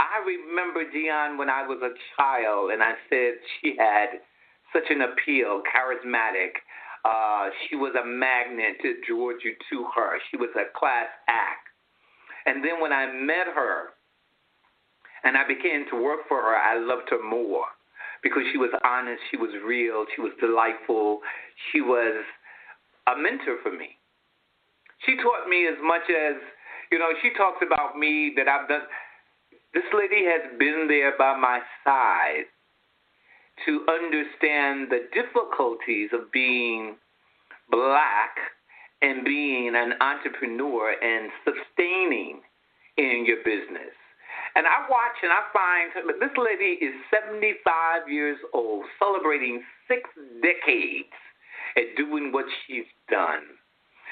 I 0.00 0.18
remember 0.26 0.82
Dionne 0.84 1.38
when 1.38 1.48
I 1.50 1.62
was 1.66 1.78
a 1.82 1.94
child, 2.16 2.70
and 2.72 2.82
I 2.82 2.94
said 3.08 3.34
she 3.60 3.76
had 3.78 4.18
such 4.72 4.90
an 4.90 5.02
appeal, 5.02 5.62
charismatic. 5.62 6.58
Uh, 7.04 7.50
she 7.68 7.76
was 7.76 7.94
a 8.00 8.06
magnet 8.06 8.76
to 8.82 8.94
draw 9.06 9.30
you 9.30 9.54
to 9.70 9.86
her. 9.94 10.18
She 10.30 10.36
was 10.36 10.50
a 10.54 10.70
class 10.78 11.08
act. 11.28 11.66
And 12.46 12.64
then 12.64 12.80
when 12.80 12.92
I 12.92 13.06
met 13.12 13.46
her 13.54 13.94
and 15.24 15.36
I 15.36 15.46
began 15.46 15.86
to 15.90 16.02
work 16.02 16.20
for 16.28 16.40
her, 16.40 16.56
I 16.56 16.78
loved 16.78 17.10
her 17.10 17.22
more 17.22 17.66
because 18.22 18.42
she 18.52 18.58
was 18.58 18.70
honest, 18.84 19.20
she 19.30 19.36
was 19.36 19.50
real, 19.66 20.06
she 20.14 20.22
was 20.22 20.30
delightful, 20.40 21.20
she 21.70 21.80
was 21.80 22.22
a 23.08 23.18
mentor 23.18 23.58
for 23.62 23.72
me. 23.72 23.98
She 25.04 25.16
taught 25.16 25.48
me 25.48 25.66
as 25.66 25.74
much 25.82 26.06
as, 26.06 26.38
you 26.92 26.98
know, 26.98 27.10
she 27.20 27.30
talks 27.36 27.58
about 27.66 27.98
me 27.98 28.32
that 28.36 28.46
I've 28.46 28.68
done. 28.68 28.82
This 29.74 29.82
lady 29.92 30.24
has 30.26 30.56
been 30.58 30.86
there 30.88 31.18
by 31.18 31.36
my 31.36 31.58
side 31.82 32.46
to 33.66 33.84
understand 33.88 34.90
the 34.90 35.08
difficulties 35.12 36.10
of 36.12 36.30
being 36.32 36.96
black 37.70 38.36
and 39.02 39.24
being 39.24 39.74
an 39.74 39.94
entrepreneur 40.00 40.94
and 41.00 41.30
sustaining 41.44 42.40
in 42.96 43.24
your 43.26 43.38
business. 43.44 43.94
And 44.54 44.66
I 44.66 44.84
watch 44.88 45.16
and 45.22 45.32
I 45.32 45.42
find 45.52 45.90
this 46.20 46.36
lady 46.36 46.76
is 46.84 46.92
75 47.10 48.08
years 48.08 48.38
old, 48.52 48.84
celebrating 48.98 49.62
six 49.88 50.08
decades 50.42 51.12
at 51.76 51.96
doing 51.96 52.32
what 52.32 52.44
she's 52.66 52.88
done. 53.10 53.48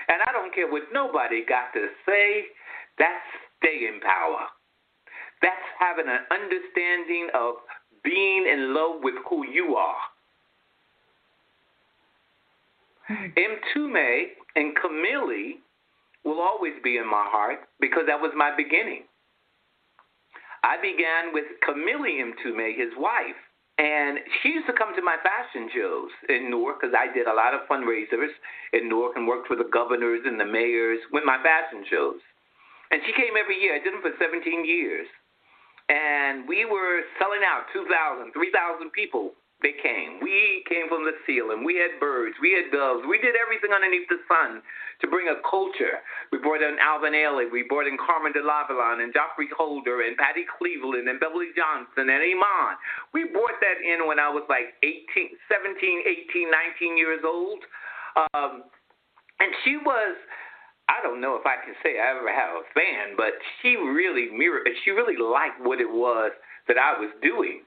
And 0.08 0.22
I 0.26 0.32
don't 0.32 0.54
care 0.54 0.70
what 0.70 0.88
nobody 0.92 1.44
got 1.44 1.72
to 1.74 1.88
say, 2.08 2.48
that's 2.98 3.30
staying 3.60 4.00
power. 4.00 4.48
That's 5.42 5.68
having 5.78 6.08
an 6.08 6.24
understanding 6.32 7.28
of 7.36 7.60
being 8.04 8.46
in 8.50 8.74
love 8.74 9.00
with 9.02 9.14
who 9.28 9.46
you 9.46 9.76
are. 9.76 9.96
Mtume 13.10 14.24
and 14.56 14.76
Camille 14.76 15.58
will 16.24 16.40
always 16.40 16.74
be 16.84 16.96
in 16.96 17.06
my 17.06 17.26
heart 17.26 17.60
because 17.80 18.04
that 18.06 18.20
was 18.20 18.32
my 18.36 18.54
beginning. 18.56 19.02
I 20.62 20.76
began 20.76 21.32
with 21.32 21.44
Camille 21.64 22.04
Mtume, 22.04 22.76
his 22.76 22.92
wife, 22.96 23.38
and 23.78 24.18
she 24.42 24.50
used 24.50 24.66
to 24.66 24.76
come 24.76 24.94
to 24.94 25.00
my 25.00 25.16
fashion 25.24 25.70
shows 25.72 26.10
in 26.28 26.50
Newark 26.50 26.80
because 26.80 26.94
I 26.94 27.08
did 27.12 27.26
a 27.26 27.32
lot 27.32 27.54
of 27.54 27.64
fundraisers 27.64 28.28
in 28.74 28.88
Newark 28.88 29.16
and 29.16 29.26
worked 29.26 29.48
with 29.48 29.58
the 29.58 29.70
governors 29.72 30.20
and 30.26 30.38
the 30.38 30.44
mayors 30.44 31.00
with 31.10 31.24
my 31.24 31.40
fashion 31.42 31.84
shows. 31.88 32.20
And 32.90 33.00
she 33.06 33.12
came 33.16 33.40
every 33.40 33.56
year. 33.56 33.74
I 33.74 33.80
did 33.80 33.94
them 33.94 34.02
for 34.02 34.12
17 34.20 34.66
years. 34.66 35.06
And 35.90 36.46
we 36.46 36.62
were 36.62 37.02
selling 37.18 37.42
out 37.42 37.66
2,000, 37.74 38.30
3,000 38.30 38.94
people. 38.94 39.34
They 39.60 39.76
came. 39.76 40.22
We 40.24 40.64
came 40.70 40.88
from 40.88 41.04
the 41.04 41.12
ceiling. 41.28 41.66
We 41.66 41.76
had 41.76 42.00
birds. 42.00 42.32
We 42.40 42.56
had 42.56 42.72
doves. 42.72 43.04
We 43.04 43.20
did 43.20 43.36
everything 43.36 43.76
underneath 43.76 44.08
the 44.08 44.22
sun 44.24 44.64
to 45.02 45.06
bring 45.10 45.28
a 45.28 45.36
culture. 45.44 46.00
We 46.32 46.40
brought 46.40 46.64
in 46.64 46.80
Alvin 46.80 47.12
Ailey. 47.12 47.44
We 47.50 47.68
brought 47.68 47.84
in 47.84 48.00
Carmen 48.00 48.32
de 48.32 48.40
Lavallade 48.40 49.04
and 49.04 49.12
Geoffrey 49.12 49.52
Holder 49.52 50.00
and 50.00 50.16
Patty 50.16 50.48
Cleveland 50.48 51.12
and 51.12 51.20
Beverly 51.20 51.52
Johnson 51.52 52.08
and 52.08 52.22
Iman. 52.24 52.80
We 53.12 53.28
brought 53.28 53.60
that 53.60 53.84
in 53.84 54.08
when 54.08 54.16
I 54.16 54.32
was 54.32 54.48
like 54.48 54.80
18, 54.80 55.36
17, 55.52 55.76
18, 56.32 56.48
19 56.48 56.96
years 56.96 57.20
old. 57.20 57.60
Um, 58.16 58.64
and 59.44 59.50
she 59.64 59.76
was 59.76 60.16
I 60.90 60.98
don't 61.06 61.22
know 61.22 61.38
if 61.38 61.46
I 61.46 61.62
can 61.62 61.78
say 61.86 62.02
I 62.02 62.18
ever 62.18 62.26
had 62.34 62.50
a 62.50 62.66
fan, 62.74 63.14
but 63.14 63.38
she 63.62 63.78
really 63.78 64.26
mirrored. 64.34 64.66
She 64.82 64.90
really 64.90 65.14
liked 65.14 65.62
what 65.62 65.78
it 65.78 65.86
was 65.86 66.32
that 66.66 66.78
I 66.78 66.98
was 66.98 67.14
doing, 67.22 67.62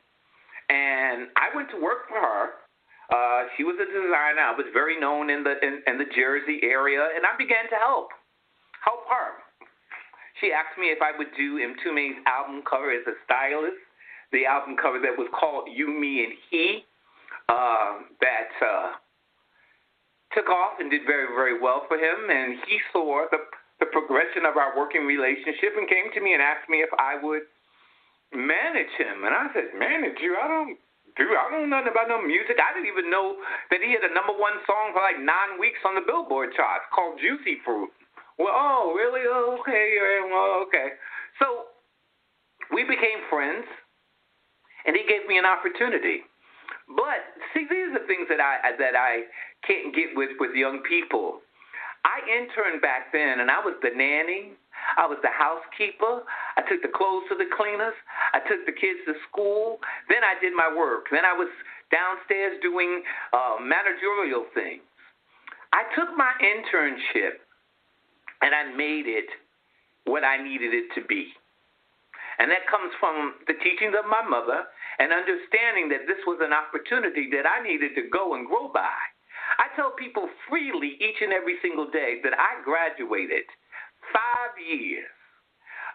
and 0.67 1.32
I 1.39 1.55
went 1.55 1.71
to 1.71 1.80
work 1.80 2.11
for 2.11 2.19
her. 2.19 2.59
Uh, 3.07 3.47
she 3.55 3.63
was 3.63 3.80
a 3.80 3.88
designer. 3.88 4.43
I 4.43 4.51
was 4.51 4.67
very 4.74 4.99
known 4.99 5.30
in 5.30 5.43
the 5.43 5.55
in, 5.63 5.80
in 5.88 5.95
the 5.97 6.09
Jersey 6.11 6.59
area, 6.67 6.99
and 7.15 7.24
I 7.24 7.32
began 7.39 7.71
to 7.71 7.80
help 7.80 8.11
help 8.84 9.07
her. 9.07 9.39
She 10.41 10.51
asked 10.51 10.76
me 10.76 10.91
if 10.91 10.99
I 10.99 11.15
would 11.15 11.32
do 11.38 11.63
Mtume's 11.63 12.19
album 12.28 12.63
cover 12.67 12.91
as 12.91 13.07
a 13.07 13.15
stylist. 13.24 13.80
The 14.36 14.45
album 14.45 14.76
cover 14.76 14.99
that 14.99 15.15
was 15.15 15.30
called 15.32 15.69
You, 15.71 15.88
Me, 15.88 16.26
and 16.26 16.34
He, 16.49 16.84
uh, 17.47 18.03
that 18.19 18.51
uh, 18.59 18.99
took 20.34 20.49
off 20.49 20.79
and 20.79 20.89
did 20.89 21.05
very, 21.05 21.27
very 21.34 21.59
well 21.59 21.86
for 21.88 21.97
him. 21.97 22.29
And 22.29 22.57
he 22.67 22.79
saw 22.91 23.25
the 23.31 23.39
the 23.79 23.89
progression 23.89 24.45
of 24.45 24.55
our 24.55 24.77
working 24.77 25.03
relationship 25.03 25.75
and 25.75 25.89
came 25.89 26.07
to 26.13 26.21
me 26.21 26.31
and 26.31 26.41
asked 26.41 26.69
me 26.69 26.79
if 26.86 26.93
I 26.95 27.19
would 27.19 27.43
manage 28.31 28.93
him. 28.95 29.25
And 29.25 29.34
I 29.34 29.51
said, 29.51 29.75
manage 29.75 30.23
you? 30.23 30.38
I 30.39 30.47
don't 30.47 30.77
do. 31.19 31.25
I 31.36 31.51
don't 31.51 31.67
know 31.67 31.77
nothing 31.77 31.91
about 31.91 32.07
no 32.07 32.21
music. 32.21 32.57
I 32.57 32.71
didn't 32.71 32.88
even 32.88 33.11
know 33.11 33.38
that 33.69 33.81
he 33.84 33.91
had 33.91 34.05
a 34.05 34.13
number 34.13 34.34
one 34.34 34.61
song 34.65 34.93
for 34.93 35.01
like 35.01 35.19
nine 35.19 35.59
weeks 35.59 35.81
on 35.84 35.99
the 35.99 36.05
Billboard 36.05 36.53
charts 36.55 36.88
called 36.93 37.19
Juicy 37.19 37.59
Fruit. 37.65 37.91
Well, 38.39 38.53
oh, 38.53 38.93
really? 38.97 39.25
Oh, 39.29 39.61
okay. 39.61 39.99
Well, 40.25 40.65
okay. 40.65 40.97
So 41.38 41.69
we 42.73 42.81
became 42.81 43.21
friends, 43.29 43.65
and 44.86 44.97
he 44.97 45.05
gave 45.05 45.29
me 45.29 45.38
an 45.38 45.45
opportunity. 45.45 46.25
But 46.95 47.25
see, 47.53 47.65
these 47.69 47.93
are 47.95 48.05
things 48.05 48.27
that 48.29 48.39
I 48.39 48.75
that 48.77 48.95
I 48.95 49.25
can't 49.65 49.93
get 49.95 50.15
with 50.15 50.31
with 50.39 50.55
young 50.55 50.81
people. 50.87 51.41
I 52.05 52.19
interned 52.27 52.81
back 52.81 53.11
then, 53.13 53.39
and 53.39 53.49
I 53.49 53.59
was 53.63 53.75
the 53.81 53.89
nanny. 53.95 54.53
I 54.97 55.07
was 55.07 55.17
the 55.23 55.31
housekeeper. 55.31 56.27
I 56.57 56.61
took 56.67 56.81
the 56.81 56.91
clothes 56.91 57.23
to 57.29 57.35
the 57.35 57.47
cleaners. 57.55 57.95
I 58.33 58.39
took 58.43 58.65
the 58.65 58.75
kids 58.75 58.99
to 59.07 59.13
school. 59.31 59.79
Then 60.09 60.23
I 60.23 60.35
did 60.41 60.51
my 60.53 60.67
work. 60.67 61.07
Then 61.09 61.23
I 61.23 61.31
was 61.31 61.47
downstairs 61.89 62.59
doing 62.61 63.01
uh, 63.31 63.63
managerial 63.63 64.45
things. 64.53 64.83
I 65.71 65.87
took 65.95 66.11
my 66.17 66.33
internship 66.43 67.39
and 68.41 68.53
I 68.53 68.75
made 68.75 69.07
it 69.07 69.29
what 70.05 70.23
I 70.23 70.37
needed 70.37 70.73
it 70.73 70.93
to 70.99 71.07
be. 71.07 71.31
And 72.39 72.49
that 72.49 72.65
comes 72.69 72.91
from 72.99 73.36
the 73.47 73.53
teachings 73.61 73.93
of 73.97 74.09
my 74.09 74.21
mother 74.25 74.65
and 74.99 75.13
understanding 75.13 75.89
that 75.89 76.05
this 76.07 76.21
was 76.25 76.39
an 76.41 76.53
opportunity 76.53 77.29
that 77.34 77.45
I 77.45 77.61
needed 77.61 77.93
to 77.95 78.09
go 78.09 78.34
and 78.34 78.47
grow 78.47 78.69
by. 78.73 78.97
I 79.59 79.69
tell 79.75 79.91
people 79.97 80.29
freely 80.49 80.97
each 80.97 81.21
and 81.21 81.34
every 81.34 81.57
single 81.61 81.89
day 81.89 82.19
that 82.23 82.34
I 82.34 82.61
graduated 82.63 83.45
five 84.11 84.55
years 84.57 85.09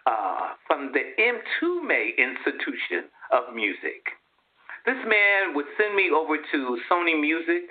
uh, 0.07 0.55
from 0.67 0.93
the 0.93 1.05
Mtume 1.19 2.17
Institution 2.17 3.11
of 3.33 3.55
Music. 3.55 4.03
This 4.87 4.99
man 5.05 5.55
would 5.55 5.67
send 5.77 5.97
me 5.97 6.11
over 6.15 6.37
to 6.37 6.79
Sony 6.91 7.19
Music 7.19 7.69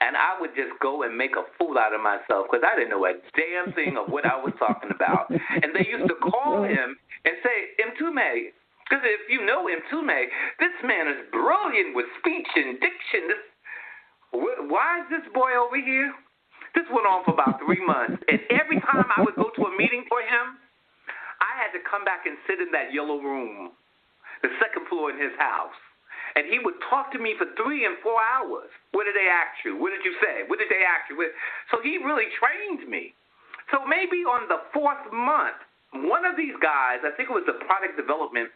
and 0.00 0.16
I 0.16 0.38
would 0.40 0.54
just 0.54 0.78
go 0.80 1.02
and 1.02 1.16
make 1.16 1.36
a 1.36 1.44
fool 1.56 1.78
out 1.78 1.94
of 1.94 2.00
myself 2.00 2.46
because 2.50 2.64
I 2.66 2.76
didn't 2.76 2.90
know 2.90 3.06
a 3.06 3.14
damn 3.34 3.72
thing 3.72 3.96
of 3.96 4.12
what 4.12 4.26
I 4.26 4.36
was 4.36 4.52
talking 4.58 4.90
about. 4.94 5.30
And 5.30 5.74
they 5.74 5.86
used 5.88 6.08
to 6.08 6.16
call 6.20 6.62
him 6.68 6.96
and 7.26 7.34
say, 7.42 7.56
Mtume, 7.82 8.54
because 8.86 9.02
if 9.02 9.26
you 9.26 9.42
know 9.44 9.66
Mtume, 9.66 10.30
this 10.62 10.76
man 10.86 11.10
is 11.10 11.26
brilliant 11.34 11.98
with 11.98 12.06
speech 12.22 12.48
and 12.54 12.78
diction. 12.78 13.26
This, 13.26 13.42
why 14.70 15.02
is 15.02 15.06
this 15.10 15.26
boy 15.34 15.58
over 15.58 15.76
here? 15.76 16.14
This 16.78 16.86
went 16.94 17.08
on 17.08 17.24
for 17.26 17.34
about 17.34 17.58
three 17.58 17.82
months. 17.82 18.22
And 18.30 18.38
every 18.54 18.78
time 18.80 19.10
I 19.16 19.26
would 19.26 19.34
go 19.34 19.50
to 19.50 19.62
a 19.66 19.72
meeting 19.74 20.06
for 20.06 20.22
him, 20.22 20.60
I 21.42 21.52
had 21.58 21.74
to 21.74 21.82
come 21.82 22.06
back 22.06 22.24
and 22.30 22.38
sit 22.46 22.62
in 22.62 22.70
that 22.72 22.94
yellow 22.94 23.18
room, 23.18 23.74
the 24.46 24.52
second 24.62 24.86
floor 24.86 25.10
in 25.10 25.18
his 25.18 25.34
house 25.36 25.76
and 26.36 26.44
he 26.52 26.60
would 26.60 26.76
talk 26.92 27.10
to 27.16 27.18
me 27.18 27.32
for 27.40 27.48
three 27.56 27.88
and 27.88 27.96
four 28.04 28.20
hours. 28.20 28.68
What 28.92 29.08
did 29.08 29.16
they 29.16 29.26
ask 29.26 29.56
you? 29.64 29.80
What 29.80 29.96
did 29.96 30.04
you 30.04 30.12
say? 30.20 30.44
What 30.44 30.60
did 30.60 30.68
they 30.68 30.84
ask 30.84 31.08
you? 31.08 31.16
So 31.72 31.80
he 31.80 31.96
really 31.96 32.28
trained 32.36 32.84
me. 32.84 33.16
So 33.72 33.80
maybe 33.88 34.22
on 34.28 34.44
the 34.46 34.60
fourth 34.70 35.00
month, 35.10 35.56
one 36.04 36.24
of 36.24 36.36
these 36.36 36.54
guys, 36.60 37.00
I 37.04 37.14
think 37.16 37.30
it 37.30 37.36
was 37.36 37.46
the 37.46 37.58
product 37.64 37.96
development 37.96 38.50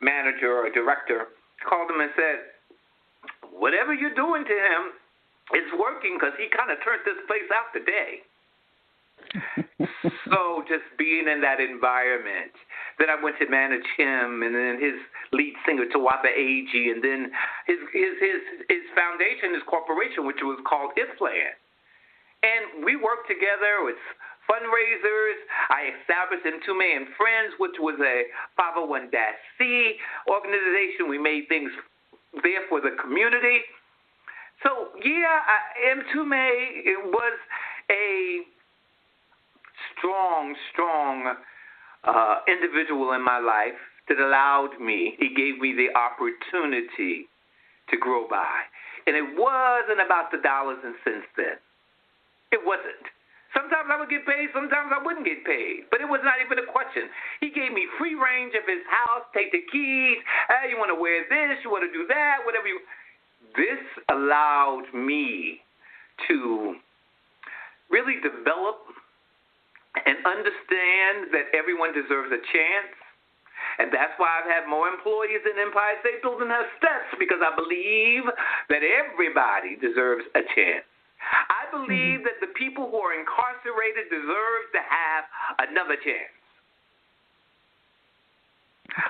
manager 0.00 0.52
or 0.52 0.70
director, 0.70 1.34
called 1.66 1.90
him 1.90 2.00
and 2.00 2.12
said, 2.14 2.38
Whatever 3.50 3.94
you're 3.94 4.14
doing 4.14 4.44
to 4.44 4.56
him 4.56 4.82
is 5.56 5.68
working 5.78 6.18
because 6.18 6.34
he 6.36 6.50
kind 6.52 6.70
of 6.70 6.78
turned 6.84 7.02
this 7.06 7.20
place 7.26 7.48
out 7.54 7.72
today. 7.72 8.24
so 10.30 10.64
just 10.68 10.84
being 10.98 11.28
in 11.28 11.40
that 11.40 11.60
environment. 11.60 12.52
Then 12.98 13.10
I 13.10 13.18
went 13.18 13.38
to 13.42 13.48
manage 13.50 13.86
him, 13.98 14.42
and 14.42 14.54
then 14.54 14.78
his 14.78 14.94
lead 15.32 15.54
singer 15.66 15.86
Tawatha 15.90 16.30
Agee, 16.30 16.94
and 16.94 17.02
then 17.02 17.30
his 17.66 17.78
his 17.90 18.14
his 18.20 18.40
his 18.68 18.84
foundation, 18.94 19.54
his 19.54 19.66
corporation, 19.66 20.26
which 20.26 20.38
was 20.42 20.60
called 20.62 20.94
IFPLAN. 20.94 21.58
And 22.44 22.84
we 22.84 22.94
worked 22.94 23.26
together 23.26 23.82
with 23.82 23.98
fundraisers. 24.50 25.38
I 25.70 25.92
established 26.00 26.44
Mtume 26.44 26.96
and 26.96 27.06
Friends, 27.16 27.54
which 27.58 27.76
was 27.78 27.98
a 28.00 28.28
501c 28.58 29.96
organization. 30.28 31.08
We 31.08 31.18
made 31.18 31.48
things 31.48 31.70
there 32.42 32.66
for 32.68 32.80
the 32.80 32.96
community. 33.00 33.60
So 34.62 34.94
yeah, 35.04 35.40
Mtume 35.96 37.12
was 37.12 37.38
a 37.90 38.40
strong, 39.96 40.54
strong 40.72 41.34
uh, 42.04 42.36
individual 42.48 43.12
in 43.12 43.24
my 43.24 43.38
life 43.38 43.78
that 44.08 44.18
allowed 44.18 44.78
me, 44.80 45.16
he 45.18 45.32
gave 45.34 45.58
me 45.60 45.72
the 45.72 45.88
opportunity 45.96 47.26
to 47.90 47.96
grow 47.96 48.28
by. 48.28 48.68
And 49.06 49.16
it 49.16 49.24
wasn't 49.36 50.00
about 50.04 50.30
the 50.30 50.38
dollars 50.38 50.78
and 50.84 50.94
cents 51.04 51.28
then. 51.36 51.56
It 52.52 52.60
wasn't. 52.64 53.08
Sometimes 53.54 53.86
I 53.86 53.96
would 53.96 54.10
get 54.10 54.26
paid, 54.26 54.50
sometimes 54.50 54.90
I 54.90 54.98
wouldn't 54.98 55.24
get 55.24 55.46
paid. 55.46 55.86
But 55.90 56.02
it 56.02 56.10
was 56.10 56.20
not 56.26 56.42
even 56.42 56.58
a 56.58 56.66
question. 56.66 57.06
He 57.38 57.54
gave 57.54 57.70
me 57.70 57.86
free 57.96 58.18
range 58.18 58.52
of 58.58 58.66
his 58.66 58.82
house, 58.90 59.22
take 59.30 59.54
the 59.54 59.62
keys. 59.70 60.18
Hey, 60.50 60.74
you 60.74 60.76
want 60.76 60.90
to 60.90 60.98
wear 60.98 61.22
this, 61.30 61.62
you 61.62 61.70
want 61.70 61.86
to 61.86 61.92
do 61.94 62.04
that, 62.10 62.42
whatever 62.42 62.66
you. 62.66 62.82
This 63.54 63.82
allowed 64.10 64.90
me 64.90 65.62
to 66.26 66.74
really 67.90 68.18
develop 68.18 68.82
and 70.02 70.18
understand 70.26 71.30
that 71.30 71.54
everyone 71.54 71.94
deserves 71.94 72.34
a 72.34 72.42
chance. 72.50 72.94
And 73.78 73.90
that's 73.94 74.14
why 74.18 74.42
I've 74.42 74.50
had 74.50 74.66
more 74.66 74.90
employees 74.90 75.42
in 75.46 75.54
Empire 75.58 75.94
State 76.02 76.22
Building 76.22 76.50
has 76.50 76.66
steps 76.78 77.14
because 77.18 77.38
I 77.38 77.54
believe 77.54 78.26
that 78.70 78.82
everybody 78.82 79.78
deserves 79.78 80.26
a 80.34 80.42
chance. 80.54 80.86
I 81.64 81.70
believe 81.72 82.20
mm-hmm. 82.20 82.28
that 82.28 82.44
the 82.44 82.52
people 82.52 82.90
who 82.90 83.00
are 83.00 83.16
incarcerated 83.16 84.12
deserve 84.12 84.62
to 84.76 84.82
have 84.84 85.24
another 85.68 85.96
chance. 85.96 86.34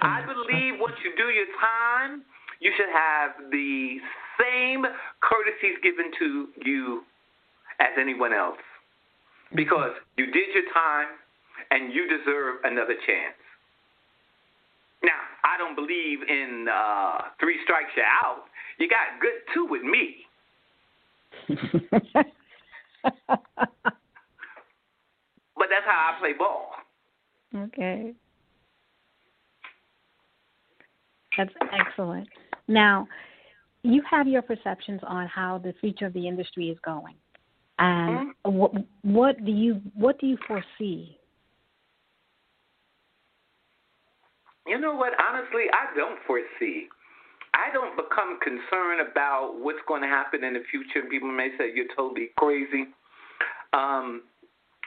I 0.01 0.23
believe 0.23 0.81
once 0.81 0.95
you 1.05 1.13
do 1.17 1.29
your 1.35 1.51
time, 1.61 2.23
you 2.61 2.73
should 2.77 2.89
have 2.89 3.51
the 3.51 3.99
same 4.41 4.87
courtesies 5.21 5.77
given 5.83 6.11
to 6.19 6.49
you 6.65 7.03
as 7.81 7.93
anyone 8.01 8.33
else 8.33 8.63
because 9.55 9.93
you 10.17 10.27
did 10.27 10.55
your 10.55 10.73
time 10.73 11.09
and 11.71 11.93
you 11.93 12.09
deserve 12.09 12.57
another 12.65 12.95
chance. 13.07 13.37
Now, 15.03 15.21
I 15.45 15.59
don't 15.59 15.75
believe 15.75 16.23
in 16.29 16.67
uh, 16.73 17.19
three 17.41 17.59
strikes 17.65 17.91
you're 17.97 18.07
out. 18.07 18.45
You 18.79 18.89
got 18.89 19.21
good 19.21 19.43
two 19.53 19.67
with 19.69 19.83
me. 19.83 20.25
but 23.29 23.41
that's 25.57 25.87
how 25.87 26.15
I 26.15 26.21
play 26.21 26.33
ball. 26.33 26.71
Okay. 27.55 28.15
That's 31.37 31.53
excellent. 31.73 32.29
Now, 32.69 33.07
you 33.83 34.03
have 34.11 34.27
your 34.27 34.43
perceptions 34.43 35.01
on 35.07 35.27
how 35.29 35.59
the 35.59 35.75
future 35.81 36.07
of 36.07 36.13
the 36.13 36.27
industry 36.27 36.69
is 36.69 36.79
going. 36.85 37.15
And 37.79 38.35
mm-hmm. 38.45 38.57
what, 38.57 38.73
what 39.03 39.45
do 39.45 39.51
you 39.51 39.81
what 39.95 40.21
do 40.21 40.27
you 40.27 40.39
foresee? 40.47 41.19
You 44.67 44.81
know 44.81 44.95
what? 44.95 45.13
Honestly, 45.21 45.65
I 45.73 45.95
don't 45.97 46.19
foresee. 46.27 46.89
I 47.55 47.71
don't 47.73 47.95
become 47.95 48.39
concerned 48.43 49.07
about 49.07 49.55
what's 49.63 49.79
going 49.87 50.03
to 50.03 50.09
happen 50.09 50.43
in 50.43 50.55
the 50.55 50.65
future. 50.71 51.07
People 51.09 51.31
may 51.31 51.51
say 51.57 51.71
you're 51.73 51.91
totally 51.97 52.31
crazy. 52.37 52.91
Um, 53.73 54.27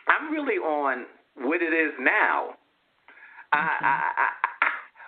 I'm 0.07 0.31
really 0.31 0.59
on 0.59 1.07
what 1.39 1.61
it 1.61 1.71
is 1.71 1.95
now. 1.99 2.59
Okay. 3.55 3.63
I, 3.63 3.71
I, 3.79 4.07
I, 4.19 4.29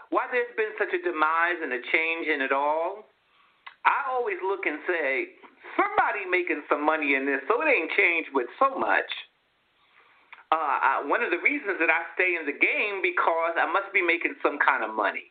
why 0.09 0.25
there's 0.31 0.55
been 0.55 0.71
such 0.79 0.95
a 0.95 1.01
demise 1.03 1.59
and 1.61 1.75
a 1.75 1.81
change 1.91 2.27
in 2.31 2.41
it 2.41 2.51
all, 2.51 3.05
I 3.85 4.07
always 4.09 4.39
look 4.41 4.65
and 4.65 4.79
say, 4.87 5.35
somebody 5.75 6.23
making 6.31 6.63
some 6.71 6.83
money 6.83 7.15
in 7.15 7.25
this, 7.27 7.43
so 7.47 7.61
it 7.61 7.67
ain't 7.67 7.91
changed 7.95 8.29
with 8.33 8.47
so 8.57 8.79
much. 8.79 9.07
Uh, 10.51 10.55
I, 10.55 10.91
one 11.05 11.21
of 11.21 11.29
the 11.29 11.37
reasons 11.37 11.77
that 11.77 11.91
I 11.91 12.09
stay 12.17 12.33
in 12.39 12.47
the 12.47 12.57
game 12.57 13.05
because 13.05 13.53
I 13.53 13.69
must 13.69 13.93
be 13.93 14.01
making 14.01 14.33
some 14.41 14.57
kind 14.57 14.83
of 14.83 14.95
money. 14.95 15.29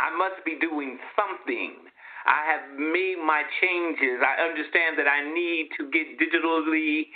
I 0.00 0.08
must 0.16 0.40
be 0.44 0.56
doing 0.56 0.96
something. 1.12 1.76
I 2.24 2.40
have 2.48 2.78
made 2.78 3.20
my 3.20 3.44
changes. 3.60 4.20
I 4.24 4.40
understand 4.40 4.96
that 4.98 5.08
I 5.08 5.20
need 5.32 5.68
to 5.76 5.90
get 5.92 6.16
digitally 6.16 7.12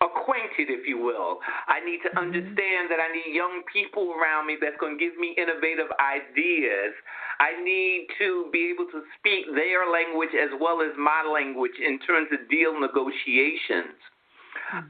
acquainted, 0.00 0.70
if 0.70 0.86
you 0.86 0.96
will. 0.96 1.40
I 1.66 1.80
need 1.84 2.00
to 2.06 2.10
Mm-hmm. 2.14 2.18
understand 2.18 2.88
that 2.90 3.00
I 3.02 3.10
need 3.12 3.34
young 3.34 3.62
people 3.72 4.14
around 4.14 4.46
me 4.46 4.56
that's 4.60 4.76
going 4.80 4.96
to 4.96 5.00
give 5.04 5.18
me 5.18 5.34
innovative 5.36 5.90
ideas. 5.98 6.94
I 7.40 7.60
need 7.62 8.06
to 8.18 8.48
be 8.52 8.72
able 8.72 8.86
to 8.92 9.02
speak 9.18 9.46
their 9.54 9.90
language 9.90 10.32
as 10.32 10.50
well 10.60 10.82
as 10.82 10.94
my 10.96 11.22
language 11.26 11.76
in 11.82 11.98
terms 12.00 12.28
of 12.32 12.48
deal 12.48 12.78
negotiations. 12.78 13.98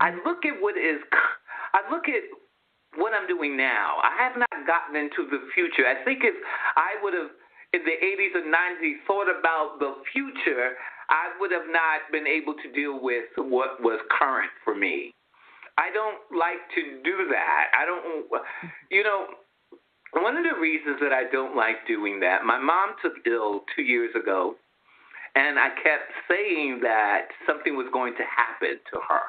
I 0.01 0.12
look 0.27 0.45
at 0.45 0.61
what 0.61 0.77
is, 0.77 1.01
I 1.75 1.81
look 1.91 2.09
at 2.09 2.25
what 2.97 3.12
I'm 3.12 3.28
doing 3.28 3.57
now. 3.57 3.99
I 4.03 4.16
have 4.22 4.36
not 4.36 4.66
gotten 4.66 4.97
into 4.97 5.28
the 5.30 5.45
future. 5.55 5.86
I 5.86 6.03
think 6.05 6.24
if 6.24 6.34
I 6.76 6.97
would 7.03 7.14
have 7.14 7.30
in 7.74 7.84
the 7.84 7.97
80s 8.01 8.34
or 8.34 8.47
90s 8.49 8.97
thought 9.07 9.28
about 9.28 9.78
the 9.78 9.95
future, 10.12 10.72
I 11.11 11.32
would 11.41 11.53
have 11.53 11.68
not 11.68 12.09
been 12.12 12.26
able 12.26 12.55
to 12.55 12.72
deal 12.72 13.01
with 13.01 13.28
what 13.36 13.80
was 13.80 14.01
current 14.18 14.51
for 14.64 14.74
me. 14.74 15.12
I 15.76 15.93
don't 15.93 16.18
like 16.36 16.59
to 16.74 17.03
do 17.05 17.28
that. 17.30 17.70
I 17.78 17.84
don't, 17.86 18.26
you 18.91 19.05
know, 19.05 19.26
one 20.12 20.36
of 20.36 20.45
the 20.45 20.59
reasons 20.59 20.99
that 21.01 21.12
I 21.12 21.30
don't 21.30 21.55
like 21.55 21.86
doing 21.86 22.20
that, 22.20 22.45
my 22.45 22.59
mom 22.59 22.97
took 23.03 23.12
ill 23.26 23.64
two 23.76 23.82
years 23.82 24.11
ago, 24.20 24.57
and 25.34 25.59
I 25.59 25.68
kept 25.68 26.11
saying 26.28 26.80
that 26.82 27.28
something 27.47 27.76
was 27.76 27.86
going 27.93 28.14
to 28.14 28.24
happen 28.24 28.80
to 28.93 29.01
her. 29.09 29.22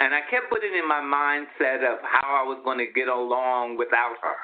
And 0.00 0.14
I 0.14 0.20
kept 0.30 0.48
putting 0.48 0.72
in 0.72 0.88
my 0.88 1.00
mindset 1.04 1.84
of 1.84 2.00
how 2.02 2.40
I 2.40 2.48
was 2.48 2.58
going 2.64 2.78
to 2.78 2.88
get 2.92 3.08
along 3.08 3.76
without 3.76 4.16
her. 4.22 4.40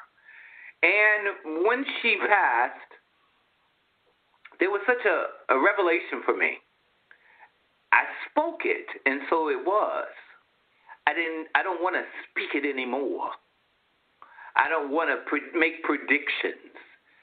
And 0.84 1.64
when 1.66 1.84
she 2.02 2.16
passed, 2.28 2.92
there 4.60 4.70
was 4.70 4.82
such 4.86 5.04
a, 5.04 5.54
a 5.54 5.58
revelation 5.58 6.20
for 6.24 6.36
me. 6.36 6.58
I 7.92 8.04
spoke 8.28 8.60
it, 8.64 8.86
and 9.06 9.20
so 9.30 9.48
it 9.48 9.64
was. 9.64 10.08
I 11.06 11.14
didn't. 11.14 11.48
I 11.54 11.62
don't 11.62 11.82
want 11.82 11.96
to 11.96 12.04
speak 12.28 12.52
it 12.52 12.68
anymore. 12.68 13.30
I 14.56 14.68
don't 14.68 14.90
want 14.90 15.08
to 15.08 15.24
pre- 15.28 15.52
make 15.54 15.82
predictions. 15.84 16.76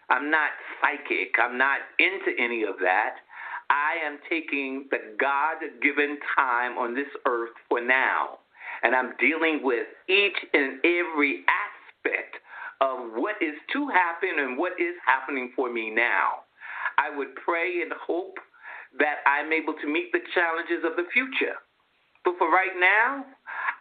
I'm 0.10 0.32
not 0.32 0.50
psychic. 0.82 1.36
I'm 1.38 1.58
not 1.58 1.80
into 2.00 2.34
any 2.40 2.64
of 2.64 2.76
that. 2.82 3.18
I 3.74 4.06
am 4.06 4.20
taking 4.30 4.86
the 4.92 5.18
God 5.20 5.58
given 5.82 6.20
time 6.38 6.78
on 6.78 6.94
this 6.94 7.10
earth 7.26 7.58
for 7.68 7.82
now, 7.82 8.38
and 8.84 8.94
I'm 8.94 9.18
dealing 9.20 9.62
with 9.64 9.88
each 10.08 10.38
and 10.54 10.78
every 10.86 11.42
aspect 11.50 12.38
of 12.82 13.18
what 13.18 13.36
is 13.42 13.58
to 13.74 13.88
happen 13.90 14.38
and 14.38 14.58
what 14.58 14.74
is 14.80 14.94
happening 15.06 15.52
for 15.56 15.74
me 15.74 15.90
now. 15.90 16.46
I 17.00 17.16
would 17.18 17.34
pray 17.36 17.82
and 17.82 17.92
hope 17.98 18.38
that 19.00 19.26
I'm 19.26 19.52
able 19.52 19.74
to 19.82 19.88
meet 19.88 20.12
the 20.12 20.22
challenges 20.36 20.86
of 20.86 20.96
the 20.96 21.10
future. 21.12 21.58
But 22.24 22.36
for 22.38 22.52
right 22.52 22.78
now, 22.78 23.26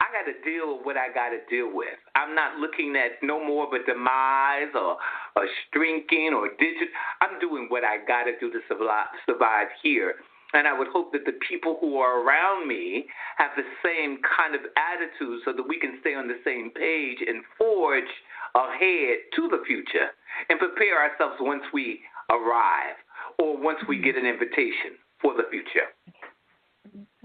I 0.02 0.10
got 0.10 0.26
to 0.26 0.34
deal 0.42 0.78
with 0.78 0.82
what 0.82 0.96
I 0.96 1.14
got 1.14 1.30
to 1.30 1.38
deal 1.46 1.70
with. 1.70 1.94
I'm 2.18 2.34
not 2.34 2.58
looking 2.58 2.98
at 2.98 3.22
no 3.22 3.38
more 3.38 3.70
of 3.70 3.72
a 3.72 3.86
demise 3.86 4.74
or 4.74 4.98
a 5.38 5.46
shrinking 5.70 6.34
or 6.34 6.50
digit. 6.58 6.90
I'm 7.20 7.38
doing 7.38 7.70
what 7.70 7.84
I 7.84 8.02
got 8.02 8.24
to 8.24 8.34
do 8.40 8.50
to 8.50 8.58
survive, 8.66 9.14
survive 9.26 9.68
here. 9.80 10.16
And 10.54 10.66
I 10.66 10.76
would 10.76 10.88
hope 10.88 11.12
that 11.12 11.24
the 11.24 11.38
people 11.48 11.78
who 11.80 11.98
are 11.98 12.20
around 12.20 12.66
me 12.66 13.06
have 13.38 13.52
the 13.56 13.62
same 13.78 14.18
kind 14.26 14.56
of 14.56 14.62
attitude 14.74 15.40
so 15.44 15.52
that 15.54 15.62
we 15.62 15.78
can 15.78 15.98
stay 16.00 16.14
on 16.14 16.26
the 16.26 16.42
same 16.44 16.70
page 16.74 17.18
and 17.22 17.44
forge 17.56 18.10
ahead 18.58 19.22
to 19.38 19.48
the 19.48 19.62
future 19.64 20.10
and 20.50 20.58
prepare 20.58 20.98
ourselves 20.98 21.36
once 21.38 21.62
we 21.72 22.00
arrive 22.28 22.98
or 23.38 23.56
once 23.56 23.78
we 23.88 23.96
mm-hmm. 23.96 24.04
get 24.04 24.16
an 24.16 24.26
invitation 24.26 24.98
for 25.22 25.32
the 25.34 25.44
future. 25.48 25.94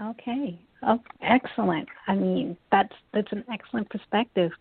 Okay. 0.00 0.60
Oh, 0.82 1.00
excellent. 1.22 1.88
I 2.06 2.14
mean, 2.14 2.56
that's 2.70 2.94
that's 3.12 3.32
an 3.32 3.44
excellent 3.52 3.90
perspective, 3.90 4.52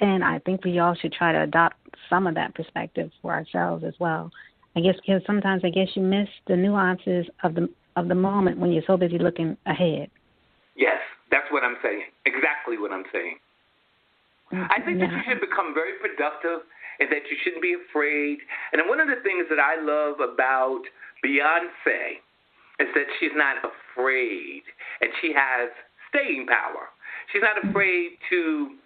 and 0.00 0.22
I 0.22 0.38
think 0.40 0.64
we 0.64 0.78
all 0.78 0.94
should 0.94 1.12
try 1.12 1.32
to 1.32 1.42
adopt 1.42 1.76
some 2.10 2.26
of 2.26 2.34
that 2.34 2.54
perspective 2.54 3.10
for 3.22 3.32
ourselves 3.32 3.84
as 3.84 3.94
well. 3.98 4.30
I 4.76 4.80
guess 4.80 4.94
because 4.96 5.22
sometimes 5.26 5.62
I 5.64 5.70
guess 5.70 5.88
you 5.94 6.02
miss 6.02 6.28
the 6.46 6.56
nuances 6.56 7.26
of 7.42 7.54
the 7.54 7.68
of 7.96 8.08
the 8.08 8.14
moment 8.14 8.58
when 8.58 8.72
you're 8.72 8.84
so 8.86 8.96
busy 8.96 9.18
looking 9.18 9.56
ahead. 9.66 10.10
Yes, 10.76 10.98
that's 11.30 11.50
what 11.50 11.64
I'm 11.64 11.76
saying. 11.82 12.04
Exactly 12.26 12.78
what 12.78 12.92
I'm 12.92 13.04
saying. 13.12 13.36
I 14.52 14.84
think 14.84 15.00
that 15.00 15.08
you 15.08 15.20
should 15.24 15.40
become 15.40 15.72
very 15.72 15.96
productive 15.96 16.68
and 17.00 17.08
that 17.08 17.24
you 17.32 17.36
shouldn't 17.40 17.62
be 17.62 17.72
afraid. 17.72 18.36
And 18.72 18.82
one 18.84 19.00
of 19.00 19.08
the 19.08 19.16
things 19.24 19.48
that 19.48 19.56
I 19.56 19.80
love 19.80 20.20
about 20.20 20.84
Beyonce 21.24 22.20
is 22.80 22.88
that 22.92 23.08
she's 23.18 23.32
not 23.32 23.64
afraid 23.92 24.62
and 25.00 25.10
she 25.20 25.32
has 25.34 25.70
staying 26.08 26.46
power. 26.46 26.88
She's 27.32 27.42
not 27.42 27.64
afraid 27.64 28.12
to 28.30 28.76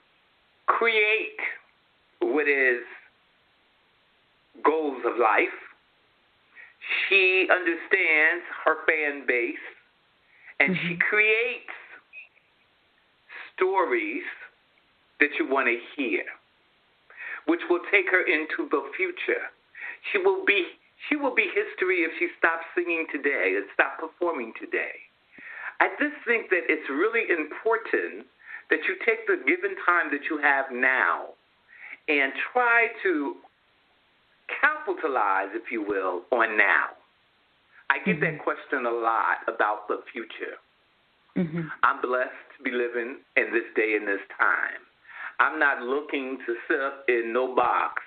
create 0.67 1.41
what 2.21 2.49
is 2.49 2.83
goals 4.65 5.03
of 5.05 5.19
life. 5.19 5.55
She 7.09 7.47
understands 7.51 8.45
her 8.65 8.77
fan 8.87 9.25
base 9.27 9.55
and 10.61 10.77
she 10.77 10.95
mm-hmm. 10.95 11.09
creates 11.09 11.77
stories 13.55 14.23
that 15.21 15.31
you 15.39 15.49
want 15.49 15.67
to 15.67 15.79
hear, 15.97 16.23
which 17.47 17.61
will 17.69 17.81
take 17.91 18.07
her 18.11 18.23
into 18.23 18.69
the 18.71 18.83
future. 18.97 19.51
She 20.13 20.19
will 20.19 20.45
be 20.45 20.65
she 21.09 21.17
will 21.17 21.35
be 21.35 21.47
history 21.55 22.03
if 22.03 22.13
she 22.19 22.29
stops 22.39 22.65
singing 22.75 23.07
today 23.13 23.55
and 23.57 23.67
stop 23.75 23.99
performing 23.99 24.53
today. 24.61 25.07
I 25.81 25.89
just 26.01 26.17
think 26.27 26.51
that 26.51 26.67
it's 26.69 26.89
really 26.89 27.29
important 27.29 28.27
that 28.71 28.81
you 28.89 28.97
take 29.05 29.27
the 29.27 29.39
given 29.47 29.77
time 29.85 30.11
that 30.11 30.27
you 30.31 30.39
have 30.39 30.67
now 30.73 31.37
and 32.09 32.33
try 32.53 32.89
to 33.03 33.37
capitalize, 34.61 35.51
if 35.55 35.71
you 35.71 35.83
will, 35.83 36.23
on 36.33 36.57
now. 36.57 36.97
I 37.91 38.03
get 38.05 38.21
that 38.21 38.43
question 38.43 38.87
a 38.87 38.91
lot 38.91 39.47
about 39.47 39.87
the 39.87 40.03
future. 40.13 40.59
Mm-hmm. 41.37 41.69
I'm 41.85 42.01
blessed 42.01 42.47
to 42.57 42.63
be 42.65 42.71
living 42.71 43.23
in 43.37 43.47
this 43.53 43.69
day 43.77 43.95
and 43.95 44.09
this 44.09 44.23
time. 44.39 44.83
I'm 45.39 45.59
not 45.59 45.83
looking 45.83 46.39
to 46.47 46.55
sit 46.67 47.15
in 47.15 47.33
no 47.33 47.55
box 47.55 48.03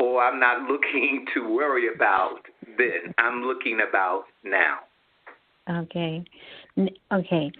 or 0.00 0.22
I'm 0.22 0.40
not 0.40 0.62
looking 0.62 1.26
to 1.34 1.54
worry 1.54 1.94
about 1.94 2.40
then. 2.78 3.14
I'm 3.18 3.42
looking 3.42 3.80
about 3.88 4.24
now. 4.44 4.78
Okay. 5.68 6.24
Okay. 7.12 7.52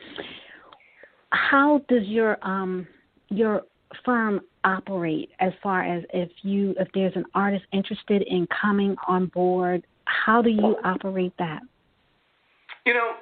How 1.31 1.81
does 1.89 2.07
your 2.07 2.39
um 2.43 2.87
your 3.29 3.63
firm 4.05 4.41
operate 4.65 5.31
as 5.41 5.53
far 5.63 5.83
as 5.83 6.05
if 6.13 6.31
you 6.43 6.75
if 6.79 6.89
there's 6.95 7.15
an 7.15 7.25
artist 7.35 7.65
interested 7.73 8.23
in 8.23 8.47
coming 8.61 8.97
on 9.07 9.27
board, 9.27 9.87
how 10.05 10.43
do 10.43 10.51
you 10.51 10.77
operate 10.85 11.33
that? 11.39 11.61
You 12.85 12.95
know, 12.95 13.13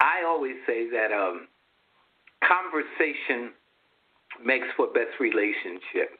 I 0.00 0.24
always 0.26 0.54
say 0.66 0.88
that 0.90 1.12
um, 1.12 1.48
conversation 2.46 3.52
makes 4.44 4.66
for 4.76 4.86
best 4.88 5.18
relationship. 5.20 6.18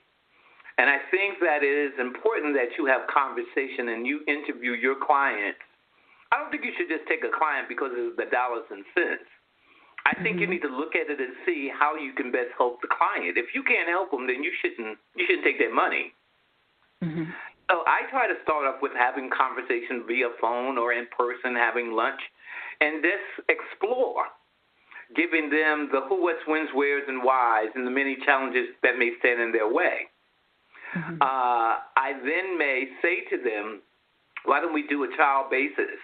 And 0.78 0.88
I 0.88 0.98
think 1.12 1.38
that 1.40 1.60
it 1.62 1.74
is 1.74 1.92
important 2.00 2.56
that 2.56 2.78
you 2.78 2.86
have 2.86 3.04
conversation 3.12 3.92
and 3.92 4.06
you 4.06 4.24
interview 4.26 4.72
your 4.72 4.96
clients. 4.96 5.60
I 6.32 6.40
don't 6.40 6.48
think 6.48 6.64
you 6.64 6.72
should 6.80 6.88
just 6.88 7.04
take 7.06 7.20
a 7.24 7.32
client 7.32 7.68
because 7.68 7.92
of 7.92 8.16
the 8.16 8.24
dollars 8.32 8.64
and 8.72 8.84
cents. 8.96 9.28
I 10.02 10.18
think 10.24 10.40
you 10.40 10.48
need 10.48 10.64
to 10.66 10.72
look 10.72 10.96
at 10.96 11.06
it 11.06 11.20
and 11.20 11.34
see 11.46 11.70
how 11.70 11.94
you 11.94 12.12
can 12.12 12.32
best 12.32 12.50
help 12.58 12.82
the 12.82 12.88
client. 12.90 13.38
If 13.38 13.54
you 13.54 13.62
can't 13.62 13.88
help 13.88 14.10
them, 14.10 14.26
then 14.26 14.42
you 14.42 14.50
shouldn't 14.58 14.98
you 15.14 15.24
shouldn't 15.28 15.44
take 15.44 15.60
their 15.62 15.72
money. 15.72 16.10
Mm-hmm. 17.04 17.30
So 17.70 17.86
I 17.86 18.04
try 18.10 18.26
to 18.26 18.34
start 18.42 18.66
off 18.66 18.82
with 18.82 18.92
having 18.98 19.30
conversations 19.30 20.04
via 20.08 20.34
phone 20.40 20.76
or 20.76 20.92
in 20.92 21.06
person, 21.16 21.54
having 21.54 21.92
lunch, 21.92 22.20
and 22.80 23.02
just 23.02 23.48
explore, 23.48 24.26
giving 25.14 25.48
them 25.48 25.88
the 25.92 26.02
who, 26.08 26.20
what's, 26.20 26.42
whens, 26.46 26.68
where's, 26.74 27.04
and 27.06 27.22
whys, 27.24 27.70
and 27.74 27.86
the 27.86 27.90
many 27.90 28.18
challenges 28.26 28.74
that 28.82 28.98
may 28.98 29.12
stand 29.20 29.40
in 29.40 29.52
their 29.52 29.72
way. 29.72 30.11
Uh, 30.94 31.80
I 31.96 32.12
then 32.24 32.58
may 32.58 32.84
say 33.00 33.24
to 33.30 33.42
them, 33.42 33.80
why 34.44 34.60
don't 34.60 34.74
we 34.74 34.86
do 34.86 35.04
a 35.04 35.08
trial 35.16 35.46
basis? 35.50 35.98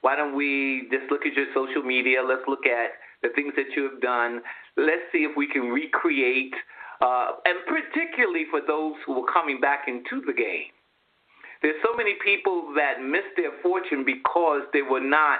Why 0.00 0.16
don't 0.16 0.34
we 0.34 0.88
just 0.90 1.10
look 1.10 1.26
at 1.26 1.34
your 1.34 1.46
social 1.54 1.82
media? 1.82 2.22
Let's 2.22 2.42
look 2.48 2.66
at 2.66 2.92
the 3.22 3.28
things 3.34 3.52
that 3.56 3.76
you 3.76 3.88
have 3.90 4.00
done. 4.00 4.42
Let's 4.76 5.02
see 5.12 5.24
if 5.24 5.36
we 5.36 5.46
can 5.46 5.70
recreate, 5.70 6.54
uh, 7.00 7.32
and 7.44 7.58
particularly 7.66 8.46
for 8.50 8.60
those 8.66 8.94
who 9.06 9.22
are 9.22 9.32
coming 9.32 9.60
back 9.60 9.86
into 9.86 10.24
the 10.26 10.32
game. 10.32 10.72
There's 11.62 11.78
so 11.84 11.96
many 11.96 12.14
people 12.24 12.72
that 12.74 13.00
missed 13.00 13.36
their 13.36 13.52
fortune 13.62 14.04
because 14.04 14.62
they 14.72 14.82
were 14.82 15.00
not 15.00 15.38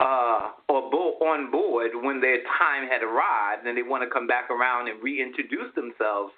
uh, 0.00 0.50
or 0.68 0.90
on 1.24 1.50
board 1.50 1.92
when 1.94 2.20
their 2.20 2.38
time 2.58 2.88
had 2.88 3.02
arrived 3.02 3.66
and 3.66 3.76
they 3.76 3.82
want 3.82 4.02
to 4.02 4.10
come 4.10 4.26
back 4.26 4.50
around 4.50 4.88
and 4.88 5.02
reintroduce 5.02 5.74
themselves. 5.74 6.32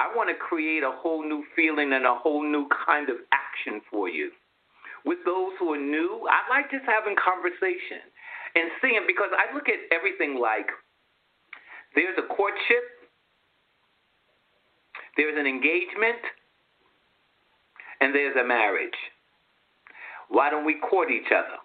I 0.00 0.08
want 0.16 0.32
to 0.32 0.34
create 0.34 0.82
a 0.82 0.90
whole 0.90 1.20
new 1.22 1.44
feeling 1.54 1.92
and 1.92 2.06
a 2.06 2.14
whole 2.14 2.40
new 2.42 2.64
kind 2.86 3.10
of 3.10 3.16
action 3.36 3.82
for 3.92 4.08
you 4.08 4.30
with 5.04 5.18
those 5.26 5.52
who 5.58 5.74
are 5.74 5.80
new. 5.80 6.24
I 6.24 6.40
like 6.48 6.70
just 6.70 6.88
having 6.88 7.12
conversation 7.20 8.00
and 8.56 8.72
seeing 8.80 9.04
because 9.06 9.28
I 9.36 9.52
look 9.52 9.68
at 9.68 9.76
everything 9.92 10.40
like 10.40 10.72
there's 11.94 12.16
a 12.16 12.26
courtship, 12.32 13.12
there's 15.20 15.36
an 15.36 15.46
engagement, 15.46 16.24
and 18.00 18.14
there's 18.14 18.36
a 18.40 18.44
marriage. 18.44 18.96
Why 20.30 20.48
don't 20.48 20.64
we 20.64 20.80
court 20.80 21.10
each 21.10 21.28
other? 21.28 21.60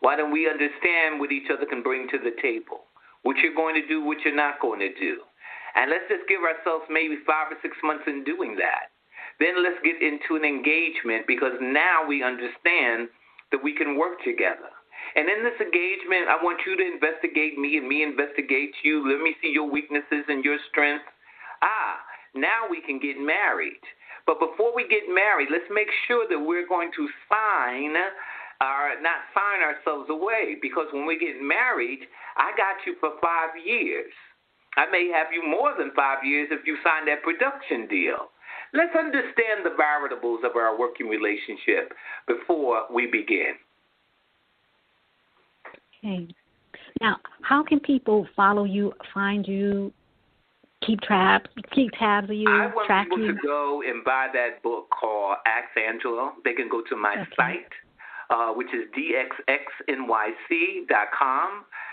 Why 0.00 0.14
don't 0.16 0.30
we 0.30 0.44
understand 0.44 1.20
what 1.20 1.32
each 1.32 1.48
other 1.48 1.64
can 1.64 1.82
bring 1.82 2.06
to 2.10 2.18
the 2.18 2.36
table? 2.42 2.84
What 3.22 3.38
you're 3.38 3.54
going 3.54 3.80
to 3.80 3.86
do, 3.88 4.04
what 4.04 4.18
you're 4.24 4.36
not 4.36 4.60
going 4.60 4.80
to 4.80 4.92
do. 5.00 5.24
And 5.76 5.92
let's 5.92 6.08
just 6.08 6.24
give 6.28 6.40
ourselves 6.40 6.88
maybe 6.88 7.20
five 7.28 7.52
or 7.52 7.58
six 7.60 7.76
months 7.84 8.04
in 8.08 8.24
doing 8.24 8.56
that. 8.56 8.96
Then 9.38 9.60
let's 9.60 9.78
get 9.84 10.00
into 10.00 10.40
an 10.40 10.44
engagement 10.44 11.28
because 11.28 11.52
now 11.60 12.08
we 12.08 12.24
understand 12.24 13.12
that 13.52 13.60
we 13.62 13.76
can 13.76 13.96
work 14.00 14.24
together. 14.24 14.72
And 15.14 15.28
in 15.28 15.44
this 15.44 15.60
engagement, 15.60 16.32
I 16.32 16.40
want 16.40 16.64
you 16.64 16.76
to 16.76 16.84
investigate 16.84 17.60
me 17.60 17.76
and 17.76 17.86
me 17.86 18.02
investigate 18.02 18.72
you. 18.82 19.04
Let 19.04 19.20
me 19.20 19.36
see 19.40 19.52
your 19.52 19.68
weaknesses 19.68 20.24
and 20.28 20.42
your 20.42 20.56
strengths. 20.72 21.08
Ah, 21.62 22.00
now 22.34 22.64
we 22.68 22.80
can 22.80 22.98
get 22.98 23.20
married. 23.20 23.80
But 24.26 24.40
before 24.40 24.74
we 24.74 24.88
get 24.88 25.06
married, 25.06 25.48
let's 25.52 25.68
make 25.70 25.88
sure 26.08 26.26
that 26.28 26.40
we're 26.40 26.66
going 26.66 26.90
to 26.96 27.08
sign 27.28 27.94
or 28.60 28.96
not 29.04 29.28
sign 29.36 29.60
ourselves 29.60 30.08
away 30.10 30.56
because 30.60 30.88
when 30.92 31.06
we 31.06 31.18
get 31.18 31.40
married, 31.40 32.00
I 32.36 32.50
got 32.56 32.82
you 32.84 32.96
for 32.98 33.20
five 33.20 33.52
years. 33.64 34.12
I 34.76 34.90
may 34.90 35.10
have 35.14 35.28
you 35.32 35.42
more 35.48 35.72
than 35.78 35.90
five 35.96 36.24
years 36.24 36.48
if 36.50 36.66
you 36.66 36.76
sign 36.84 37.06
that 37.06 37.22
production 37.22 37.86
deal. 37.88 38.30
Let's 38.74 38.94
understand 38.96 39.64
the 39.64 39.74
variables 39.76 40.40
of 40.44 40.56
our 40.56 40.78
working 40.78 41.08
relationship 41.08 41.92
before 42.26 42.84
we 42.92 43.06
begin. 43.06 43.54
Okay. 46.04 46.28
Now, 47.00 47.16
how 47.42 47.62
can 47.62 47.80
people 47.80 48.26
follow 48.36 48.64
you, 48.64 48.92
find 49.12 49.46
you, 49.46 49.92
keep 50.84 51.00
tabs, 51.00 51.48
keep 51.72 51.90
tabs 51.98 52.30
of 52.30 52.36
you, 52.36 52.48
I 52.48 52.66
want 52.74 52.86
track 52.86 53.08
people 53.08 53.18
you? 53.18 53.34
to 53.34 53.38
go 53.42 53.82
and 53.86 54.04
buy 54.04 54.28
that 54.32 54.62
book 54.62 54.88
called 54.90 55.36
Ask 55.46 55.76
Angelo. 55.76 56.32
They 56.44 56.54
can 56.54 56.68
go 56.68 56.82
to 56.88 56.96
my 56.96 57.14
Okay. 57.20 57.30
site, 57.36 57.72
uh, 58.30 58.52
which 58.52 58.68
is 58.74 58.84
dxxnyc.com. 58.96 59.98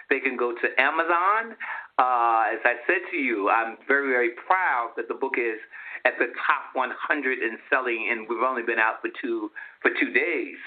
They 0.10 0.20
can 0.20 0.36
go 0.38 0.52
to 0.54 0.82
Amazon. 0.82 1.56
Uh, 1.98 2.54
as 2.54 2.60
I 2.66 2.76
said 2.88 3.02
to 3.12 3.18
you, 3.18 3.50
I'm 3.50 3.78
very, 3.88 4.10
very 4.10 4.32
proud 4.46 4.94
that 4.98 5.08
the 5.08 5.14
book 5.14 5.34
is 5.38 5.60
at 6.06 6.14
the 6.20 6.28
top 6.46 6.74
100 6.74 7.40
in 7.40 7.58
selling, 7.70 8.10
and 8.12 8.28
we've 8.28 8.44
only 8.44 8.64
been 8.64 8.80
out 8.80 9.02
for 9.02 9.10
two 9.22 9.52
for 9.82 9.92
two 10.00 10.12
days. 10.12 10.58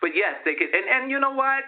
But 0.00 0.10
yes, 0.14 0.34
they 0.44 0.54
could, 0.54 0.74
and 0.74 0.86
and 0.90 1.10
you 1.10 1.20
know 1.20 1.32
what? 1.32 1.64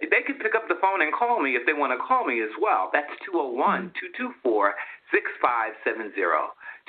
They 0.00 0.20
could 0.26 0.40
pick 0.40 0.54
up 0.54 0.68
the 0.68 0.76
phone 0.80 1.00
and 1.00 1.12
call 1.12 1.40
me 1.40 1.56
if 1.56 1.64
they 1.64 1.72
want 1.72 1.92
to 1.96 2.00
call 2.04 2.26
me 2.26 2.42
as 2.42 2.52
well. 2.60 2.90
That's 2.92 3.08
201 3.24 3.96
224 4.44 4.76
6570. 5.08 6.12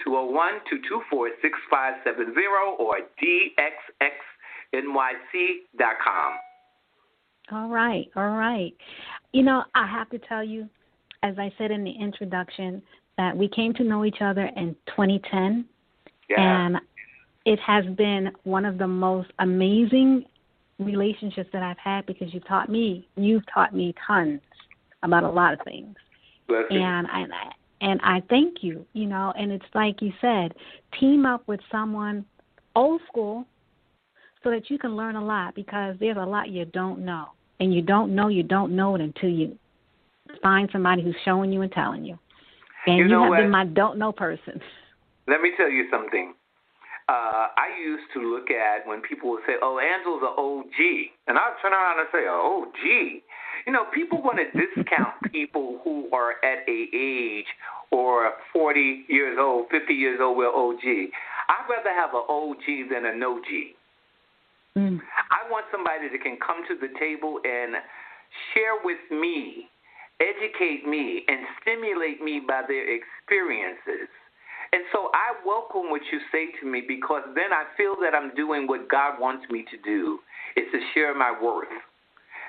201 0.04 0.60
224 0.68 1.32
6570 1.40 2.84
or 2.84 3.00
dxxnyc.com. 4.74 6.34
All 7.52 7.70
right, 7.70 8.10
all 8.16 8.38
right. 8.38 8.74
You 9.32 9.44
know, 9.44 9.64
I 9.74 9.88
have 9.88 10.10
to 10.10 10.20
tell 10.20 10.44
you, 10.44 10.68
as 11.24 11.36
I 11.40 11.52
said 11.58 11.72
in 11.72 11.84
the 11.84 11.92
introduction, 11.92 12.82
that 13.18 13.36
we 13.36 13.48
came 13.48 13.74
to 13.76 13.84
know 13.84 14.06
each 14.06 14.22
other 14.22 14.46
in 14.56 14.76
2010, 14.88 15.66
Yeah. 16.30 16.66
and 16.66 16.80
it 17.46 17.60
has 17.60 17.86
been 17.96 18.32
one 18.44 18.66
of 18.66 18.78
the 18.78 18.88
most 18.88 19.32
amazing 19.40 20.26
relationships 20.80 21.50
that 21.54 21.64
I've 21.64 21.78
had 21.80 22.06
because 22.06 22.34
you 22.34 22.40
taught 22.42 22.70
me, 22.70 23.08
you've 23.16 23.46
taught 23.52 23.74
me 23.74 23.96
tons 24.06 24.42
about 25.04 25.24
a 25.24 25.30
lot 25.30 25.54
of 25.54 25.62
things, 25.62 25.96
Bless 26.48 26.66
you. 26.70 26.80
and 26.82 27.08
I 27.08 27.26
and 27.80 28.00
I 28.04 28.22
thank 28.30 28.64
you. 28.64 28.86
You 28.94 29.06
know, 29.06 29.32
and 29.38 29.52
it's 29.52 29.66
like 29.74 30.02
you 30.02 30.12
said, 30.20 30.54
team 31.00 31.26
up 31.26 31.48
with 31.48 31.62
someone 31.72 32.26
old 32.76 33.02
school 33.08 33.46
so 34.48 34.52
that 34.52 34.70
you 34.70 34.78
can 34.80 34.96
learn 34.96 35.18
a 35.18 35.24
lot 35.24 35.54
because 35.56 35.98
there's 36.00 36.16
a 36.16 36.26
lot 36.26 36.48
you 36.50 36.64
don't 36.64 37.04
know. 37.04 37.26
And 37.60 37.74
you 37.74 37.82
don't 37.82 38.16
know 38.16 38.30
you 38.30 38.44
don't 38.44 38.74
know 38.76 38.96
it 38.96 39.02
until 39.02 39.30
you 39.30 39.58
find 40.42 40.70
somebody 40.72 41.04
who's 41.04 41.18
showing 41.26 41.52
you 41.52 41.62
and 41.64 41.72
telling 41.72 42.06
you. 42.06 42.18
And 42.86 42.98
You 42.98 43.04
you, 43.04 43.10
know 43.10 43.24
have 43.24 43.30
what? 43.32 43.38
been 43.40 43.52
my 43.52 43.66
don't 43.66 43.98
know 44.00 44.14
person. 44.14 44.62
Let 45.28 45.42
me 45.42 45.52
tell 45.58 45.70
you 45.70 45.88
something. 45.92 46.34
Uh, 47.10 47.48
I 47.58 47.68
used 47.84 48.06
to 48.14 48.22
look 48.22 48.50
at 48.50 48.88
when 48.88 49.02
people 49.02 49.32
would 49.32 49.42
say, 49.46 49.54
"Oh, 49.62 49.80
Angelo's 49.80 50.22
an 50.22 50.36
OG," 50.38 51.12
and 51.28 51.38
I'd 51.38 51.56
turn 51.62 51.74
around 51.74 52.00
and 52.00 52.08
say, 52.14 52.24
"Oh, 52.30 52.68
OG." 52.68 53.22
You 53.66 53.74
know, 53.74 53.86
people 53.94 54.22
want 54.22 54.40
to 54.40 54.48
discount 54.56 55.16
people 55.32 55.82
who 55.84 56.10
are 56.14 56.36
at 56.44 56.68
a 56.70 56.88
age 56.94 57.48
or 57.92 58.32
40 58.54 59.06
years 59.10 59.38
old, 59.40 59.68
50 59.72 59.94
years 59.94 60.20
old. 60.22 60.38
We're 60.38 60.48
OG. 60.54 60.84
I'd 61.50 61.66
rather 61.70 61.94
have 61.94 62.14
an 62.14 62.24
OG 62.30 62.90
than 62.92 63.06
a 63.06 63.16
no 63.16 63.42
G. 63.42 63.77
Mm. 64.78 65.02
I 65.34 65.50
want 65.50 65.66
somebody 65.72 66.08
that 66.08 66.22
can 66.22 66.38
come 66.38 66.62
to 66.70 66.78
the 66.78 66.94
table 67.00 67.42
and 67.44 67.82
share 68.54 68.78
with 68.84 69.02
me, 69.10 69.70
educate 70.22 70.86
me, 70.86 71.26
and 71.28 71.40
stimulate 71.62 72.22
me 72.22 72.42
by 72.46 72.62
their 72.68 72.86
experiences. 72.86 74.06
And 74.74 74.84
so 74.92 75.10
I 75.18 75.34
welcome 75.46 75.90
what 75.90 76.02
you 76.12 76.20
say 76.32 76.54
to 76.62 76.70
me 76.70 76.84
because 76.86 77.24
then 77.34 77.50
I 77.50 77.66
feel 77.76 77.96
that 78.02 78.14
I'm 78.14 78.36
doing 78.36 78.68
what 78.68 78.90
God 78.90 79.20
wants 79.20 79.50
me 79.50 79.66
to 79.72 79.78
do 79.82 80.20
is 80.56 80.66
to 80.72 80.80
share 80.94 81.18
my 81.18 81.32
worth. 81.32 81.72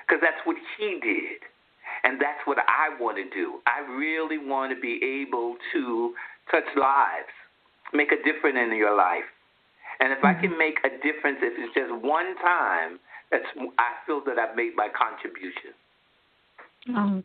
Because 0.05 0.21
that's 0.21 0.41
what 0.45 0.57
He 0.77 0.99
did. 1.01 1.41
And 2.03 2.21
that's 2.21 2.39
what 2.45 2.59
I 2.59 2.93
want 3.01 3.17
to 3.17 3.27
do. 3.33 3.59
I 3.65 3.81
really 3.89 4.37
want 4.37 4.73
to 4.73 4.79
be 4.79 4.99
able 5.25 5.55
to 5.73 6.13
touch 6.51 6.67
lives, 6.77 7.33
make 7.93 8.11
a 8.11 8.21
difference 8.21 8.57
in 8.61 8.77
your 8.77 8.95
life. 8.95 9.25
And 9.99 10.13
if 10.13 10.23
I 10.23 10.33
can 10.33 10.51
mm-hmm. 10.51 10.57
make 10.57 10.79
a 10.85 10.89
difference, 10.89 11.39
if 11.41 11.53
it's 11.57 11.73
just 11.73 11.91
one 12.03 12.35
time, 12.37 12.99
that's 13.31 13.45
I 13.77 13.93
feel 14.05 14.21
that 14.25 14.39
I've 14.39 14.55
made 14.55 14.71
my 14.75 14.87
contribution. 14.97 15.71
Oh, 16.95 17.23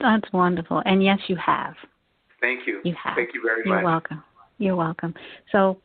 that's 0.00 0.32
wonderful. 0.32 0.82
And 0.86 1.02
yes, 1.02 1.18
you 1.26 1.36
have. 1.36 1.74
Thank 2.40 2.66
you. 2.66 2.80
You 2.84 2.94
have. 3.02 3.14
Thank 3.16 3.30
you 3.34 3.42
very 3.44 3.64
much. 3.64 3.80
You're 3.80 3.84
welcome. 3.84 4.24
You're 4.58 4.76
welcome. 4.76 5.14
So 5.50 5.78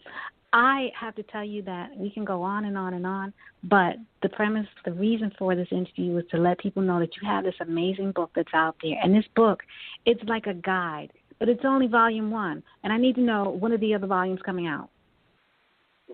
I 0.54 0.92
have 1.00 1.16
to 1.16 1.24
tell 1.24 1.44
you 1.44 1.62
that 1.64 1.96
we 1.98 2.10
can 2.10 2.24
go 2.24 2.42
on 2.42 2.66
and 2.66 2.78
on 2.78 2.94
and 2.94 3.06
on, 3.06 3.34
but 3.64 3.98
the 4.22 4.30
premise, 4.30 4.68
the 4.86 4.94
reason 4.94 5.32
for 5.38 5.56
this 5.56 5.68
interview 5.72 6.14
was 6.14 6.24
to 6.32 6.38
let 6.38 6.60
people 6.60 6.82
know 6.82 7.00
that 7.00 7.16
you 7.20 7.28
have 7.28 7.44
this 7.44 7.56
amazing 7.60 8.12
book 8.12 8.32
that's 8.36 8.54
out 8.54 8.76
there. 8.82 8.96
And 9.04 9.14
this 9.14 9.26
book, 9.36 9.64
it's 10.06 10.24
like 10.24 10.48
a 10.48 10.54
guide, 10.54 11.12
but 11.40 11.50
it's 11.50 11.66
only 11.66 11.88
volume 11.88 12.32
one. 12.32 12.64
And 12.84 12.94
I 12.94 12.98
need 12.98 13.16
to 13.16 13.22
know 13.22 13.58
when 13.60 13.72
are 13.72 13.78
the 13.78 13.94
other 13.94 14.08
volumes 14.08 14.40
coming 14.46 14.68
out? 14.68 14.90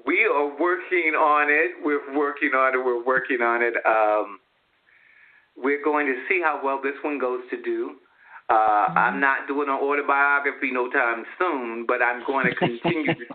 We 0.06 0.26
are 0.26 0.48
working 0.60 1.16
on 1.16 1.50
it. 1.50 1.84
We're 1.84 2.16
working 2.18 2.52
on 2.56 2.76
it. 2.76 2.84
We're 2.84 3.04
working 3.04 3.42
on 3.42 3.62
it. 3.62 3.74
Um, 3.86 4.40
we're 5.56 5.84
going 5.84 6.08
to 6.08 6.16
see 6.28 6.42
how 6.44 6.60
well 6.64 6.82
this 6.82 6.96
one 7.04 7.20
goes 7.20 7.42
to 7.52 7.62
do. 7.62 7.96
Uh, 8.50 8.92
I'm 9.00 9.22
not 9.22 9.48
doing 9.48 9.70
an 9.70 9.80
autobiography 9.80 10.70
no 10.72 10.92
time 10.92 11.24
soon, 11.40 11.86
but 11.88 12.02
I'm 12.02 12.24
going 12.28 12.46
to 12.52 12.56
continue 12.60 13.16
to 13.16 13.26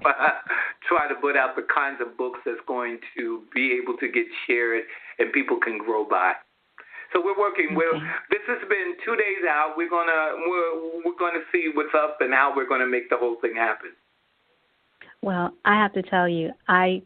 try 0.87 1.09
to 1.09 1.15
put 1.21 1.37
out 1.37 1.57
the 1.57 1.65
kinds 1.73 2.01
of 2.05 2.17
books 2.19 2.41
that's 2.45 2.61
going 2.67 2.99
to 3.17 3.43
be 3.55 3.81
able 3.81 3.97
to 3.99 4.09
get 4.09 4.27
shared 4.47 4.85
and 5.19 5.33
people 5.33 5.59
can 5.59 5.79
grow 5.79 6.05
by. 6.05 6.35
So 7.13 7.23
we're 7.25 7.39
working. 7.39 7.73
We're, 7.75 7.97
this 8.29 8.45
has 8.49 8.61
been 8.69 8.95
two 9.05 9.17
days 9.17 9.49
out. 9.49 9.75
We're 9.77 9.89
gonna 9.89 10.45
we're 10.45 11.01
we're 11.05 11.19
gonna 11.19 11.41
see 11.51 11.73
what's 11.73 11.95
up 11.97 12.19
and 12.21 12.35
how 12.35 12.53
we're 12.55 12.69
gonna 12.69 12.87
make 12.87 13.09
the 13.09 13.17
whole 13.17 13.37
thing 13.41 13.57
happen. 13.57 13.97
Well, 15.23 15.53
I 15.65 15.75
have 15.75 15.93
to 15.95 16.03
tell 16.03 16.29
you, 16.29 16.51
I 16.69 17.03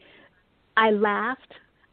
I 0.76 0.90
laughed, 0.90 1.52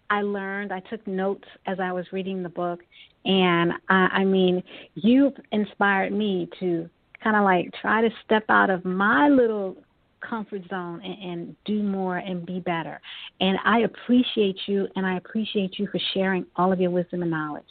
I 0.09 0.21
learned, 0.21 0.71
I 0.71 0.79
took 0.81 1.05
notes 1.07 1.47
as 1.65 1.79
I 1.79 1.91
was 1.91 2.05
reading 2.11 2.43
the 2.43 2.49
book, 2.49 2.81
and 3.25 3.73
I, 3.89 4.07
I 4.11 4.25
mean, 4.25 4.63
you've 4.95 5.33
inspired 5.51 6.13
me 6.13 6.49
to 6.59 6.89
kind 7.23 7.35
of 7.35 7.43
like 7.43 7.73
try 7.81 8.01
to 8.01 8.09
step 8.25 8.45
out 8.49 8.69
of 8.69 8.85
my 8.85 9.27
little 9.29 9.77
comfort 10.27 10.61
zone 10.69 11.01
and, 11.03 11.31
and 11.31 11.55
do 11.65 11.83
more 11.83 12.17
and 12.17 12.45
be 12.45 12.59
better. 12.59 12.99
And 13.39 13.57
I 13.65 13.79
appreciate 13.79 14.57
you, 14.67 14.87
and 14.95 15.05
I 15.05 15.17
appreciate 15.17 15.79
you 15.79 15.87
for 15.87 15.99
sharing 16.13 16.45
all 16.55 16.71
of 16.71 16.79
your 16.81 16.91
wisdom 16.91 17.21
and 17.21 17.31
knowledge. 17.31 17.63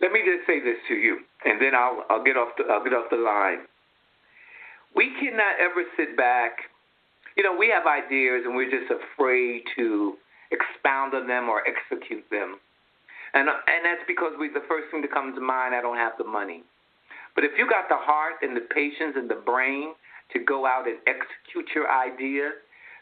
Let 0.00 0.12
me 0.12 0.20
just 0.24 0.46
say 0.46 0.58
this 0.60 0.76
to 0.88 0.94
you, 0.94 1.20
and 1.44 1.60
then 1.60 1.74
I'll 1.74 2.04
I'll 2.10 2.24
get 2.24 2.36
off 2.36 2.50
the 2.58 2.64
I'll 2.64 2.82
get 2.82 2.92
off 2.92 3.06
the 3.10 3.16
line. 3.16 3.60
We 4.94 5.10
cannot 5.20 5.60
ever 5.60 5.84
sit 5.96 6.16
back. 6.16 6.52
You 7.36 7.42
know, 7.42 7.56
we 7.56 7.68
have 7.68 7.86
ideas, 7.86 8.42
and 8.46 8.54
we're 8.54 8.70
just 8.70 8.90
afraid 8.90 9.62
to 9.76 10.14
expound 10.50 11.14
on 11.14 11.26
them 11.26 11.48
or 11.48 11.62
execute 11.66 12.24
them. 12.30 12.58
And 13.34 13.48
and 13.48 13.80
that's 13.82 14.06
because 14.06 14.32
we 14.38 14.48
the 14.48 14.62
first 14.68 14.90
thing 14.90 15.02
that 15.02 15.10
comes 15.12 15.34
to 15.34 15.40
mind. 15.40 15.74
I 15.74 15.82
don't 15.82 15.96
have 15.96 16.14
the 16.16 16.24
money. 16.24 16.62
But 17.34 17.42
if 17.42 17.58
you 17.58 17.68
got 17.68 17.88
the 17.88 17.98
heart 17.98 18.34
and 18.42 18.56
the 18.56 18.62
patience 18.70 19.18
and 19.18 19.28
the 19.28 19.42
brain 19.42 19.94
to 20.32 20.38
go 20.38 20.66
out 20.66 20.86
and 20.86 20.98
execute 21.10 21.66
your 21.74 21.90
idea, 21.90 22.54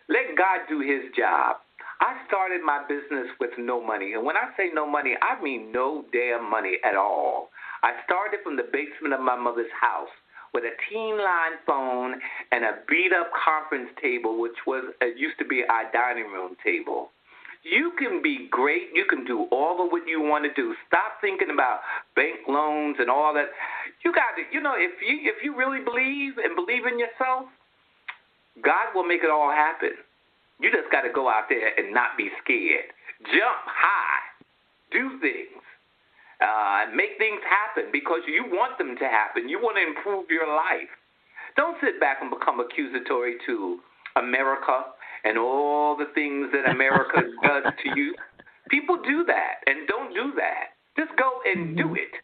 let 0.08 0.32
God 0.36 0.64
do 0.68 0.80
His 0.80 1.12
job. 1.14 1.56
I 2.00 2.16
started 2.26 2.64
my 2.64 2.82
business 2.88 3.28
with 3.38 3.52
no 3.58 3.84
money. 3.84 4.14
And 4.14 4.24
when 4.24 4.36
I 4.36 4.50
say 4.56 4.70
no 4.72 4.88
money, 4.88 5.14
I 5.20 5.40
mean 5.40 5.70
no 5.70 6.04
damn 6.12 6.50
money 6.50 6.78
at 6.82 6.96
all. 6.96 7.50
I 7.84 7.92
started 8.04 8.40
from 8.42 8.56
the 8.56 8.66
basement 8.72 9.12
of 9.14 9.20
my 9.20 9.36
mother's 9.36 9.70
house 9.78 10.10
with 10.52 10.64
a 10.64 10.74
teen 10.88 11.16
line 11.16 11.58
phone 11.66 12.20
and 12.52 12.64
a 12.64 12.78
beat 12.88 13.12
up 13.12 13.30
conference 13.32 13.90
table, 14.00 14.40
which 14.40 14.56
was 14.66 14.84
it 15.00 15.18
used 15.18 15.38
to 15.38 15.46
be 15.46 15.64
our 15.68 15.90
dining 15.92 16.30
room 16.30 16.56
table. 16.64 17.10
You 17.62 17.92
can 17.96 18.20
be 18.22 18.48
great. 18.50 18.90
You 18.92 19.06
can 19.08 19.24
do 19.24 19.46
all 19.52 19.84
of 19.84 19.92
what 19.92 20.02
you 20.08 20.20
want 20.20 20.44
to 20.44 20.52
do. 20.54 20.74
Stop 20.88 21.20
thinking 21.20 21.50
about 21.54 21.80
bank 22.16 22.40
loans 22.48 22.96
and 22.98 23.08
all 23.08 23.32
that. 23.34 23.46
You 24.04 24.12
got 24.12 24.34
to, 24.34 24.42
you 24.52 24.60
know, 24.60 24.74
if 24.74 24.90
you 25.00 25.30
if 25.30 25.44
you 25.44 25.56
really 25.56 25.82
believe 25.82 26.38
and 26.42 26.56
believe 26.56 26.86
in 26.86 26.98
yourself, 26.98 27.46
God 28.62 28.92
will 28.94 29.04
make 29.04 29.22
it 29.22 29.30
all 29.30 29.50
happen. 29.50 29.94
You 30.60 30.70
just 30.70 30.90
got 30.90 31.02
to 31.02 31.12
go 31.12 31.28
out 31.28 31.46
there 31.48 31.72
and 31.78 31.94
not 31.94 32.18
be 32.18 32.30
scared. 32.42 32.90
Jump 33.30 33.62
high. 33.66 34.26
Do 34.90 35.18
things 35.20 35.62
uh, 36.42 36.90
make 36.94 37.16
things 37.18 37.40
happen 37.48 37.90
because 37.92 38.20
you 38.26 38.44
want 38.50 38.76
them 38.78 38.96
to 38.98 39.04
happen. 39.06 39.48
You 39.48 39.60
want 39.62 39.76
to 39.78 39.86
improve 39.86 40.26
your 40.28 40.48
life. 40.48 40.90
Don't 41.56 41.76
sit 41.80 42.00
back 42.00 42.18
and 42.20 42.30
become 42.30 42.60
accusatory 42.60 43.36
to 43.46 43.78
America 44.16 44.90
and 45.24 45.38
all 45.38 45.96
the 45.96 46.06
things 46.14 46.48
that 46.52 46.68
America 46.70 47.22
does 47.42 47.64
to 47.84 47.88
you. 47.98 48.14
People 48.70 48.98
do 49.04 49.24
that, 49.26 49.60
and 49.66 49.86
don't 49.86 50.12
do 50.14 50.32
that. 50.36 50.74
Just 50.96 51.16
go 51.18 51.30
and 51.46 51.76
do 51.76 51.84
Mm-hmm. 51.84 51.96
it. 51.96 52.14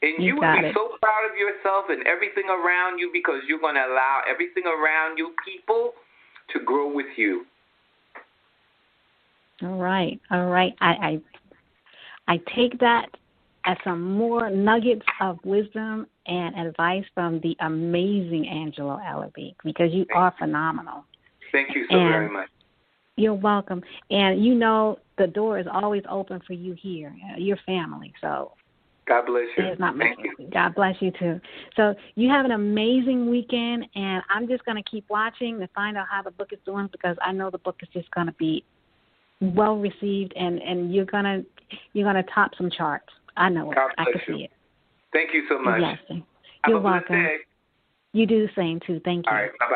And 0.00 0.22
You 0.22 0.34
you, 0.34 0.34
will 0.36 0.52
be 0.62 0.68
it. 0.68 0.74
so 0.74 0.96
proud 1.02 1.24
of 1.28 1.36
yourself 1.36 1.86
and 1.88 2.06
everything 2.06 2.44
around 2.48 2.98
you 2.98 3.10
because 3.12 3.40
you're 3.48 3.58
going 3.58 3.74
to 3.74 3.84
allow 3.86 4.22
everything 4.30 4.64
around 4.66 5.18
you, 5.18 5.32
people, 5.44 5.92
to 6.52 6.60
grow 6.64 6.92
with 6.94 7.06
you. 7.16 7.44
All 9.62 9.76
right, 9.78 10.20
all 10.30 10.46
right. 10.46 10.72
I 10.80 10.90
I, 10.90 11.20
I 12.28 12.38
take 12.54 12.78
that 12.80 13.08
as 13.64 13.76
some 13.82 14.02
more 14.02 14.50
nuggets 14.50 15.04
of 15.20 15.38
wisdom 15.44 16.06
and 16.26 16.54
advice 16.56 17.04
from 17.14 17.40
the 17.40 17.56
amazing 17.60 18.46
Angelo 18.46 19.00
Ellerbee 19.04 19.54
because 19.64 19.92
you 19.92 20.06
are 20.14 20.32
phenomenal. 20.38 21.04
Thank 21.52 21.74
you 21.74 21.86
so 21.90 21.98
And- 21.98 22.08
very 22.12 22.30
much. 22.30 22.48
You're 23.16 23.34
welcome, 23.34 23.82
and 24.12 24.44
you 24.44 24.54
know 24.54 25.00
the 25.16 25.26
door 25.26 25.58
is 25.58 25.66
always 25.66 26.04
open 26.08 26.40
for 26.46 26.52
you 26.52 26.74
here, 26.74 27.12
your 27.36 27.56
family. 27.66 28.12
So 28.20 28.52
God 29.06 29.26
bless 29.26 29.48
you. 29.56 29.64
It's 29.64 29.80
not 29.80 29.96
Thank 29.96 30.18
much. 30.18 30.26
you. 30.38 30.48
God 30.52 30.76
bless 30.76 30.94
you 31.02 31.10
too. 31.18 31.40
So 31.74 31.96
you 32.14 32.28
have 32.28 32.44
an 32.44 32.52
amazing 32.52 33.28
weekend, 33.28 33.86
and 33.96 34.22
I'm 34.30 34.46
just 34.46 34.64
going 34.66 34.76
to 34.80 34.88
keep 34.88 35.04
watching 35.10 35.58
to 35.58 35.66
find 35.74 35.96
out 35.96 36.06
how 36.08 36.22
the 36.22 36.30
book 36.30 36.52
is 36.52 36.60
doing 36.64 36.88
because 36.92 37.16
I 37.20 37.32
know 37.32 37.50
the 37.50 37.58
book 37.58 37.80
is 37.82 37.88
just 37.92 38.08
going 38.12 38.28
to 38.28 38.34
be 38.34 38.62
well 39.40 39.76
received, 39.76 40.32
and 40.36 40.60
and 40.60 40.94
you're 40.94 41.04
gonna 41.04 41.42
you're 41.92 42.06
gonna 42.06 42.24
top 42.34 42.52
some 42.56 42.70
charts. 42.70 43.08
I 43.36 43.48
know 43.48 43.70
it. 43.70 43.74
God 43.74 43.90
I 43.98 44.04
can 44.04 44.20
you. 44.28 44.34
see 44.34 44.44
it. 44.44 44.50
Thank 45.12 45.32
you 45.32 45.44
so 45.48 45.58
much. 45.58 45.80
Yes. 45.80 45.98
Have 46.08 46.22
You're 46.68 46.80
welcome. 46.80 47.26
You 48.12 48.26
do 48.26 48.46
the 48.46 48.52
same 48.56 48.80
too. 48.86 49.00
Thank 49.04 49.26
you. 49.26 49.32
All 49.32 49.38
right. 49.38 49.50
Bye 49.60 49.66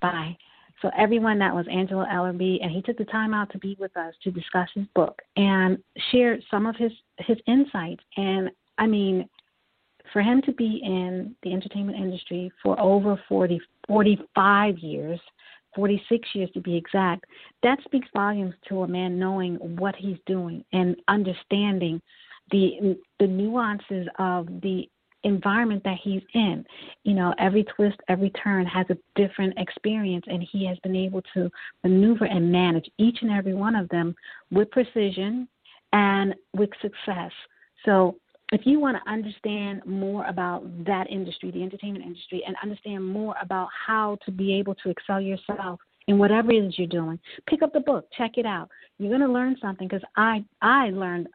bye. 0.00 0.10
Bye. 0.10 0.36
So 0.82 0.90
everyone, 0.98 1.38
that 1.38 1.54
was 1.54 1.66
Angelo 1.70 2.04
Ellerbee, 2.04 2.58
and 2.60 2.70
he 2.70 2.82
took 2.82 2.98
the 2.98 3.06
time 3.06 3.32
out 3.32 3.50
to 3.52 3.58
be 3.58 3.76
with 3.78 3.96
us 3.96 4.12
to 4.22 4.30
discuss 4.30 4.68
his 4.74 4.84
book 4.94 5.22
and 5.36 5.78
share 6.10 6.38
some 6.50 6.66
of 6.66 6.76
his 6.76 6.92
his 7.20 7.38
insights. 7.46 8.02
And 8.16 8.50
I 8.76 8.86
mean, 8.86 9.28
for 10.12 10.20
him 10.20 10.42
to 10.42 10.52
be 10.52 10.80
in 10.82 11.34
the 11.42 11.52
entertainment 11.52 11.98
industry 11.98 12.52
for 12.62 12.78
over 12.78 13.18
40, 13.28 13.60
45 13.88 14.78
years, 14.78 15.20
46 15.74 16.28
years 16.34 16.50
to 16.54 16.60
be 16.60 16.76
exact, 16.76 17.24
that 17.62 17.78
speaks 17.84 18.08
volumes 18.14 18.54
to 18.68 18.82
a 18.82 18.88
man 18.88 19.18
knowing 19.18 19.56
what 19.56 19.94
he's 19.96 20.18
doing 20.26 20.64
and 20.72 20.96
understanding 21.08 22.00
the 22.50 22.98
the 23.18 23.26
nuances 23.26 24.06
of 24.18 24.46
the 24.60 24.88
environment 25.24 25.82
that 25.84 25.98
he's 26.02 26.22
in. 26.34 26.64
You 27.02 27.14
know, 27.14 27.34
every 27.38 27.64
twist, 27.64 27.96
every 28.08 28.30
turn 28.30 28.66
has 28.66 28.86
a 28.90 28.98
different 29.14 29.54
experience, 29.58 30.24
and 30.28 30.46
he 30.52 30.66
has 30.66 30.78
been 30.80 30.94
able 30.94 31.22
to 31.34 31.50
maneuver 31.82 32.26
and 32.26 32.52
manage 32.52 32.88
each 32.98 33.18
and 33.22 33.30
every 33.30 33.54
one 33.54 33.74
of 33.74 33.88
them 33.88 34.14
with 34.50 34.70
precision 34.70 35.48
and 35.92 36.34
with 36.54 36.70
success. 36.80 37.32
So, 37.84 38.16
if 38.54 38.66
you 38.66 38.78
want 38.78 38.96
to 38.96 39.10
understand 39.10 39.82
more 39.84 40.24
about 40.26 40.62
that 40.84 41.10
industry, 41.10 41.50
the 41.50 41.62
entertainment 41.62 42.04
industry, 42.04 42.42
and 42.46 42.56
understand 42.62 43.04
more 43.04 43.34
about 43.42 43.68
how 43.86 44.16
to 44.24 44.30
be 44.30 44.54
able 44.54 44.74
to 44.76 44.90
excel 44.90 45.20
yourself 45.20 45.80
in 46.06 46.18
whatever 46.18 46.52
it 46.52 46.64
is 46.64 46.78
you're 46.78 46.86
doing, 46.86 47.18
pick 47.48 47.62
up 47.62 47.72
the 47.72 47.80
book, 47.80 48.06
check 48.16 48.32
it 48.36 48.46
out. 48.46 48.68
You're 48.98 49.10
going 49.10 49.26
to 49.26 49.32
learn 49.32 49.56
something 49.60 49.88
because 49.88 50.04
I 50.16 50.44
I 50.62 50.90
learned 50.90 51.28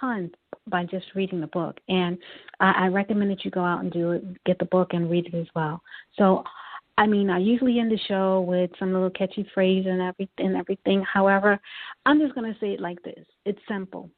tons 0.00 0.32
by 0.68 0.84
just 0.84 1.06
reading 1.14 1.40
the 1.40 1.46
book, 1.48 1.78
and 1.88 2.18
I, 2.58 2.86
I 2.86 2.86
recommend 2.88 3.30
that 3.30 3.44
you 3.44 3.50
go 3.50 3.64
out 3.64 3.82
and 3.82 3.92
do 3.92 4.12
it, 4.12 4.44
get 4.44 4.58
the 4.58 4.64
book 4.64 4.88
and 4.92 5.10
read 5.10 5.26
it 5.26 5.34
as 5.34 5.46
well. 5.54 5.80
So, 6.18 6.42
I 6.98 7.06
mean, 7.06 7.30
I 7.30 7.38
usually 7.38 7.78
end 7.78 7.92
the 7.92 7.98
show 8.08 8.40
with 8.40 8.70
some 8.78 8.92
little 8.92 9.10
catchy 9.10 9.48
phrase 9.54 9.84
and 9.86 10.00
every 10.00 10.28
and 10.38 10.56
everything. 10.56 11.02
However, 11.02 11.60
I'm 12.06 12.18
just 12.18 12.34
going 12.34 12.52
to 12.52 12.58
say 12.58 12.72
it 12.72 12.80
like 12.80 13.02
this: 13.02 13.24
It's 13.44 13.60
simple. 13.68 14.10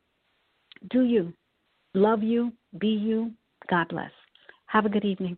Do 0.90 1.03
you 1.03 1.32
love 1.99 2.22
you? 2.22 2.53
Be 2.78 2.88
you. 2.88 3.32
God 3.68 3.88
bless. 3.88 4.11
Have 4.66 4.86
a 4.86 4.88
good 4.88 5.05
evening. 5.05 5.36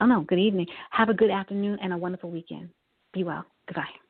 Oh 0.00 0.06
no, 0.06 0.22
good 0.22 0.38
evening. 0.38 0.66
Have 0.90 1.08
a 1.08 1.14
good 1.14 1.30
afternoon 1.30 1.78
and 1.82 1.92
a 1.92 1.96
wonderful 1.96 2.30
weekend. 2.30 2.70
Be 3.12 3.24
well. 3.24 3.44
Goodbye. 3.66 4.09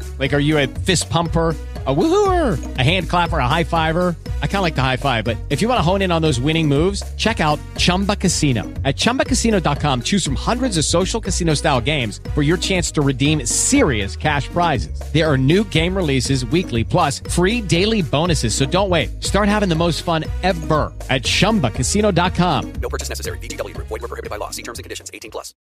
Like, 0.21 0.33
are 0.35 0.39
you 0.39 0.59
a 0.59 0.67
fist 0.67 1.09
pumper? 1.09 1.55
a 1.83 1.95
woohooer, 1.95 2.77
a 2.77 2.83
hand 2.83 3.09
clapper, 3.09 3.39
a 3.39 3.47
high 3.47 3.63
fiver. 3.63 4.15
I 4.43 4.45
kind 4.45 4.57
of 4.57 4.61
like 4.61 4.75
the 4.75 4.83
high 4.83 4.97
five, 4.97 5.25
but 5.25 5.35
if 5.49 5.61
you 5.61 5.67
want 5.67 5.79
to 5.79 5.81
hone 5.81 6.03
in 6.03 6.11
on 6.11 6.21
those 6.21 6.39
winning 6.39 6.67
moves, 6.67 7.01
check 7.15 7.39
out 7.39 7.57
Chumba 7.77 8.15
Casino. 8.15 8.61
At 8.85 8.97
ChumbaCasino.com, 8.97 10.03
choose 10.03 10.23
from 10.23 10.35
hundreds 10.35 10.77
of 10.77 10.85
social 10.85 11.19
casino 11.19 11.55
style 11.55 11.81
games 11.81 12.21
for 12.35 12.43
your 12.43 12.57
chance 12.57 12.91
to 12.91 13.01
redeem 13.01 13.47
serious 13.47 14.15
cash 14.15 14.47
prizes. 14.49 15.01
There 15.11 15.27
are 15.27 15.39
new 15.39 15.63
game 15.69 15.97
releases 15.97 16.45
weekly, 16.45 16.83
plus 16.83 17.19
free 17.31 17.61
daily 17.61 18.03
bonuses. 18.03 18.53
So 18.53 18.67
don't 18.67 18.89
wait. 18.91 19.23
Start 19.23 19.49
having 19.49 19.69
the 19.69 19.73
most 19.73 20.03
fun 20.03 20.23
ever 20.43 20.93
at 21.09 21.23
ChumbaCasino.com. 21.23 22.73
No 22.73 22.89
purchase 22.89 23.09
necessary. 23.09 23.39
VGW. 23.39 23.75
Void 23.75 23.89
were 23.89 23.99
prohibited 24.01 24.29
by 24.29 24.37
law. 24.37 24.51
See 24.51 24.61
terms 24.61 24.77
and 24.77 24.83
conditions. 24.83 25.09
18 25.15 25.31
plus. 25.31 25.55